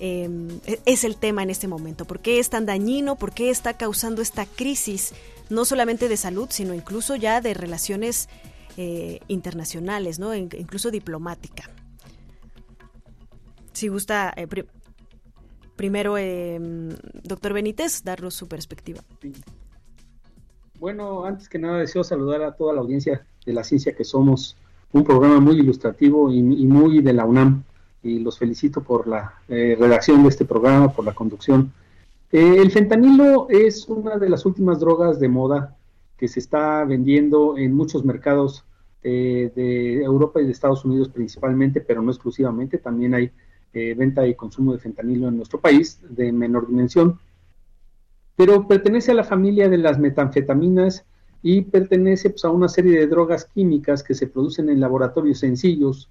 Em, 0.00 0.48
es 0.86 1.04
el 1.04 1.16
tema 1.16 1.42
en 1.42 1.50
este 1.50 1.68
momento. 1.68 2.04
¿Por 2.04 2.20
qué 2.20 2.40
es 2.40 2.50
tan 2.50 2.66
dañino? 2.66 3.16
¿Por 3.16 3.32
qué 3.32 3.50
está 3.50 3.74
causando 3.74 4.22
esta 4.22 4.44
crisis, 4.44 5.14
no 5.50 5.64
solamente 5.64 6.08
de 6.08 6.16
salud, 6.16 6.48
sino 6.50 6.74
incluso 6.74 7.14
ya 7.14 7.40
de 7.40 7.54
relaciones 7.54 8.28
eh, 8.76 9.20
internacionales, 9.28 10.18
¿no? 10.18 10.34
incluso 10.34 10.90
diplomática? 10.90 11.70
Si 13.72 13.88
gusta, 13.88 14.32
eh, 14.36 14.48
primero, 15.76 16.18
em, 16.18 16.90
doctor 17.22 17.52
Benítez, 17.52 18.02
darnos 18.02 18.34
su 18.34 18.48
perspectiva. 18.48 19.00
Bueno, 20.80 21.24
antes 21.24 21.48
que 21.48 21.58
nada 21.58 21.78
deseo 21.78 22.02
saludar 22.02 22.42
a 22.42 22.52
toda 22.52 22.74
la 22.74 22.80
audiencia 22.80 23.24
de 23.46 23.52
la 23.52 23.62
ciencia 23.62 23.94
que 23.94 24.04
somos, 24.04 24.56
un 24.92 25.04
programa 25.04 25.40
muy 25.40 25.56
ilustrativo 25.58 26.32
y 26.32 26.42
muy 26.42 27.00
de 27.00 27.12
la 27.12 27.24
UNAM 27.24 27.64
y 28.04 28.18
los 28.18 28.38
felicito 28.38 28.82
por 28.82 29.08
la 29.08 29.34
eh, 29.48 29.76
redacción 29.78 30.22
de 30.22 30.28
este 30.28 30.44
programa, 30.44 30.92
por 30.92 31.04
la 31.04 31.14
conducción. 31.14 31.72
Eh, 32.30 32.56
el 32.58 32.70
fentanilo 32.70 33.48
es 33.48 33.88
una 33.88 34.18
de 34.18 34.28
las 34.28 34.44
últimas 34.44 34.78
drogas 34.78 35.18
de 35.18 35.28
moda 35.28 35.76
que 36.18 36.28
se 36.28 36.38
está 36.38 36.84
vendiendo 36.84 37.56
en 37.56 37.72
muchos 37.72 38.04
mercados 38.04 38.64
eh, 39.02 39.50
de 39.56 40.02
Europa 40.02 40.40
y 40.40 40.44
de 40.44 40.52
Estados 40.52 40.84
Unidos 40.84 41.08
principalmente, 41.08 41.80
pero 41.80 42.02
no 42.02 42.10
exclusivamente. 42.10 42.78
También 42.78 43.14
hay 43.14 43.32
venta 43.96 44.24
y 44.24 44.36
consumo 44.36 44.72
de 44.72 44.78
fentanilo 44.78 45.26
en 45.26 45.36
nuestro 45.36 45.60
país 45.60 45.98
de 46.08 46.30
menor 46.30 46.68
dimensión. 46.68 47.18
Pero 48.36 48.68
pertenece 48.68 49.10
a 49.10 49.14
la 49.14 49.24
familia 49.24 49.68
de 49.68 49.78
las 49.78 49.98
metanfetaminas 49.98 51.04
y 51.42 51.62
pertenece 51.62 52.30
pues, 52.30 52.44
a 52.44 52.50
una 52.50 52.68
serie 52.68 52.96
de 52.96 53.08
drogas 53.08 53.46
químicas 53.46 54.04
que 54.04 54.14
se 54.14 54.28
producen 54.28 54.68
en 54.68 54.78
laboratorios 54.78 55.40
sencillos, 55.40 56.08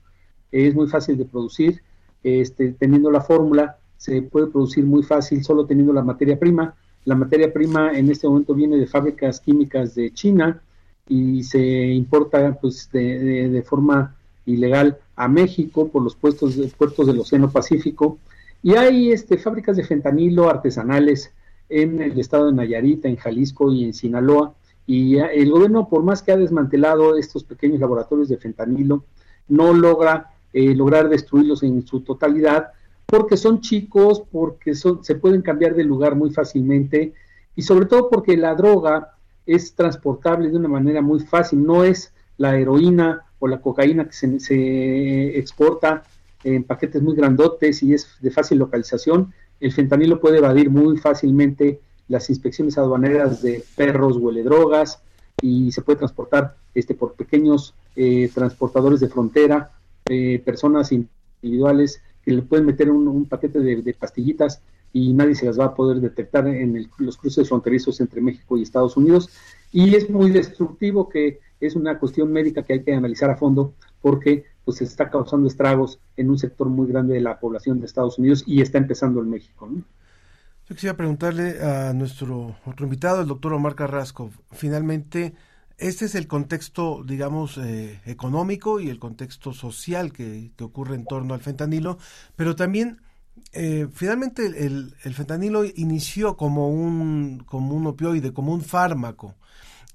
es 0.54 0.76
muy 0.76 0.88
fácil 0.88 1.18
de 1.18 1.26
producir, 1.26 1.82
este, 2.24 2.74
teniendo 2.74 3.12
la 3.12 3.22
fórmula, 3.22 3.78
se 3.98 4.22
puede 4.22 4.48
producir 4.48 4.86
muy 4.86 5.02
fácil 5.04 5.44
solo 5.44 5.66
teniendo 5.66 5.94
la 5.94 6.04
materia 6.04 6.38
prima. 6.38 6.76
La 7.06 7.16
materia 7.16 7.52
prima 7.52 7.92
en 7.98 8.10
este 8.10 8.28
momento 8.28 8.54
viene 8.54 8.78
de 8.78 8.86
fábricas 8.86 9.40
químicas 9.40 9.96
de 9.96 10.14
China 10.14 10.62
y 11.08 11.44
se 11.44 11.60
importa 11.88 12.58
pues 12.62 12.90
de, 12.92 13.50
de, 13.50 13.62
forma 13.64 14.16
ilegal 14.46 14.98
a 15.16 15.28
México 15.28 15.90
por 15.90 16.02
los 16.02 16.16
puestos 16.16 16.56
de, 16.56 16.68
puertos 16.68 17.08
del 17.08 17.20
Océano 17.20 17.50
Pacífico. 17.50 18.20
Y 18.62 18.76
hay 18.76 19.12
este, 19.12 19.38
fábricas 19.38 19.76
de 19.76 19.84
fentanilo 19.84 20.50
artesanales 20.50 21.32
en 21.68 22.02
el 22.02 22.20
estado 22.20 22.48
de 22.48 22.54
Nayarita, 22.54 23.10
en 23.10 23.18
Jalisco 23.18 23.72
y 23.72 23.86
en 23.86 23.94
Sinaloa. 23.94 24.54
Y 24.86 25.18
el 25.18 25.50
gobierno, 25.50 25.88
por 25.90 26.04
más 26.04 26.22
que 26.22 26.32
ha 26.32 26.38
desmantelado 26.38 27.18
estos 27.18 27.44
pequeños 27.44 27.80
laboratorios 27.80 28.30
de 28.30 28.38
fentanilo, 28.38 29.06
no 29.48 29.74
logra 29.74 30.33
eh, 30.54 30.76
lograr 30.76 31.10
destruirlos 31.10 31.64
en 31.64 31.86
su 31.86 32.02
totalidad, 32.02 32.72
porque 33.06 33.38
son 33.38 33.60
chicos, 33.62 34.24
porque 34.32 34.76
son, 34.76 35.04
se 35.04 35.16
pueden 35.16 35.42
cambiar 35.42 35.76
de 35.76 35.84
lugar 35.84 36.16
muy 36.16 36.32
fácilmente 36.32 37.14
y 37.56 37.62
sobre 37.64 37.88
todo 37.88 38.10
porque 38.10 38.38
la 38.38 38.56
droga 38.56 39.16
es 39.46 39.74
transportable 39.74 40.50
de 40.50 40.58
una 40.58 40.70
manera 40.70 41.02
muy 41.02 41.20
fácil, 41.20 41.66
no 41.66 41.84
es 41.84 42.14
la 42.38 42.58
heroína 42.58 43.26
o 43.40 43.48
la 43.48 43.62
cocaína 43.62 44.06
que 44.06 44.40
se, 44.40 45.38
exporta 45.38 46.04
en 46.44 46.64
paquetes 46.64 47.02
muy 47.02 47.16
grandotes 47.16 47.84
y 47.84 47.94
es 47.94 48.08
de 48.22 48.32
fácil 48.32 48.60
localización, 48.60 49.34
el 49.60 49.72
fentanilo 49.72 50.20
puede 50.20 50.38
evadir 50.38 50.70
muy 50.70 50.98
fácilmente 50.98 51.80
las 52.08 52.30
inspecciones 52.30 52.78
aduaneras 52.78 53.42
de 53.42 53.64
perros, 53.76 54.18
huele 54.18 54.44
drogas 54.44 55.02
y 55.42 55.72
se 55.72 55.82
puede 55.82 56.00
transportar 56.00 56.58
este, 56.74 56.96
por 56.96 57.14
pequeños 57.14 57.74
eh, 57.96 58.30
transportadores 58.34 59.00
de 59.00 59.08
frontera 59.08 59.72
eh, 60.10 60.42
personas 60.44 60.92
individuales 60.92 62.02
que 62.24 62.32
le 62.32 62.42
pueden 62.42 62.66
meter 62.66 62.90
un, 62.90 63.26
paquete 63.26 63.60
de, 63.60 63.94
pastillitas 63.94 64.62
y 64.94 65.14
nadie 65.14 65.36
se 65.36 65.46
las 65.46 65.60
va 65.60 65.66
a 65.66 65.76
poder 65.76 66.00
detectar 66.00 66.48
en 66.48 66.88
los 67.00 67.18
cruces 67.18 67.48
fronterizos 67.50 68.00
entre 68.00 68.22
México 68.22 68.58
y 68.58 68.62
Estados 68.62 68.96
Unidos. 68.96 69.30
Y 69.72 69.96
es 69.96 70.10
muy 70.10 70.30
destructivo 70.32 71.10
que 71.10 71.40
es 71.60 71.76
una 71.76 71.98
cuestión 71.98 72.32
médica 72.32 72.64
que 72.64 72.74
hay 72.74 72.84
que 72.84 72.94
analizar 72.94 73.30
a 73.30 73.38
fondo 73.38 73.74
porque 74.02 74.46
pues 74.66 74.82
está 74.82 75.10
causando 75.10 75.48
estragos 75.48 76.00
en 76.16 76.30
un 76.30 76.38
sector 76.38 76.70
muy 76.70 76.88
grande 76.88 77.16
de 77.16 77.22
la 77.22 77.40
población 77.40 77.80
de 77.80 77.86
Estados 77.86 78.18
Unidos 78.18 78.44
y 78.46 78.62
está 78.62 78.78
empezando 78.78 79.22
en 79.22 79.30
México. 79.30 79.70
Yo 80.70 80.76
quisiera 80.76 80.96
preguntarle 80.96 81.62
a 81.62 81.94
nuestro 81.94 82.56
otro 82.66 82.86
invitado, 82.86 83.22
el 83.22 83.28
doctor 83.28 83.54
Omar 83.54 83.76
Carrasco, 83.76 84.32
finalmente, 84.52 85.34
este 85.84 86.06
es 86.06 86.16
el 86.16 86.28
contexto, 86.28 87.04
digamos, 87.06 87.58
eh, 87.58 88.00
económico 88.06 88.80
y 88.80 88.90
el 88.90 89.00
contexto 89.00 89.52
social 89.52 90.14
que, 90.14 90.52
ocurre 90.62 90.96
en 90.96 91.06
torno 91.06 91.34
al 91.34 91.42
fentanilo, 91.42 91.98
pero 92.38 92.56
también 92.56 93.02
eh, 93.52 93.88
finalmente 93.92 94.46
el, 94.46 94.96
fentanilo 95.14 95.66
inició 95.66 96.38
como 96.38 96.70
un, 96.70 97.44
como 97.46 97.76
un 97.76 97.86
opioide, 97.86 98.32
como 98.32 98.54
un 98.54 98.62
fármaco, 98.62 99.36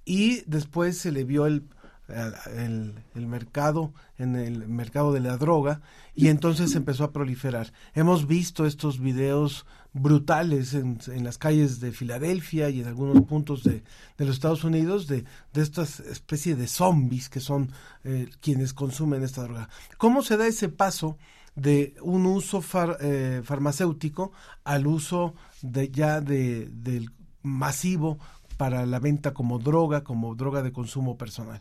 y 0.04 0.42
después 0.46 0.98
se 0.98 1.10
le 1.10 1.24
vio 1.24 1.46
el, 1.46 1.64
el, 2.08 2.92
el, 3.14 3.26
mercado, 3.26 3.94
en 4.18 4.36
el 4.36 4.68
mercado 4.68 5.14
de 5.14 5.20
la 5.20 5.38
droga, 5.38 5.80
y 6.14 6.28
entonces 6.28 6.74
empezó 6.74 7.04
a 7.04 7.12
proliferar. 7.12 7.72
Hemos 7.94 8.26
visto 8.26 8.66
estos 8.66 9.00
videos 9.00 9.64
brutales 9.92 10.74
en, 10.74 10.98
las 11.24 11.38
calles 11.38 11.80
de 11.80 11.92
Filadelfia 11.92 12.70
y 12.70 12.80
en 12.80 12.88
algunos 12.88 13.22
puntos 13.24 13.64
de, 13.64 13.82
de 14.16 14.24
los 14.24 14.34
Estados 14.34 14.64
Unidos 14.64 15.06
de, 15.06 15.24
de 15.52 15.62
estas 15.62 16.00
especies 16.00 16.58
de 16.58 16.66
zombies 16.66 17.28
que 17.28 17.40
son 17.40 17.72
eh, 18.04 18.28
quienes 18.40 18.72
consumen 18.72 19.22
esta 19.22 19.42
droga. 19.42 19.68
¿Cómo 19.96 20.22
se 20.22 20.36
da 20.36 20.46
ese 20.46 20.68
paso 20.68 21.16
de 21.54 21.94
un 22.02 22.26
uso 22.26 22.62
eh, 23.00 23.42
farmacéutico 23.44 24.32
al 24.64 24.86
uso 24.86 25.34
de 25.62 25.90
ya 25.90 26.20
de, 26.20 26.68
del 26.70 27.10
masivo 27.42 28.18
para 28.56 28.86
la 28.86 28.98
venta 28.98 29.32
como 29.32 29.58
droga, 29.58 30.04
como 30.04 30.34
droga 30.34 30.62
de 30.62 30.72
consumo 30.72 31.16
personal. 31.16 31.60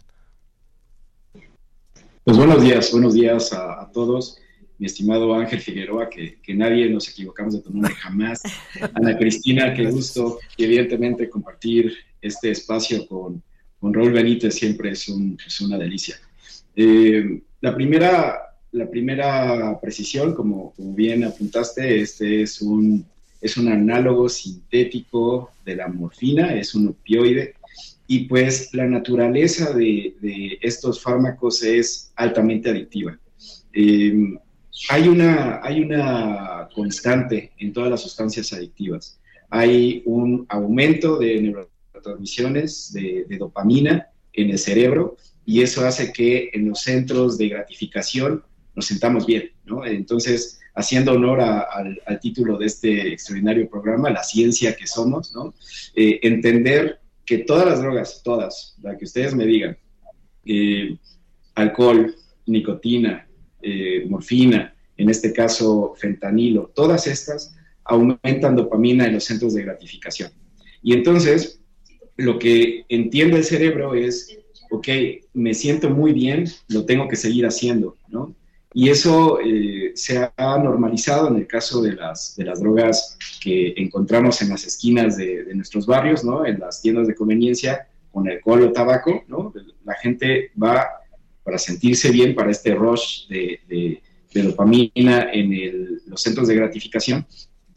Pues 2.24 2.38
buenos 2.38 2.62
días, 2.62 2.92
buenos 2.92 3.14
días 3.14 3.54
a, 3.54 3.90
todos. 3.94 4.38
Mi 4.80 4.86
estimado 4.86 5.34
Ángel 5.34 5.60
Figueroa, 5.60 6.10
que, 6.10 6.38
nadie 6.54 6.90
nos 6.90 7.10
equivocamos 7.10 7.54
de 7.54 7.62
tu 7.62 7.72
nombre 7.72 7.94
jamás. 7.96 8.42
Ana 8.94 9.18
Cristina, 9.18 9.74
qué 9.74 9.90
gusto. 9.90 10.40
Y 10.56 10.66
evidentemente 10.66 11.30
compartir 11.30 11.94
este 12.22 12.52
espacio 12.52 13.08
con, 13.08 13.42
con 13.80 13.94
Raúl 13.94 14.12
Benítez 14.12 14.56
siempre 14.56 14.92
es, 14.92 15.08
es 15.46 15.62
una 15.62 15.78
delicia. 15.78 16.16
Eh, 16.76 17.42
la 17.62 17.76
primera 17.76 18.48
la 18.72 18.90
primera 18.90 19.80
precisión, 19.80 20.34
como, 20.34 20.74
bien 20.78 21.24
apuntaste, 21.24 22.02
este 22.02 22.44
es 22.44 22.62
un, 22.62 23.06
es 23.42 23.58
un 23.58 23.68
análogo 23.70 24.30
sintético 24.30 25.52
de 25.66 25.76
la 25.76 25.88
morfina, 25.88 26.56
es 26.56 26.76
un 26.76 26.90
opioide, 26.90 27.56
y 28.08 28.20
pues 28.26 28.74
la 28.74 28.86
naturaleza 28.86 29.74
de, 29.74 30.58
estos 30.62 31.02
fármacos 31.02 31.64
es 31.64 32.12
altamente 32.16 32.70
adictiva. 32.70 33.18
Em, 33.74 34.38
hay, 34.90 35.08
una, 35.08 35.60
hay 35.64 35.82
una 35.82 36.70
constante 36.74 37.52
en 37.58 37.74
todas 37.74 37.90
las 37.90 38.02
sustancias 38.02 38.54
adictivas. 38.54 39.20
Hay 39.50 40.04
un 40.06 40.46
aumento 40.50 41.18
de 41.18 41.42
neurotransmisiones 41.42 42.94
de, 42.94 43.26
dopamina 43.38 44.08
en 44.34 44.50
el 44.52 44.60
cerebro 44.60 45.18
y 45.46 45.62
eso 45.62 45.86
hace 45.86 46.12
que 46.12 46.50
en 46.54 46.70
los 46.70 46.82
centros 46.82 47.38
de 47.38 47.50
gratificación 47.50 48.44
nos 48.76 48.86
sentamos 48.86 49.26
bien, 49.26 49.52
¿no? 49.66 49.86
Entonces, 49.86 50.60
haciendo 50.76 51.14
honor 51.14 51.42
al, 51.42 52.20
título 52.22 52.58
de 52.58 52.68
este 52.68 53.14
extraordinario 53.14 53.70
programa, 53.70 54.12
La 54.12 54.24
ciencia 54.24 54.76
que 54.76 54.86
somos, 54.86 55.34
¿no? 55.34 55.56
Eh, 55.96 56.20
entender 56.22 57.00
que 57.26 57.40
todas 57.40 57.66
las 57.66 57.82
drogas, 57.82 58.22
todas, 58.24 58.76
la 58.82 58.98
que 58.98 59.06
ustedes 59.06 59.34
me 59.34 59.46
digan, 59.46 59.78
eh, 60.46 60.98
alcohol, 61.56 62.16
nicotina, 62.46 63.27
eh, 63.70 64.06
morfina, 64.08 64.74
en 64.96 65.10
este 65.10 65.34
caso 65.34 65.94
fentanilo, 65.98 66.72
todas 66.74 67.06
estas 67.08 67.54
aumentan 67.84 68.56
dopamina 68.56 69.06
en 69.06 69.16
los 69.16 69.26
centros 69.26 69.54
de 69.54 69.64
gratificación. 69.64 70.32
Y 70.82 70.94
entonces, 70.94 71.60
lo 72.16 72.40
que 72.40 72.86
entiende 72.88 73.38
el 73.38 73.44
cerebro 73.44 73.94
es, 73.94 74.38
ok, 74.72 74.88
me 75.34 75.54
siento 75.54 75.90
muy 75.90 76.14
bien, 76.14 76.46
lo 76.70 76.86
tengo 76.86 77.08
que 77.08 77.18
seguir 77.18 77.46
haciendo, 77.46 77.98
¿no? 78.08 78.34
Y 78.74 78.90
eso 78.90 79.40
eh, 79.42 79.92
se 79.96 80.30
ha 80.38 80.58
normalizado 80.60 81.30
en 81.30 81.38
el 81.38 81.48
caso 81.48 81.82
de 81.82 81.94
las, 81.94 82.36
de 82.36 82.46
las 82.46 82.60
drogas 82.60 83.18
que 83.42 83.74
encontramos 83.76 84.42
en 84.42 84.50
las 84.50 84.66
esquinas 84.66 85.18
de, 85.18 85.46
nuestros 85.56 85.88
barrios, 85.88 86.24
¿no? 86.24 86.46
en 86.46 86.60
las 86.60 86.82
tiendas 86.82 87.08
de 87.08 87.16
conveniencia 87.16 87.88
con 88.12 88.30
alcohol 88.30 88.64
o 88.64 88.72
tabaco. 88.72 89.24
¿no? 89.28 89.52
La 89.84 89.96
gente 89.96 90.52
va 90.62 90.86
para 91.48 91.58
sentirse 91.58 92.12
bien, 92.12 92.36
para 92.36 92.52
este 92.52 92.76
rush 92.76 93.26
de, 93.30 93.62
de, 93.70 94.02
dopamina 94.44 95.32
en 95.32 96.02
los 96.06 96.22
centros 96.22 96.50
de 96.50 96.56
gratificación. 96.56 97.26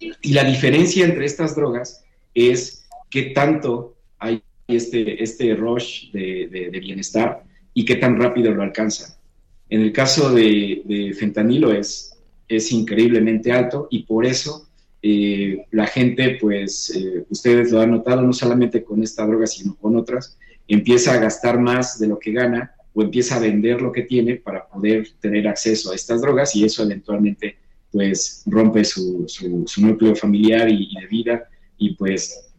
Y 0.00 0.32
la 0.32 0.42
diferencia 0.42 1.04
entre 1.04 1.24
estas 1.24 1.54
drogas 1.54 2.04
es 2.34 2.84
qué 3.08 3.30
tanto 3.30 3.96
hay 4.18 4.42
este, 4.66 5.22
este 5.22 5.54
rush 5.54 6.10
de, 6.10 6.48
de 6.50 6.80
bienestar 6.80 7.44
y 7.72 7.84
qué 7.84 7.94
tan 7.94 8.20
rápido 8.20 8.52
lo 8.52 8.64
alcanza. 8.64 9.20
En 9.68 9.82
el 9.82 9.92
caso 9.92 10.34
de, 10.34 11.14
fentanilo 11.16 11.72
es, 11.72 12.18
es 12.48 12.72
increíblemente 12.72 13.52
alto 13.52 13.86
y 13.88 14.02
por 14.02 14.26
eso 14.26 14.66
eh, 15.00 15.64
la 15.70 15.86
gente, 15.86 16.38
pues 16.40 16.90
eh, 16.90 17.24
ustedes 17.30 17.70
lo 17.70 17.80
han 17.80 17.92
notado, 17.92 18.20
no 18.22 18.32
solamente 18.32 18.82
con 18.82 19.00
esta 19.04 19.24
droga, 19.24 19.46
sino 19.46 19.76
con 19.76 19.94
otras, 19.94 20.36
empieza 20.66 21.14
a 21.14 21.18
gastar 21.18 21.60
más 21.60 22.00
de 22.00 22.08
lo 22.08 22.18
que 22.18 22.32
gana 22.32 22.74
o 22.94 23.02
empieza 23.02 23.36
a 23.36 23.40
vender 23.40 23.80
lo 23.80 23.92
que 23.92 24.02
tiene 24.02 24.36
para 24.36 24.66
poder 24.66 25.08
tener 25.20 25.46
acceso 25.48 25.92
a 25.92 25.94
estas 25.94 26.20
drogas 26.20 26.54
y 26.56 26.64
eso 26.64 26.82
eventualmente 26.82 27.56
pues 27.92 28.42
rompe 28.46 28.84
su, 28.84 29.24
su, 29.26 29.80
núcleo 29.80 30.14
familiar 30.14 30.68
y, 30.68 30.94
de 31.00 31.06
vida 31.06 31.48
y 31.76 31.94
pues 31.94 32.52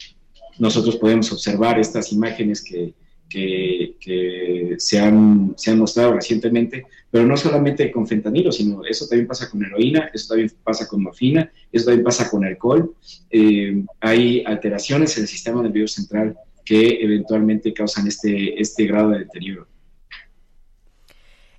nosotros 0.59 0.97
podemos 0.97 1.31
observar 1.31 1.79
estas 1.79 2.11
imágenes 2.11 2.63
que, 2.63 2.93
que, 3.29 4.75
se, 4.77 4.99
han, 4.99 5.53
se, 5.55 5.71
han, 5.71 5.79
mostrado 5.79 6.13
recientemente, 6.13 6.85
pero 7.09 7.25
no 7.25 7.37
solamente 7.37 7.89
con 7.91 8.05
fentanilo, 8.05 8.51
sino 8.51 8.83
eso 8.85 9.07
también 9.07 9.27
pasa 9.27 9.49
con 9.49 9.63
heroína, 9.63 10.09
eso 10.13 10.27
también 10.29 10.51
pasa 10.63 10.87
con 10.87 11.03
morfina, 11.03 11.49
eso 11.71 11.85
también 11.85 12.03
pasa 12.03 12.29
con 12.29 12.43
alcohol. 12.43 12.93
Eh, 13.29 13.85
hay 14.01 14.43
alteraciones 14.45 15.15
en 15.17 15.23
el 15.23 15.29
sistema 15.29 15.63
nervioso 15.63 16.01
central 16.01 16.35
que 16.65 16.99
eventualmente 17.01 17.73
causan 17.73 18.07
este, 18.07 18.59
este 18.59 18.85
grado 18.85 19.11
de 19.11 19.19
deterioro. 19.19 19.67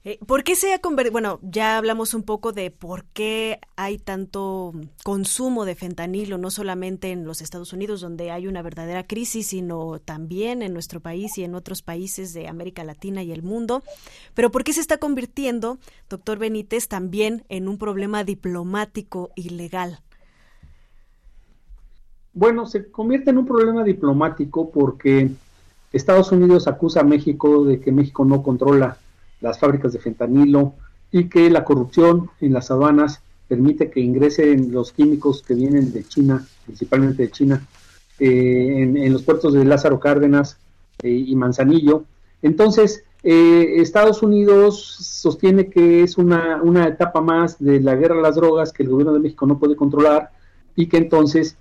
Eh, 0.05 0.19
¿Por 0.27 0.43
qué 0.43 0.57
se 0.57 0.75
ha 0.75 0.81
convertido? 0.81 1.13
Bueno, 1.13 1.39
ya 1.43 1.79
hablamos 1.79 2.13
un 2.13 2.25
poco 2.25 2.51
de 2.51 2.73
por 2.73 3.05
qué 3.05 3.61
hay 3.77 3.99
tanto 3.99 4.73
consumo 5.05 5.65
de 5.65 5.77
fentanilo, 5.77 6.39
no 6.39 6.51
solamente 6.51 7.13
en 7.13 7.25
los 7.25 7.41
Estados 7.41 7.73
Unidos, 7.73 8.01
donde 8.01 8.33
hay 8.33 8.49
una 8.49 8.63
verdadera 8.63 9.07
crisis, 9.07 9.49
sino 9.49 10.01
también 10.01 10.63
en 10.63 10.73
nuestro 10.73 10.99
país 10.99 11.39
y 11.39 11.45
en 11.45 11.55
otros 11.55 11.83
países 11.83 12.35
de 12.35 12.49
América 12.49 12.83
Latina 12.83 13.23
y 13.23 13.31
el 13.31 13.45
mundo. 13.45 13.85
Pero 14.35 14.51
¿por 14.51 14.65
qué 14.65 14.73
se 14.73 14.81
está 14.81 14.99
convirtiendo, 14.99 15.79
doctor 16.11 16.37
Benítez, 16.37 16.89
también 16.89 17.45
en 17.49 17.69
un 17.69 17.79
problema 17.79 18.25
diplomático 18.25 19.31
y 19.37 19.51
legal? 19.51 20.01
Bueno, 22.33 22.67
se 22.67 22.91
convierte 22.91 23.31
en 23.31 23.39
un 23.39 23.47
problema 23.47 23.85
diplomático 23.85 24.69
porque 24.71 25.31
Estados 25.93 26.33
Unidos 26.33 26.67
acusa 26.67 27.01
a 27.01 27.05
México 27.05 27.65
de 27.65 27.79
que 27.79 27.93
México 27.93 28.25
no 28.25 28.43
controla 28.43 28.99
las 29.43 29.59
fábricas 29.59 29.93
de 29.93 29.99
fentanilo 29.99 30.75
y 31.11 31.29
que 31.29 31.51
la 31.51 31.65
corrupción 31.65 32.31
en 32.41 32.55
las 32.55 32.71
aduanas 32.71 33.21
permite 33.49 33.91
que 33.91 34.01
ingresen 34.01 34.73
los 34.73 34.93
químicos 34.93 35.43
que 35.43 35.55
vienen 35.55 35.93
de 35.93 36.05
China, 36.05 36.47
principalmente 36.65 37.25
de 37.25 37.31
China, 37.31 37.67
eh, 38.19 38.83
en, 38.83 39.13
los 39.13 39.23
puertos 39.23 39.53
de 39.53 39.65
Lázaro 39.65 40.01
Cárdenas 40.01 40.57
eh, 41.03 41.11
y 41.11 41.37
Manzanillo. 41.37 42.05
Entonces, 42.41 43.05
eh, 43.23 43.75
Estados 43.77 44.23
Unidos 44.23 44.81
sostiene 45.01 45.69
que 45.69 46.03
es 46.03 46.17
una, 46.17 46.63
una, 46.63 46.89
etapa 46.89 47.21
más 47.21 47.63
de 47.63 47.81
la 47.81 47.95
guerra 47.95 48.19
a 48.19 48.23
las 48.23 48.37
drogas 48.37 48.73
que 48.73 48.85
el 48.85 48.89
gobierno 48.89 49.13
de 49.13 49.21
México 49.21 49.47
no 49.47 49.59
puede 49.59 49.77
controlar 49.77 50.31
y 50.75 50.87
que 50.87 50.97
entonces 50.97 51.57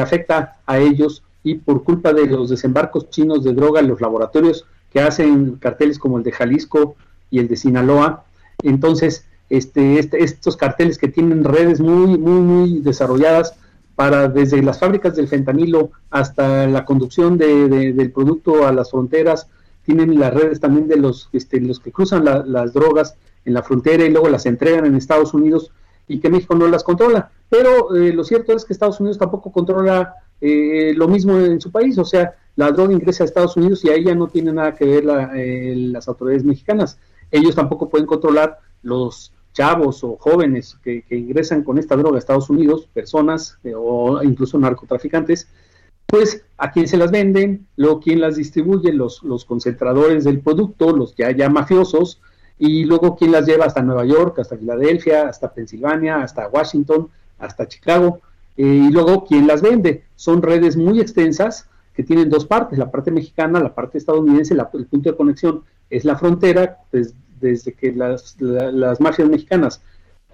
afecta 0.00 0.60
a 0.66 0.78
ellos 0.78 1.24
y 1.42 1.56
por 1.56 1.82
culpa 1.82 2.12
de 2.12 2.26
los 2.26 2.48
desembarcos 2.48 3.10
chinos 3.10 3.42
de 3.42 3.52
droga 3.52 3.82
los 3.82 4.00
laboratorios 4.00 4.66
que 4.92 5.00
hacen 5.00 5.56
carteles 5.56 5.98
como 5.98 6.16
el 6.16 6.22
de 6.22 6.30
Jalisco 6.30 6.94
y 7.30 7.38
el 7.38 7.48
de 7.48 7.56
Sinaloa. 7.56 8.24
Entonces, 8.62 9.26
este, 9.50 9.98
este, 9.98 10.22
estos 10.22 10.56
carteles 10.56 10.98
que 10.98 11.08
tienen 11.08 11.44
redes 11.44 11.80
muy, 11.80 12.18
muy, 12.18 12.40
muy 12.40 12.80
desarrolladas 12.80 13.54
para 13.94 14.28
desde 14.28 14.62
las 14.62 14.78
fábricas 14.78 15.14
del 15.14 15.28
fentanilo 15.28 15.90
hasta 16.10 16.66
la 16.66 16.84
conducción 16.84 17.38
de, 17.38 17.92
del 17.92 18.10
producto 18.10 18.66
a 18.66 18.72
las 18.72 18.90
fronteras, 18.90 19.48
tienen 19.84 20.18
las 20.18 20.32
redes 20.32 20.60
también 20.60 20.88
de 20.88 20.96
los, 20.96 21.28
este, 21.32 21.60
los 21.60 21.78
que 21.78 21.92
cruzan 21.92 22.24
las 22.24 22.72
drogas 22.72 23.16
en 23.44 23.54
la 23.54 23.62
frontera 23.62 24.04
y 24.04 24.10
luego 24.10 24.28
las 24.28 24.46
entregan 24.46 24.86
en 24.86 24.96
Estados 24.96 25.34
Unidos 25.34 25.70
y 26.08 26.18
que 26.18 26.30
México 26.30 26.54
no 26.54 26.66
las 26.66 26.82
controla. 26.82 27.30
Pero 27.48 27.94
eh, 27.94 28.12
lo 28.12 28.24
cierto 28.24 28.52
es 28.54 28.64
que 28.64 28.72
Estados 28.72 29.00
Unidos 29.00 29.18
tampoco 29.18 29.52
controla 29.52 30.14
eh, 30.40 30.92
lo 30.96 31.06
mismo 31.06 31.38
en 31.38 31.60
su 31.60 31.70
país, 31.70 31.96
o 31.98 32.04
sea, 32.04 32.34
la 32.56 32.70
droga 32.72 32.92
ingresa 32.92 33.24
a 33.24 33.26
Estados 33.26 33.56
Unidos 33.56 33.84
y 33.84 33.90
ahí 33.90 34.04
ya 34.04 34.14
no 34.14 34.28
tiene 34.28 34.52
nada 34.52 34.74
que 34.74 34.84
ver 34.84 35.04
eh, 35.34 35.74
las 35.76 36.08
autoridades 36.08 36.44
mexicanas 36.44 36.98
ellos 37.34 37.54
tampoco 37.54 37.88
pueden 37.88 38.06
controlar 38.06 38.60
los 38.82 39.32
chavos 39.52 40.02
o 40.04 40.16
jóvenes 40.16 40.76
que, 40.82 41.04
ingresan 41.10 41.62
con 41.62 41.78
esta 41.78 41.96
droga 41.96 42.16
a 42.16 42.18
Estados 42.18 42.50
Unidos, 42.50 42.88
personas 42.92 43.58
eh, 43.64 43.72
o 43.76 44.22
incluso 44.22 44.58
narcotraficantes, 44.58 45.48
pues 46.06 46.44
a 46.58 46.70
quién 46.70 46.86
se 46.86 46.96
las 46.96 47.10
venden, 47.10 47.66
luego 47.76 48.00
quién 48.00 48.20
las 48.20 48.36
distribuye, 48.36 48.92
los, 48.92 49.22
los 49.22 49.44
concentradores 49.44 50.24
del 50.24 50.40
producto, 50.40 50.94
los 50.94 51.14
ya, 51.16 51.30
ya 51.30 51.48
mafiosos, 51.48 52.20
y 52.58 52.84
luego 52.84 53.16
quién 53.16 53.32
las 53.32 53.46
lleva 53.46 53.64
hasta 53.64 53.82
Nueva 53.82 54.04
York, 54.04 54.38
hasta 54.38 54.56
Filadelfia, 54.56 55.28
hasta 55.28 55.52
Pensilvania, 55.52 56.22
hasta 56.22 56.48
Washington, 56.48 57.08
hasta 57.38 57.66
Chicago, 57.66 58.20
eh, 58.56 58.64
y 58.64 58.90
luego 58.90 59.24
quién 59.24 59.46
las 59.46 59.62
vende. 59.62 60.04
Son 60.14 60.42
redes 60.42 60.76
muy 60.76 61.00
extensas 61.00 61.68
que 61.94 62.02
tienen 62.02 62.28
dos 62.28 62.44
partes, 62.44 62.78
la 62.78 62.90
parte 62.90 63.10
mexicana, 63.10 63.60
la 63.60 63.74
parte 63.74 63.98
estadounidense, 63.98 64.54
el 64.54 64.86
punto 64.86 65.10
de 65.10 65.16
conexión 65.16 65.62
es 65.90 66.04
la 66.04 66.16
frontera, 66.16 66.78
pues, 66.90 67.14
desde 67.40 67.72
que 67.72 67.92
las, 67.92 68.36
las 68.40 69.00
mafias 69.00 69.28
mexicanas 69.28 69.82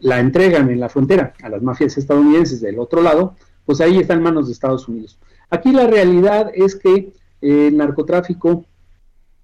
la 0.00 0.18
entregan 0.18 0.70
en 0.70 0.80
la 0.80 0.88
frontera 0.88 1.34
a 1.42 1.48
las 1.48 1.62
mafias 1.62 1.96
estadounidenses 1.98 2.60
del 2.60 2.78
otro 2.78 3.02
lado, 3.02 3.36
pues 3.66 3.80
ahí 3.80 3.98
está 3.98 4.14
en 4.14 4.22
manos 4.22 4.46
de 4.46 4.52
Estados 4.52 4.88
Unidos. 4.88 5.18
Aquí 5.50 5.72
la 5.72 5.86
realidad 5.86 6.50
es 6.54 6.76
que 6.76 7.12
eh, 7.40 7.68
el 7.68 7.76
narcotráfico 7.76 8.64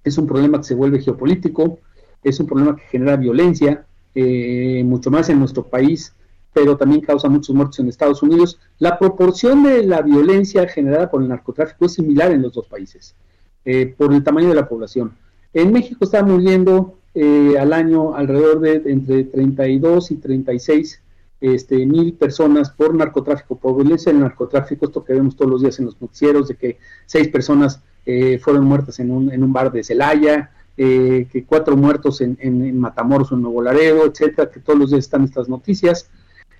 es 0.02 0.18
un 0.18 0.26
problema 0.26 0.58
que 0.58 0.64
se 0.64 0.74
vuelve 0.74 1.00
geopolítico, 1.00 1.78
es 2.22 2.40
un 2.40 2.46
problema 2.46 2.76
que 2.76 2.82
genera 2.84 3.16
violencia, 3.16 3.86
eh, 4.14 4.82
mucho 4.84 5.10
más 5.10 5.28
en 5.28 5.38
nuestro 5.38 5.64
país, 5.64 6.14
pero 6.52 6.76
también 6.76 7.02
causa 7.02 7.28
muchos 7.28 7.54
muertos 7.54 7.78
en 7.80 7.88
Estados 7.88 8.22
Unidos. 8.22 8.58
La 8.78 8.98
proporción 8.98 9.62
de 9.62 9.82
la 9.82 10.00
violencia 10.00 10.66
generada 10.68 11.10
por 11.10 11.22
el 11.22 11.28
narcotráfico 11.28 11.84
es 11.84 11.94
similar 11.94 12.30
en 12.32 12.42
los 12.42 12.54
dos 12.54 12.66
países, 12.66 13.14
eh, 13.64 13.94
por 13.98 14.14
el 14.14 14.24
tamaño 14.24 14.48
de 14.48 14.54
la 14.54 14.68
población. 14.68 15.12
En 15.52 15.72
México 15.72 16.04
está 16.04 16.22
muriendo 16.22 16.98
eh, 17.18 17.58
al 17.58 17.72
año 17.72 18.14
alrededor 18.14 18.60
de 18.60 18.82
entre 18.92 19.24
32 19.24 20.10
y 20.10 20.16
36 20.16 21.00
este, 21.40 21.86
mil 21.86 22.12
personas 22.12 22.68
por 22.68 22.94
narcotráfico, 22.94 23.56
por 23.56 23.74
violencia 23.74 24.12
del 24.12 24.20
narcotráfico, 24.20 24.84
esto 24.84 25.02
que 25.02 25.14
vemos 25.14 25.34
todos 25.34 25.50
los 25.50 25.62
días 25.62 25.78
en 25.78 25.86
los 25.86 25.98
noticieros, 25.98 26.48
de 26.48 26.56
que 26.56 26.78
seis 27.06 27.28
personas 27.28 27.80
eh, 28.04 28.38
fueron 28.38 28.66
muertas 28.66 29.00
en 29.00 29.10
un, 29.10 29.32
en 29.32 29.42
un 29.42 29.50
bar 29.50 29.72
de 29.72 29.82
Celaya, 29.82 30.50
eh, 30.76 31.26
que 31.32 31.44
cuatro 31.44 31.74
muertos 31.74 32.20
en, 32.20 32.36
en, 32.38 32.78
Matamoros 32.78 33.32
o 33.32 33.34
en 33.34 33.40
Nuevo 33.40 33.62
Laredo, 33.62 34.04
etcétera, 34.04 34.50
que 34.50 34.60
todos 34.60 34.78
los 34.78 34.90
días 34.90 35.06
están 35.06 35.24
estas 35.24 35.48
noticias. 35.48 36.10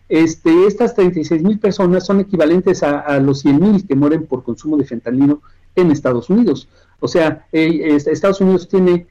Este, 0.09 0.67
estas 0.67 0.95
36 0.95 1.43
mil 1.43 1.59
personas 1.59 2.07
son 2.07 2.21
equivalentes 2.21 2.83
a, 2.83 3.19
los 3.19 3.41
100 3.41 3.61
mil 3.61 3.87
que 3.87 3.95
mueren 3.95 4.25
por 4.25 4.43
consumo 4.43 4.79
de 4.79 4.87
fentanilo 4.87 5.43
en 5.75 5.91
Estados 5.91 6.31
Unidos. 6.31 6.67
O 6.99 7.09
sea, 7.09 7.47
eh, 7.53 7.99
Estados 8.07 8.41
Unidos 8.41 8.69
tiene 8.69 9.07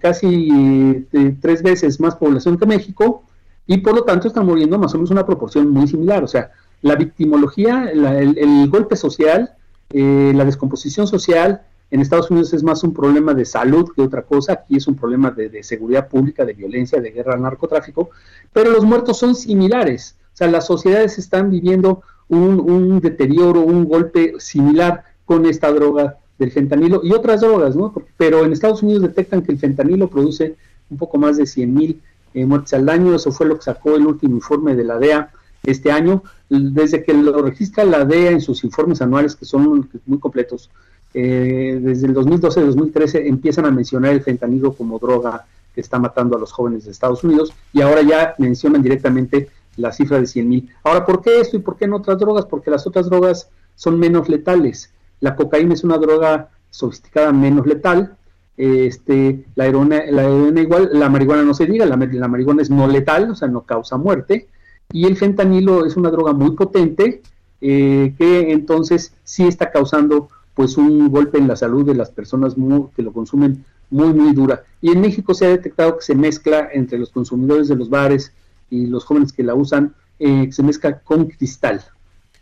casi 0.00 1.06
tres 1.40 1.62
veces 1.62 1.98
más 2.00 2.16
población 2.16 2.58
que 2.58 2.66
México, 2.66 3.24
y 3.66 3.78
por 3.78 3.94
lo 3.94 4.02
tanto 4.02 4.26
están 4.26 4.46
muriendo 4.46 4.78
más 4.78 4.94
o 4.94 4.96
menos 4.96 5.10
una 5.10 5.26
proporción 5.26 5.68
muy 5.70 5.86
similar. 5.86 6.24
O 6.24 6.26
sea, 6.26 6.50
la 6.80 6.96
victimología, 6.96 7.90
el, 7.92 8.68
golpe 8.70 8.96
social, 8.96 9.52
eh, 9.90 10.32
la 10.34 10.44
descomposición 10.44 11.06
social, 11.06 11.62
en 11.90 12.00
Estados 12.00 12.30
Unidos 12.30 12.52
es 12.54 12.62
más 12.62 12.82
un 12.82 12.92
problema 12.92 13.34
de 13.34 13.44
salud 13.44 13.90
que 13.94 14.02
otra 14.02 14.22
cosa, 14.22 14.54
aquí 14.54 14.76
es 14.76 14.86
un 14.88 14.96
problema 14.96 15.30
de, 15.30 15.62
seguridad 15.62 16.08
pública, 16.08 16.44
de 16.44 16.54
violencia, 16.54 17.00
de 17.00 17.10
guerra, 17.10 17.36
narcotráfico, 17.36 18.10
pero 18.52 18.70
los 18.70 18.84
muertos 18.84 19.18
son 19.18 19.34
similares. 19.34 20.16
O 20.32 20.36
sea, 20.38 20.48
las 20.48 20.66
sociedades 20.66 21.18
están 21.18 21.50
viviendo 21.50 22.02
un, 22.28 22.60
un 22.60 23.00
deterioro, 23.00 23.60
un 23.60 23.86
golpe 23.86 24.34
similar 24.38 25.04
con 25.24 25.44
esta 25.46 25.70
droga 25.72 26.18
del 26.38 26.52
fentanilo 26.52 27.00
y 27.02 27.12
otras 27.12 27.40
drogas, 27.40 27.74
¿no? 27.76 27.92
Pero 28.16 28.44
en 28.44 28.52
Estados 28.52 28.82
Unidos 28.82 29.02
detectan 29.02 29.42
que 29.42 29.52
el 29.52 29.58
fentanilo 29.58 30.08
produce 30.08 30.56
un 30.90 30.96
poco 30.96 31.18
más 31.18 31.36
de 31.36 31.46
100 31.46 31.74
mil 31.74 32.00
eh, 32.34 32.44
muertes 32.44 32.74
al 32.74 32.88
año, 32.88 33.14
eso 33.14 33.32
fue 33.32 33.46
lo 33.46 33.56
que 33.56 33.62
sacó 33.62 33.96
el 33.96 34.06
último 34.06 34.36
informe 34.36 34.74
de 34.74 34.84
la 34.84 34.98
DEA 34.98 35.30
este 35.64 35.90
año, 35.90 36.22
desde 36.48 37.02
que 37.02 37.12
lo 37.12 37.42
registra 37.42 37.84
la 37.84 38.04
DEA 38.04 38.30
en 38.30 38.40
sus 38.40 38.64
informes 38.64 39.02
anuales, 39.02 39.34
que 39.34 39.44
son 39.44 39.88
muy 40.06 40.18
completos, 40.18 40.70
eh, 41.14 41.78
desde 41.82 42.06
el 42.06 42.14
2012-2013 42.14 43.26
empiezan 43.26 43.64
a 43.64 43.70
mencionar 43.70 44.12
el 44.12 44.22
fentanilo 44.22 44.74
como 44.74 44.98
droga 44.98 45.46
que 45.74 45.80
está 45.80 45.98
matando 45.98 46.36
a 46.36 46.40
los 46.40 46.52
jóvenes 46.52 46.84
de 46.84 46.90
Estados 46.90 47.24
Unidos 47.24 47.52
y 47.72 47.80
ahora 47.80 48.02
ya 48.02 48.34
mencionan 48.38 48.82
directamente 48.82 49.48
la 49.76 49.92
cifra 49.92 50.20
de 50.20 50.26
100 50.26 50.48
mil. 50.48 50.68
Ahora, 50.82 51.06
¿por 51.06 51.22
qué 51.22 51.40
esto 51.40 51.56
y 51.56 51.60
por 51.60 51.76
qué 51.76 51.86
no 51.86 51.96
otras 51.96 52.18
drogas? 52.18 52.46
Porque 52.46 52.70
las 52.70 52.86
otras 52.86 53.06
drogas 53.06 53.48
son 53.74 53.98
menos 53.98 54.28
letales. 54.28 54.90
La 55.20 55.36
cocaína 55.36 55.74
es 55.74 55.84
una 55.84 55.98
droga 55.98 56.50
sofisticada 56.70 57.32
menos 57.32 57.66
letal, 57.66 58.16
este, 58.56 59.44
la 59.54 59.66
heroína, 59.66 60.02
la 60.10 60.24
heroína 60.24 60.60
igual, 60.60 60.90
la 60.92 61.08
marihuana 61.08 61.44
no 61.44 61.54
se 61.54 61.66
diga, 61.66 61.86
la, 61.86 61.96
marihuana 61.96 62.62
es 62.62 62.70
no 62.70 62.86
letal, 62.88 63.30
o 63.30 63.34
sea, 63.34 63.48
no 63.48 63.62
causa 63.62 63.96
muerte, 63.96 64.48
y 64.92 65.06
el 65.06 65.16
fentanilo 65.16 65.86
es 65.86 65.96
una 65.96 66.10
droga 66.10 66.32
muy 66.32 66.52
potente 66.52 67.22
eh, 67.60 68.14
que 68.18 68.52
entonces 68.52 69.12
sí 69.24 69.46
está 69.46 69.70
causando 69.70 70.28
pues 70.54 70.76
un 70.76 71.08
golpe 71.10 71.38
en 71.38 71.46
la 71.46 71.56
salud 71.56 71.86
de 71.86 71.94
las 71.94 72.10
personas 72.10 72.54
que 72.96 73.02
lo 73.02 73.12
consumen 73.12 73.64
muy 73.90 74.12
muy 74.12 74.32
dura. 74.32 74.64
Y 74.80 74.90
en 74.90 75.00
México 75.00 75.34
se 75.34 75.46
ha 75.46 75.50
detectado 75.50 75.96
que 75.96 76.04
se 76.04 76.14
mezcla 76.14 76.68
entre 76.72 76.98
los 76.98 77.10
consumidores 77.10 77.68
de 77.68 77.76
los 77.76 77.88
bares 77.88 78.32
y 78.70 78.86
los 78.86 79.04
jóvenes 79.04 79.32
que 79.32 79.44
la 79.44 79.54
usan, 79.54 79.94
eh, 80.18 80.48
se 80.50 80.62
mezcla 80.62 80.98
con 80.98 81.26
cristal. 81.26 81.82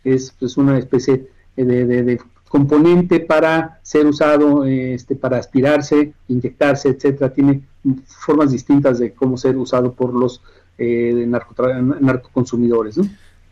Es 0.03 0.33
pues, 0.39 0.57
una 0.57 0.77
especie 0.77 1.29
de, 1.55 2.19
componente 2.49 3.19
para 3.19 3.79
ser 3.83 4.05
usado, 4.05 4.65
este, 4.65 5.15
para 5.15 5.37
aspirarse, 5.37 6.13
inyectarse, 6.27 6.89
etcétera. 6.89 7.33
Tiene 7.33 7.61
formas 8.05 8.51
distintas 8.51 8.99
de 8.99 9.13
cómo 9.13 9.37
ser 9.37 9.57
usado 9.57 9.93
por 9.93 10.13
los 10.13 10.41
eh, 10.77 11.25
narcoconsumidores. 11.27 12.99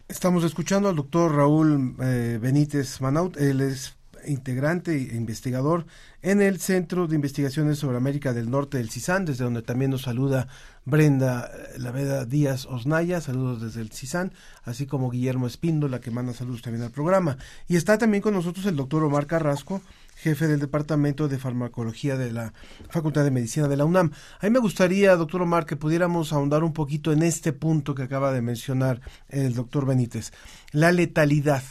Estamos 0.07 0.43
escuchando 0.43 0.89
al 0.89 0.95
doctor 0.95 1.35
Raúl 1.35 1.95
eh, 2.01 2.37
Benítez 2.41 3.01
Manaut. 3.01 3.37
Él 3.37 3.61
es 3.61 3.95
integrante 4.27 4.95
e 4.95 5.15
investigador 5.15 5.85
en 6.21 6.41
el 6.41 6.59
Centro 6.59 7.07
de 7.07 7.15
Investigaciones 7.15 7.77
sobre 7.77 7.97
América 7.97 8.33
del 8.33 8.49
Norte 8.49 8.77
del 8.77 8.89
CISAN, 8.89 9.25
desde 9.25 9.43
donde 9.43 9.61
también 9.61 9.91
nos 9.91 10.03
saluda 10.03 10.47
Brenda 10.85 11.49
eh, 11.53 11.79
Laveda 11.79 12.25
Díaz 12.25 12.65
Osnaya, 12.65 13.21
saludos 13.21 13.61
desde 13.61 13.81
el 13.81 13.91
CISAN, 13.91 14.33
así 14.63 14.85
como 14.85 15.09
Guillermo 15.09 15.47
Espíndola, 15.47 16.01
que 16.01 16.11
manda 16.11 16.33
saludos 16.33 16.61
también 16.61 16.83
al 16.83 16.91
programa. 16.91 17.37
Y 17.67 17.75
está 17.75 17.97
también 17.97 18.21
con 18.21 18.33
nosotros 18.33 18.65
el 18.65 18.75
doctor 18.75 19.03
Omar 19.03 19.27
Carrasco, 19.27 19.81
jefe 20.15 20.47
del 20.47 20.59
Departamento 20.59 21.27
de 21.27 21.37
Farmacología 21.37 22.17
de 22.17 22.31
la 22.31 22.53
Facultad 22.89 23.23
de 23.23 23.31
Medicina 23.31 23.67
de 23.67 23.77
la 23.77 23.85
UNAM. 23.85 24.11
A 24.39 24.45
mí 24.45 24.49
me 24.49 24.59
gustaría, 24.59 25.15
doctor 25.15 25.41
Omar, 25.41 25.65
que 25.65 25.75
pudiéramos 25.75 26.33
ahondar 26.33 26.63
un 26.63 26.73
poquito 26.73 27.11
en 27.11 27.23
este 27.23 27.53
punto 27.53 27.95
que 27.95 28.03
acaba 28.03 28.31
de 28.31 28.41
mencionar 28.41 29.01
el 29.29 29.53
doctor 29.53 29.85
Benítez, 29.85 30.31
la 30.71 30.91
letalidad. 30.91 31.63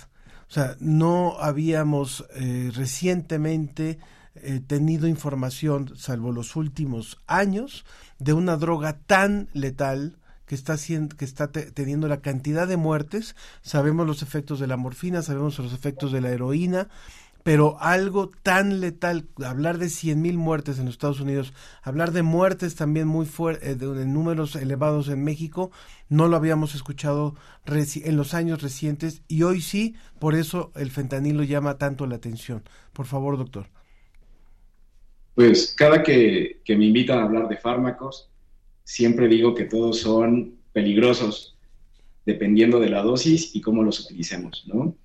O 0.48 0.52
sea, 0.52 0.76
no 0.80 1.36
habíamos 1.40 2.24
eh, 2.34 2.70
recientemente 2.74 3.98
eh, 4.36 4.60
tenido 4.66 5.06
información, 5.06 5.92
salvo 5.96 6.32
los 6.32 6.56
últimos 6.56 7.18
años, 7.26 7.84
de 8.18 8.32
una 8.32 8.56
droga 8.56 8.98
tan 9.06 9.48
letal 9.52 10.16
que 10.46 10.54
está, 10.54 10.76
que 10.76 11.24
está 11.24 11.50
teniendo 11.50 12.08
la 12.08 12.20
cantidad 12.20 12.68
de 12.68 12.76
muertes. 12.76 13.36
Sabemos 13.62 14.06
los 14.06 14.22
efectos 14.22 14.60
de 14.60 14.66
la 14.66 14.76
morfina, 14.76 15.22
sabemos 15.22 15.58
los 15.58 15.72
efectos 15.72 16.12
de 16.12 16.20
la 16.20 16.30
heroína, 16.30 16.88
pero 17.44 17.76
algo 17.78 18.30
tan 18.42 18.80
letal, 18.80 19.26
hablar 19.44 19.76
de 19.76 19.86
100.000 19.86 20.32
muertes 20.38 20.78
en 20.78 20.86
los 20.86 20.94
Estados 20.94 21.20
Unidos, 21.20 21.52
hablar 21.82 22.10
de 22.12 22.22
muertes 22.22 22.74
también 22.74 23.06
muy 23.06 23.26
fuertes, 23.26 23.68
eh, 23.68 23.74
de, 23.76 24.06
números 24.06 24.56
elevados 24.56 25.08
en 25.08 25.22
México, 25.22 25.70
no 26.08 26.26
lo 26.26 26.36
habíamos 26.36 26.74
escuchado 26.74 27.36
en 27.66 28.16
los 28.16 28.32
años 28.32 28.62
recientes 28.62 29.22
y 29.28 29.42
hoy 29.42 29.60
sí, 29.60 29.94
por 30.18 30.34
eso 30.34 30.72
el 30.74 30.90
fentanilo 30.90 31.42
llama 31.42 31.76
tanto 31.76 32.06
la 32.06 32.16
atención. 32.16 32.62
Por 32.94 33.04
favor, 33.04 33.36
doctor. 33.36 33.66
Pues 35.34 35.74
cada 35.76 36.02
que, 36.02 36.62
que 36.64 36.76
me 36.76 36.86
invitan 36.86 37.18
a 37.18 37.24
hablar 37.24 37.48
de 37.48 37.58
fármacos, 37.58 38.30
siempre 38.84 39.28
digo 39.28 39.54
que 39.54 39.64
todos 39.64 39.98
son 39.98 40.54
peligrosos, 40.72 41.58
dependiendo 42.24 42.80
de 42.80 42.88
la 42.88 43.02
dosis 43.02 43.54
y 43.54 43.60
cómo 43.60 43.82
los 43.82 44.00
utilicemos, 44.00 44.64
¿no? 44.66 44.96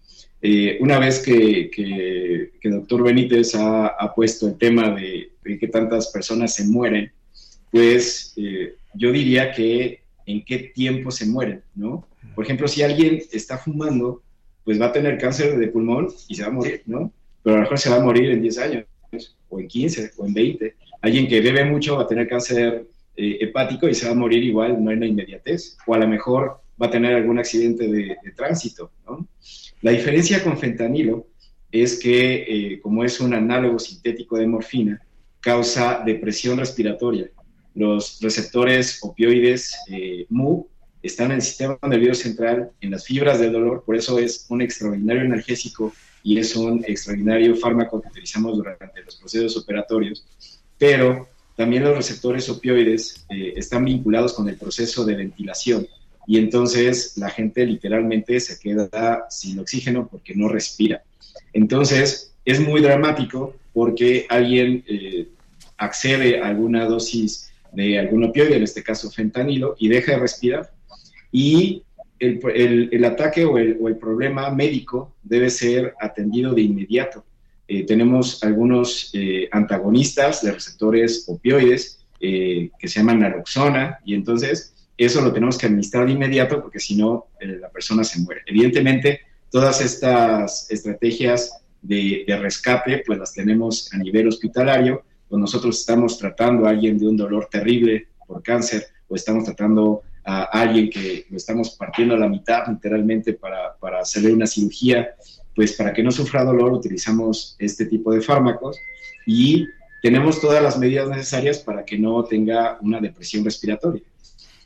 Eh, 0.42 0.78
una 0.80 1.00
vez 1.00 1.20
que, 1.20 1.70
que, 1.70 2.52
que, 2.62 2.70
doctor 2.70 3.04
Benítez 3.04 3.56
ha, 3.56 4.14
puesto 4.16 4.48
el 4.48 4.58
tema 4.58 4.90
de, 4.92 5.32
que 5.44 5.68
tantas 5.68 6.12
personas 6.12 6.54
se 6.56 6.66
mueren, 6.66 7.12
pues 7.72 8.34
eh, 8.38 8.76
yo 8.94 9.12
diría 9.12 9.52
que 9.52 10.02
en 10.26 10.46
qué 10.46 10.72
tiempo 10.74 11.12
se 11.12 11.26
mueren, 11.26 11.62
¿no? 11.76 12.08
Por 12.36 12.46
ejemplo, 12.46 12.68
si 12.68 12.84
alguien 12.84 13.22
está 13.32 13.58
fumando, 13.58 14.22
pues 14.64 14.80
va 14.80 14.88
a 14.88 14.92
tener 14.94 15.18
cáncer 15.18 15.58
de 15.58 15.68
pulmón 15.68 16.10
y 16.28 16.36
se 16.36 16.44
va 16.44 16.50
a 16.50 16.52
morir, 16.52 16.84
¿no? 16.86 17.12
Pero 17.44 17.56
a 17.56 17.60
lo 17.60 17.64
mejor 17.64 17.80
se 17.80 17.90
va 17.90 17.98
a 17.98 18.04
morir 18.04 18.30
en 18.30 18.42
10 18.42 18.58
años, 18.60 18.86
o 19.50 19.60
en 19.60 19.68
15, 19.68 20.12
o 20.18 20.26
en 20.26 20.34
20. 20.34 20.76
Alguien 21.02 21.28
que 21.28 21.42
bebe 21.42 21.66
mucho 21.66 21.98
va 21.98 22.04
a 22.04 22.08
tener 22.08 22.28
cáncer 22.28 22.86
eh, 23.18 23.38
hepático 23.42 23.90
y 23.90 23.94
se 23.94 24.06
va 24.06 24.12
a 24.12 24.16
morir 24.16 24.44
igual, 24.44 24.82
no 24.84 24.92
en 24.92 25.00
la 25.00 25.08
inmediatez. 25.08 25.78
O 25.88 25.94
a 25.94 25.98
lo 25.98 26.08
mejor 26.08 26.62
va 26.82 26.88
a 26.88 26.92
tener 26.92 27.16
algún 27.16 27.40
accidente 27.40 27.88
de, 27.88 28.18
de 28.24 28.32
tránsito, 28.36 28.92
¿no? 29.06 29.28
La 29.82 29.92
diferencia 29.92 30.44
con 30.44 30.58
fentanilo 30.58 31.28
es 31.72 32.00
que, 32.00 32.46
eh, 32.48 32.82
como 32.82 33.04
es 33.04 33.20
un 33.20 33.34
análogo 33.34 33.80
sintético 33.80 34.38
de 34.38 34.48
morfina, 34.48 35.02
causa 35.40 36.04
depresión 36.06 36.58
respiratoria. 36.58 37.30
Los 37.76 38.20
receptores 38.22 39.00
opioides 39.02 39.76
eh, 39.90 40.26
MU 40.30 40.68
están 41.02 41.28
en 41.28 41.38
el 41.38 41.42
sistema 41.42 41.78
nervioso 41.88 42.24
central, 42.24 42.72
en 42.82 42.92
las 42.92 43.06
fibras 43.06 43.40
del 43.40 43.54
dolor, 43.54 43.84
por 43.86 43.96
eso 43.96 44.20
es 44.20 44.46
un 44.50 44.62
extraordinario 44.62 45.22
analgésico 45.22 45.94
y 46.24 46.38
es 46.40 46.56
un 46.58 46.84
extraordinario 46.86 47.56
fármaco 47.56 48.02
que 48.02 48.10
utilizamos 48.10 48.58
durante 48.58 49.02
los 49.04 49.16
procesos 49.16 49.56
operatorios, 49.56 50.28
pero 50.78 51.30
también 51.56 51.84
los 51.84 51.96
receptores 51.96 52.50
opioides 52.50 53.26
eh, 53.30 53.54
están 53.56 53.86
vinculados 53.86 54.34
con 54.34 54.50
el 54.50 54.58
proceso 54.58 55.06
de 55.06 55.16
ventilación 55.16 55.88
y 56.30 56.38
entonces 56.38 57.14
la 57.18 57.32
gente 57.32 57.66
literalmente 57.66 58.40
se 58.40 58.60
queda 58.60 59.26
sin 59.32 59.58
oxígeno 59.58 60.08
porque 60.08 60.36
no 60.36 60.48
respira. 60.48 61.02
Entonces 61.54 62.36
es 62.46 62.60
muy 62.60 62.82
dramático 62.82 63.56
porque 63.74 64.28
alguien 64.30 64.84
eh, 64.88 65.28
accede 65.78 66.40
a 66.40 66.50
alguna 66.50 66.86
dosis 66.86 67.52
de 67.74 67.98
algún 67.98 68.26
opioide, 68.26 68.58
en 68.58 68.62
este 68.62 68.84
caso 68.84 69.10
fentanilo, 69.10 69.76
y 69.80 69.88
deja 69.88 70.12
de 70.12 70.20
respirar. 70.20 70.70
Y 71.32 71.82
el, 72.20 73.06
ataque 73.06 73.44
o 73.46 73.58
el, 73.58 73.98
problema 73.98 74.52
médico 74.52 75.16
debe 75.24 75.50
ser 75.50 75.96
atendido 76.00 76.54
de 76.54 76.62
inmediato. 76.62 77.26
Eh, 77.68 77.88
tenemos 77.88 78.44
algunos 78.44 79.10
eh, 79.16 79.50
antagonistas 79.52 80.44
de 80.44 80.52
receptores 80.52 81.26
opioides 81.28 82.06
que 82.20 82.70
se 82.84 83.00
llaman 83.00 83.22
naloxona 83.22 83.98
y 84.04 84.14
entonces 84.14 84.74
eso 85.06 85.22
lo 85.22 85.32
tenemos 85.32 85.58
que 85.58 85.66
administrar 85.66 86.06
de 86.06 86.12
inmediato 86.12 86.62
porque 86.62 86.80
si 86.80 86.96
no, 86.96 87.28
eh, 87.40 87.58
la 87.60 87.70
persona 87.70 88.04
se 88.04 88.20
muere. 88.20 88.42
Evidentemente, 88.46 89.22
todas 89.50 89.82
estas 89.82 90.70
estrategias 90.70 91.52
de, 91.82 92.26
rescate, 92.42 93.04
pues 93.06 93.18
las 93.18 93.34
tenemos 93.34 93.94
a 93.94 93.98
nivel 93.98 94.28
hospitalario, 94.28 95.04
pues 95.28 95.40
nosotros 95.40 95.80
estamos 95.80 96.18
tratando 96.18 96.66
a 96.66 96.72
alguien 96.72 96.98
de 96.98 97.08
un 97.08 97.16
dolor 97.16 97.48
terrible 97.50 98.08
por 98.28 98.44
cáncer 98.44 98.88
o 99.08 99.16
estamos 99.16 99.46
tratando 99.46 100.02
a 100.26 100.44
alguien 100.44 100.90
que 100.90 101.26
lo 101.30 101.38
estamos 101.38 101.72
partiendo 101.72 102.16
a 102.16 102.18
la 102.18 102.28
mitad 102.28 102.68
literalmente 102.68 103.34
para, 103.34 103.76
para 103.80 104.02
hacerle 104.02 104.34
una 104.34 104.46
cirugía, 104.46 105.16
pues 105.56 105.74
para 105.74 105.94
que 105.94 106.04
no 106.04 106.12
sufra 106.12 106.44
dolor 106.44 106.74
utilizamos 106.74 107.56
este 107.58 107.86
tipo 107.86 108.14
de 108.14 108.22
fármacos 108.22 108.78
y 109.26 109.66
tenemos 110.02 110.40
todas 110.40 110.62
las 110.62 110.78
medidas 110.78 111.10
necesarias 111.10 111.60
para 111.60 111.84
que 111.84 111.98
no 111.98 112.24
tenga 112.24 112.78
una 112.82 113.00
depresión 113.00 113.44
respiratoria. 113.44 114.04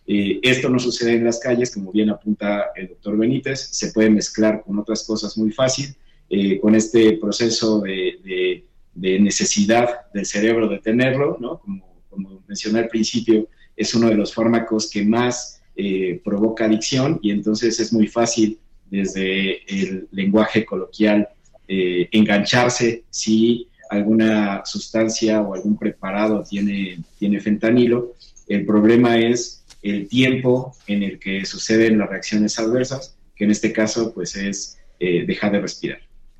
Eh, 0.05 0.39
esto 0.41 0.69
no 0.69 0.79
sucede 0.79 1.13
en 1.13 1.23
las 1.23 1.39
calles, 1.39 1.73
como 1.73 1.91
bien 1.91 2.09
apunta 2.09 2.71
el 2.75 2.89
doctor 2.89 3.17
Benítez, 3.17 3.69
se 3.71 3.91
puede 3.91 4.09
mezclar 4.09 4.61
con 4.61 4.77
otras 4.77 5.03
cosas 5.03 5.37
muy 5.37 5.51
fácil, 5.51 5.95
eh, 6.29 6.59
con 6.59 6.75
este 6.75 7.17
proceso 7.17 7.81
de, 7.81 8.65
necesidad 8.95 10.11
del 10.13 10.25
cerebro 10.25 10.67
de 10.67 10.79
tenerlo, 10.79 11.37
¿no? 11.39 11.59
como, 11.59 12.01
como, 12.09 12.43
mencioné 12.47 12.79
al 12.79 12.89
principio, 12.89 13.47
es 13.75 13.95
uno 13.95 14.09
de 14.09 14.15
los 14.15 14.33
fármacos 14.33 14.89
que 14.89 15.03
más 15.03 15.61
eh, 15.75 16.21
provoca 16.23 16.65
adicción 16.65 17.19
y 17.23 17.31
entonces 17.31 17.79
es 17.79 17.91
muy 17.91 18.07
fácil 18.07 18.59
desde 18.91 19.63
el 19.65 20.07
lenguaje 20.11 20.65
coloquial 20.65 21.27
engancharse 21.67 23.05
si 23.09 23.67
alguna 23.89 24.63
sustancia 24.65 25.41
o 25.41 25.55
algún 25.55 25.77
preparado 25.77 26.43
tiene, 26.43 26.99
tiene 27.17 27.39
fentanilo. 27.39 28.13
El 28.47 28.65
problema 28.65 29.17
es 29.17 29.62
el 29.83 30.07
tiempo 30.07 30.75
en 30.87 31.03
el 31.03 31.19
que 31.19 31.45
suceden 31.45 31.97
las 31.97 32.09
reacciones 32.09 32.57
adversas, 32.57 33.15
que 33.35 33.43
en 33.43 33.51
este 33.51 33.71
caso 33.73 34.13
pues 34.13 34.35
es 34.35 34.79
eh, 34.99 35.25
dejar 35.25 35.51
de 35.51 35.59
respirar. 35.59 35.99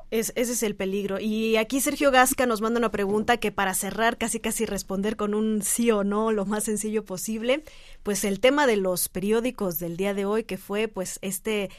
ese 0.10 0.34
es 0.36 0.64
el 0.64 0.76
peligro. 0.76 1.20
Y 1.20 1.58
aquí 1.58 1.82
Sergio 1.82 2.12
Gasca 2.12 2.46
nos 2.46 2.62
manda 2.62 2.80
una 2.80 2.92
pregunta 2.92 3.38
que 3.38 3.52
para 3.52 3.74
cerrar, 3.74 4.18
casi 4.18 4.40
casi 4.40 4.66
responder 4.66 5.18
con 5.18 5.34
un 5.34 5.62
sí 5.62 5.92
o 5.92 6.04
no, 6.04 6.32
lo 6.32 6.46
más 6.46 6.64
sencillo 6.64 7.04
posible, 7.04 7.64
pues 8.04 8.24
el 8.24 8.40
tema 8.40 8.66
de 8.66 8.78
los 8.78 9.10
periódicos 9.10 9.80
del 9.80 9.98
día 9.98 10.14
de 10.14 10.26
hoy, 10.26 10.46
que 10.46 10.58
fue 10.58 10.88
pues 10.88 11.20
este 11.22 11.70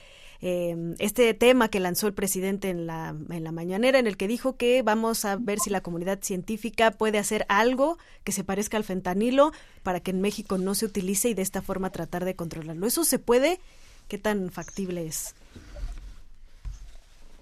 Em, 0.47 0.95
este 0.99 1.33
tema 1.33 1.69
que 1.69 1.81
lanzó 1.81 2.07
el 2.07 2.13
presidente 2.13 2.69
en 2.69 2.87
la, 2.87 3.17
en 3.31 3.45
la 3.45 3.51
mañanera, 3.51 3.99
en 3.99 4.07
el 4.07 4.19
que 4.19 4.29
dijo 4.29 4.59
que 4.59 4.83
vamos 4.83 5.25
a 5.25 5.37
ver 5.37 5.59
si 5.59 5.71
la 5.71 5.81
comunidad 5.81 6.19
científica 6.21 6.91
puede 6.91 7.17
hacer 7.17 7.47
algo 7.49 7.97
que 8.25 8.33
se 8.33 8.45
parezca 8.45 8.77
al 8.77 8.85
fentanilo 8.85 9.53
para 9.83 10.01
que 10.01 10.11
en 10.11 10.21
México 10.21 10.59
no 10.59 10.75
se 10.75 10.85
utilice 10.85 11.31
y 11.31 11.35
de 11.35 11.41
esta 11.41 11.63
forma 11.63 11.89
tratar 11.89 12.27
de 12.27 12.37
controlarlo. 12.37 12.87
¿Eso 12.87 13.05
se 13.05 13.19
puede? 13.19 13.59
¿Qué 14.07 14.19
tan 14.19 14.51
factible 14.51 15.07
es? 15.07 15.35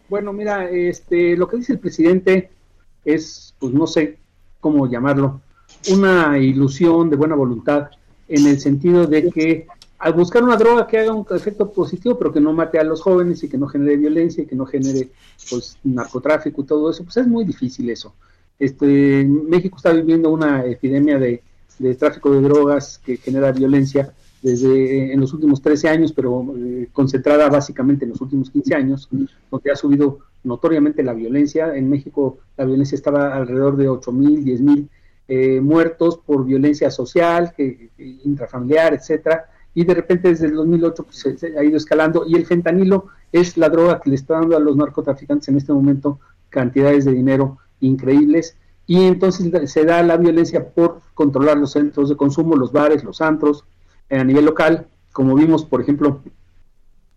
Bueno, 0.09 0.33
mira, 0.33 0.71
este, 0.71 1.37
lo 1.37 1.49
que 1.49 1.57
dice 1.57 1.73
el 1.73 1.81
presidente 1.81 2.53
es, 3.05 3.53
pues 3.59 3.73
no 3.73 3.89
sé 3.89 4.19
cómo 4.61 4.89
llamarlo, 4.89 5.41
una 5.91 6.39
ilusión 6.39 7.11
de 7.11 7.17
buena 7.17 7.35
voluntad 7.35 7.91
en 8.29 8.47
el 8.47 8.61
sentido 8.61 9.09
de 9.09 9.29
que 9.33 9.67
al 10.03 10.15
buscar 10.15 10.43
una 10.43 10.57
droga 10.57 10.85
que 10.89 10.99
haga 10.99 11.15
un 11.15 11.25
efecto 11.31 11.71
positivo, 11.71 12.19
pero 12.19 12.33
que 12.33 12.41
no 12.41 12.53
mate 12.53 12.77
a 12.77 12.83
los 12.83 13.01
jóvenes 13.01 13.45
y 13.45 13.49
que 13.49 13.57
no 13.57 13.69
genere 13.69 13.97
violencia 13.97 14.43
y 14.43 14.47
que 14.47 14.57
no 14.57 14.67
genere 14.67 15.11
pues 15.49 15.79
narcotráfico 15.85 16.61
y 16.61 16.65
todo 16.65 16.91
eso, 16.91 17.05
pues 17.05 17.19
es 17.19 17.29
muy 17.29 17.45
difícil 17.45 17.89
eso. 17.89 18.13
Este, 18.59 19.25
México 19.25 19.77
está 19.77 19.93
viviendo 19.93 20.31
una 20.31 20.65
epidemia 20.65 21.21
de, 21.21 21.41
tráfico 21.97 22.33
de 22.33 22.41
drogas 22.41 22.99
que 22.99 23.17
genera 23.17 23.53
violencia 23.53 24.13
desde 24.43 25.13
en 25.13 25.21
los 25.21 25.33
últimos 25.35 25.63
13 25.63 25.89
años, 25.89 26.13
pero 26.13 26.53
eh, 26.57 26.89
concentrada 26.93 27.49
básicamente 27.49 28.05
en 28.05 28.11
los 28.11 28.21
últimos 28.21 28.51
15 28.51 28.75
años, 28.75 29.09
donde 29.53 29.71
ha 29.71 29.77
subido 29.77 30.19
notoriamente 30.43 31.05
la 31.05 31.15
violencia. 31.15 31.77
En 31.77 31.89
México 31.89 32.39
la 32.57 32.65
violencia 32.65 32.97
estaba 32.97 33.37
alrededor 33.37 33.77
de 33.77 33.89
8 33.89 34.11
mil, 34.11 34.45
10 34.45 34.61
mil 34.63 34.91
eh, 35.29 35.61
muertos 35.61 36.19
por 36.19 36.45
violencia 36.45 36.91
social, 36.91 37.53
que, 37.57 37.91
intrafamiliar, 38.25 38.95
etcétera 38.95 39.47
y 39.75 39.85
de 39.85 39.95
repente 39.95 40.29
desde 40.29 40.47
el 40.47 40.55
2008 40.55 41.05
pues, 41.05 41.39
se, 41.39 41.59
ha 41.59 41.65
ido 41.65 41.77
escalando. 41.77 42.25
Y 42.27 42.35
el 42.37 42.47
fentanilo 42.47 43.07
es 43.33 43.57
la 43.57 43.69
droga 43.69 44.01
que 44.01 44.11
le 44.11 44.17
está 44.17 44.35
dando 44.35 44.57
a 44.57 44.61
los 44.61 44.77
narcotraficantes 44.77 45.49
en 45.49 45.57
este 45.57 45.73
momento 45.73 46.21
cantidades 46.51 47.05
de 47.05 47.13
dinero 47.13 47.59
increíbles. 47.81 48.57
Y 48.87 49.05
entonces 49.05 49.71
se 49.71 49.85
da 49.85 50.03
la 50.03 50.17
violencia 50.17 50.69
por 50.69 51.01
controlar 51.15 51.57
los 51.57 51.73
centros 51.73 52.09
de 52.09 52.17
consumo, 52.17 52.57
los 52.57 52.73
bares, 52.73 53.05
los 53.05 53.21
antros 53.21 53.65
eh, 54.11 54.19
a 54.19 54.25
nivel 54.25 54.45
local, 54.45 54.89
como 55.13 55.35
vimos 55.35 55.65
por 55.65 55.81
ejemplo 55.81 56.21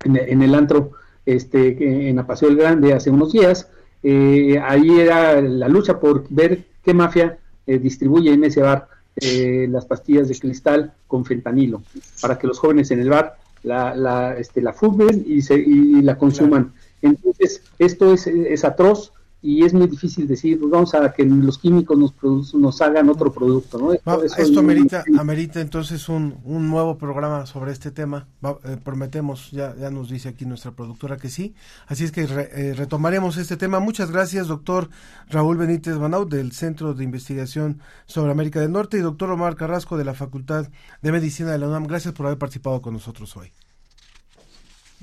en, 0.04 0.42
el 0.42 0.54
antro 0.54 0.92
este, 1.26 2.10
en 2.10 2.20
Apaseo 2.20 2.50
del 2.50 2.58
Grande 2.58 2.94
hace 2.94 3.10
unos 3.10 3.34
días, 3.34 3.70
eh, 4.04 4.60
ahí 4.64 5.00
era 5.00 5.42
la 5.42 5.68
lucha 5.68 6.00
por 6.00 6.26
ver 6.30 6.66
qué 6.84 6.94
mafia 6.94 7.40
eh, 7.66 7.80
distribuye 7.80 8.32
en 8.32 8.44
ese 8.44 8.62
bar 8.62 8.88
eh, 9.18 9.68
las 9.70 9.86
pastillas 9.86 10.28
de 10.28 10.38
cristal 10.38 10.94
con 11.08 11.26
fentanilo, 11.26 11.84
para 12.22 12.38
que 12.38 12.48
los 12.48 12.60
jóvenes 12.60 12.92
en 12.92 13.00
el 13.00 13.10
bar 13.10 13.38
la, 13.64 13.96
la, 13.96 14.38
este, 14.38 14.62
la 14.62 14.74
fumen 14.74 15.24
y, 15.28 15.42
se, 15.42 15.56
y 15.56 16.02
la 16.02 16.18
consuman. 16.18 16.74
Entonces, 17.02 17.62
esto 17.80 18.14
es, 18.14 18.28
es 18.28 18.64
atroz 18.64 19.12
y 19.46 19.64
es 19.64 19.76
muy 19.76 19.86
difícil 19.86 20.28
decir, 20.28 20.60
pues 20.60 20.72
vamos 20.72 20.96
a 20.96 21.14
que 21.14 21.24
los 21.24 21.60
químicos 21.60 21.96
nos, 21.96 22.56
nos 22.56 22.82
hagan 22.82 23.10
otro 23.10 23.32
producto. 23.32 23.78
¿no? 23.78 23.94
Esto, 23.94 24.60
amerita, 24.60 25.04
amerita 25.20 25.62
entonces 25.62 26.10
un, 26.10 26.40
un, 26.44 26.68
nuevo 26.68 26.98
programa 26.98 27.46
sobre 27.46 27.72
este 27.72 27.92
tema. 27.92 28.28
Eh, 28.64 28.78
prometemos, 28.84 29.52
ya, 29.52 29.76
ya 29.76 29.92
nos 29.92 30.10
dice 30.10 30.30
aquí 30.30 30.46
nuestra 30.46 30.72
productora 30.72 31.18
que 31.18 31.30
sí. 31.30 31.54
Así 31.86 32.06
es 32.06 32.12
que 32.12 32.24
eh, 32.24 32.74
retomaremos 32.76 33.38
este 33.38 33.56
tema. 33.56 33.80
Muchas 33.80 34.10
gracias, 34.10 34.48
doctor 34.48 34.90
Raúl 35.30 35.58
Benítez 35.58 36.00
Banau, 36.00 36.28
del 36.28 36.52
Centro 36.52 36.96
de 36.96 37.04
Investigación 37.04 37.82
sobre 38.08 38.32
América 38.32 38.60
del 38.60 38.72
Norte, 38.72 38.98
y 38.98 39.02
doctor 39.02 39.30
Omar 39.30 39.56
Carrasco, 39.56 39.96
de 39.96 40.06
la 40.06 40.16
Facultad 40.16 40.70
de 41.04 41.12
Medicina 41.12 41.52
de 41.52 41.60
la 41.60 41.68
UNAM. 41.68 41.86
Gracias 41.86 42.16
por 42.16 42.26
haber 42.26 42.40
participado 42.40 42.82
con 42.82 42.94
nosotros 42.94 43.38
hoy. 43.38 43.52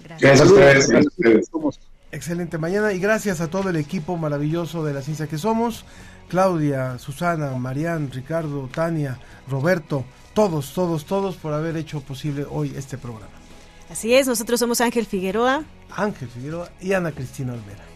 Gracias, 0.03 0.40
a 0.40 0.45
ustedes. 0.45 0.88
Gracias 0.88 1.07
a 1.07 1.57
ustedes. 1.57 1.91
Excelente 2.12 2.58
mañana 2.58 2.92
y 2.92 2.98
gracias 2.98 3.40
a 3.40 3.48
todo 3.48 3.70
el 3.70 3.76
equipo 3.76 4.18
maravilloso 4.18 4.84
de 4.84 4.92
la 4.92 5.00
ciencia 5.00 5.26
que 5.26 5.38
somos. 5.38 5.86
Claudia, 6.28 6.98
Susana, 6.98 7.50
Marían, 7.56 8.10
Ricardo, 8.10 8.68
Tania, 8.72 9.18
Roberto, 9.48 10.04
todos, 10.34 10.74
todos, 10.74 11.06
todos 11.06 11.36
por 11.36 11.54
haber 11.54 11.74
hecho 11.78 12.02
posible 12.02 12.44
hoy 12.48 12.74
este 12.76 12.98
programa. 12.98 13.32
Así 13.90 14.14
es, 14.14 14.26
nosotros 14.26 14.60
somos 14.60 14.82
Ángel 14.82 15.06
Figueroa. 15.06 15.64
Ángel 15.96 16.28
Figueroa 16.28 16.70
y 16.82 16.92
Ana 16.92 17.12
Cristina 17.12 17.54
Olvera. 17.54 17.91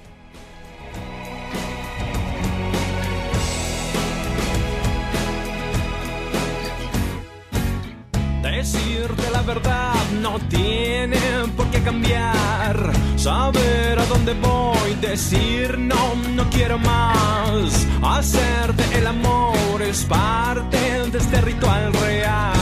Decirte 8.52 9.28
la 9.32 9.42
verdad 9.42 9.94
no 10.20 10.38
tiene 10.48 11.18
por 11.56 11.66
qué 11.70 11.82
cambiar. 11.82 12.92
Saber 13.16 13.98
a 13.98 14.06
dónde 14.06 14.34
voy, 14.34 14.94
decir 15.00 15.76
no, 15.76 16.14
no 16.34 16.48
quiero 16.50 16.78
más. 16.78 17.86
Hacerte 18.02 18.98
el 18.98 19.06
amor 19.08 19.82
es 19.82 20.04
parte 20.04 20.78
de 21.10 21.18
este 21.18 21.40
ritual 21.40 21.92
real. 21.92 22.52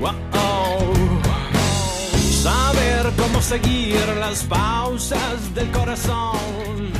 Wow. 0.00 0.12
Saber 2.42 3.12
cómo 3.18 3.42
seguir 3.42 4.00
las 4.20 4.44
pausas 4.44 5.54
del 5.54 5.70
corazón 5.72 6.92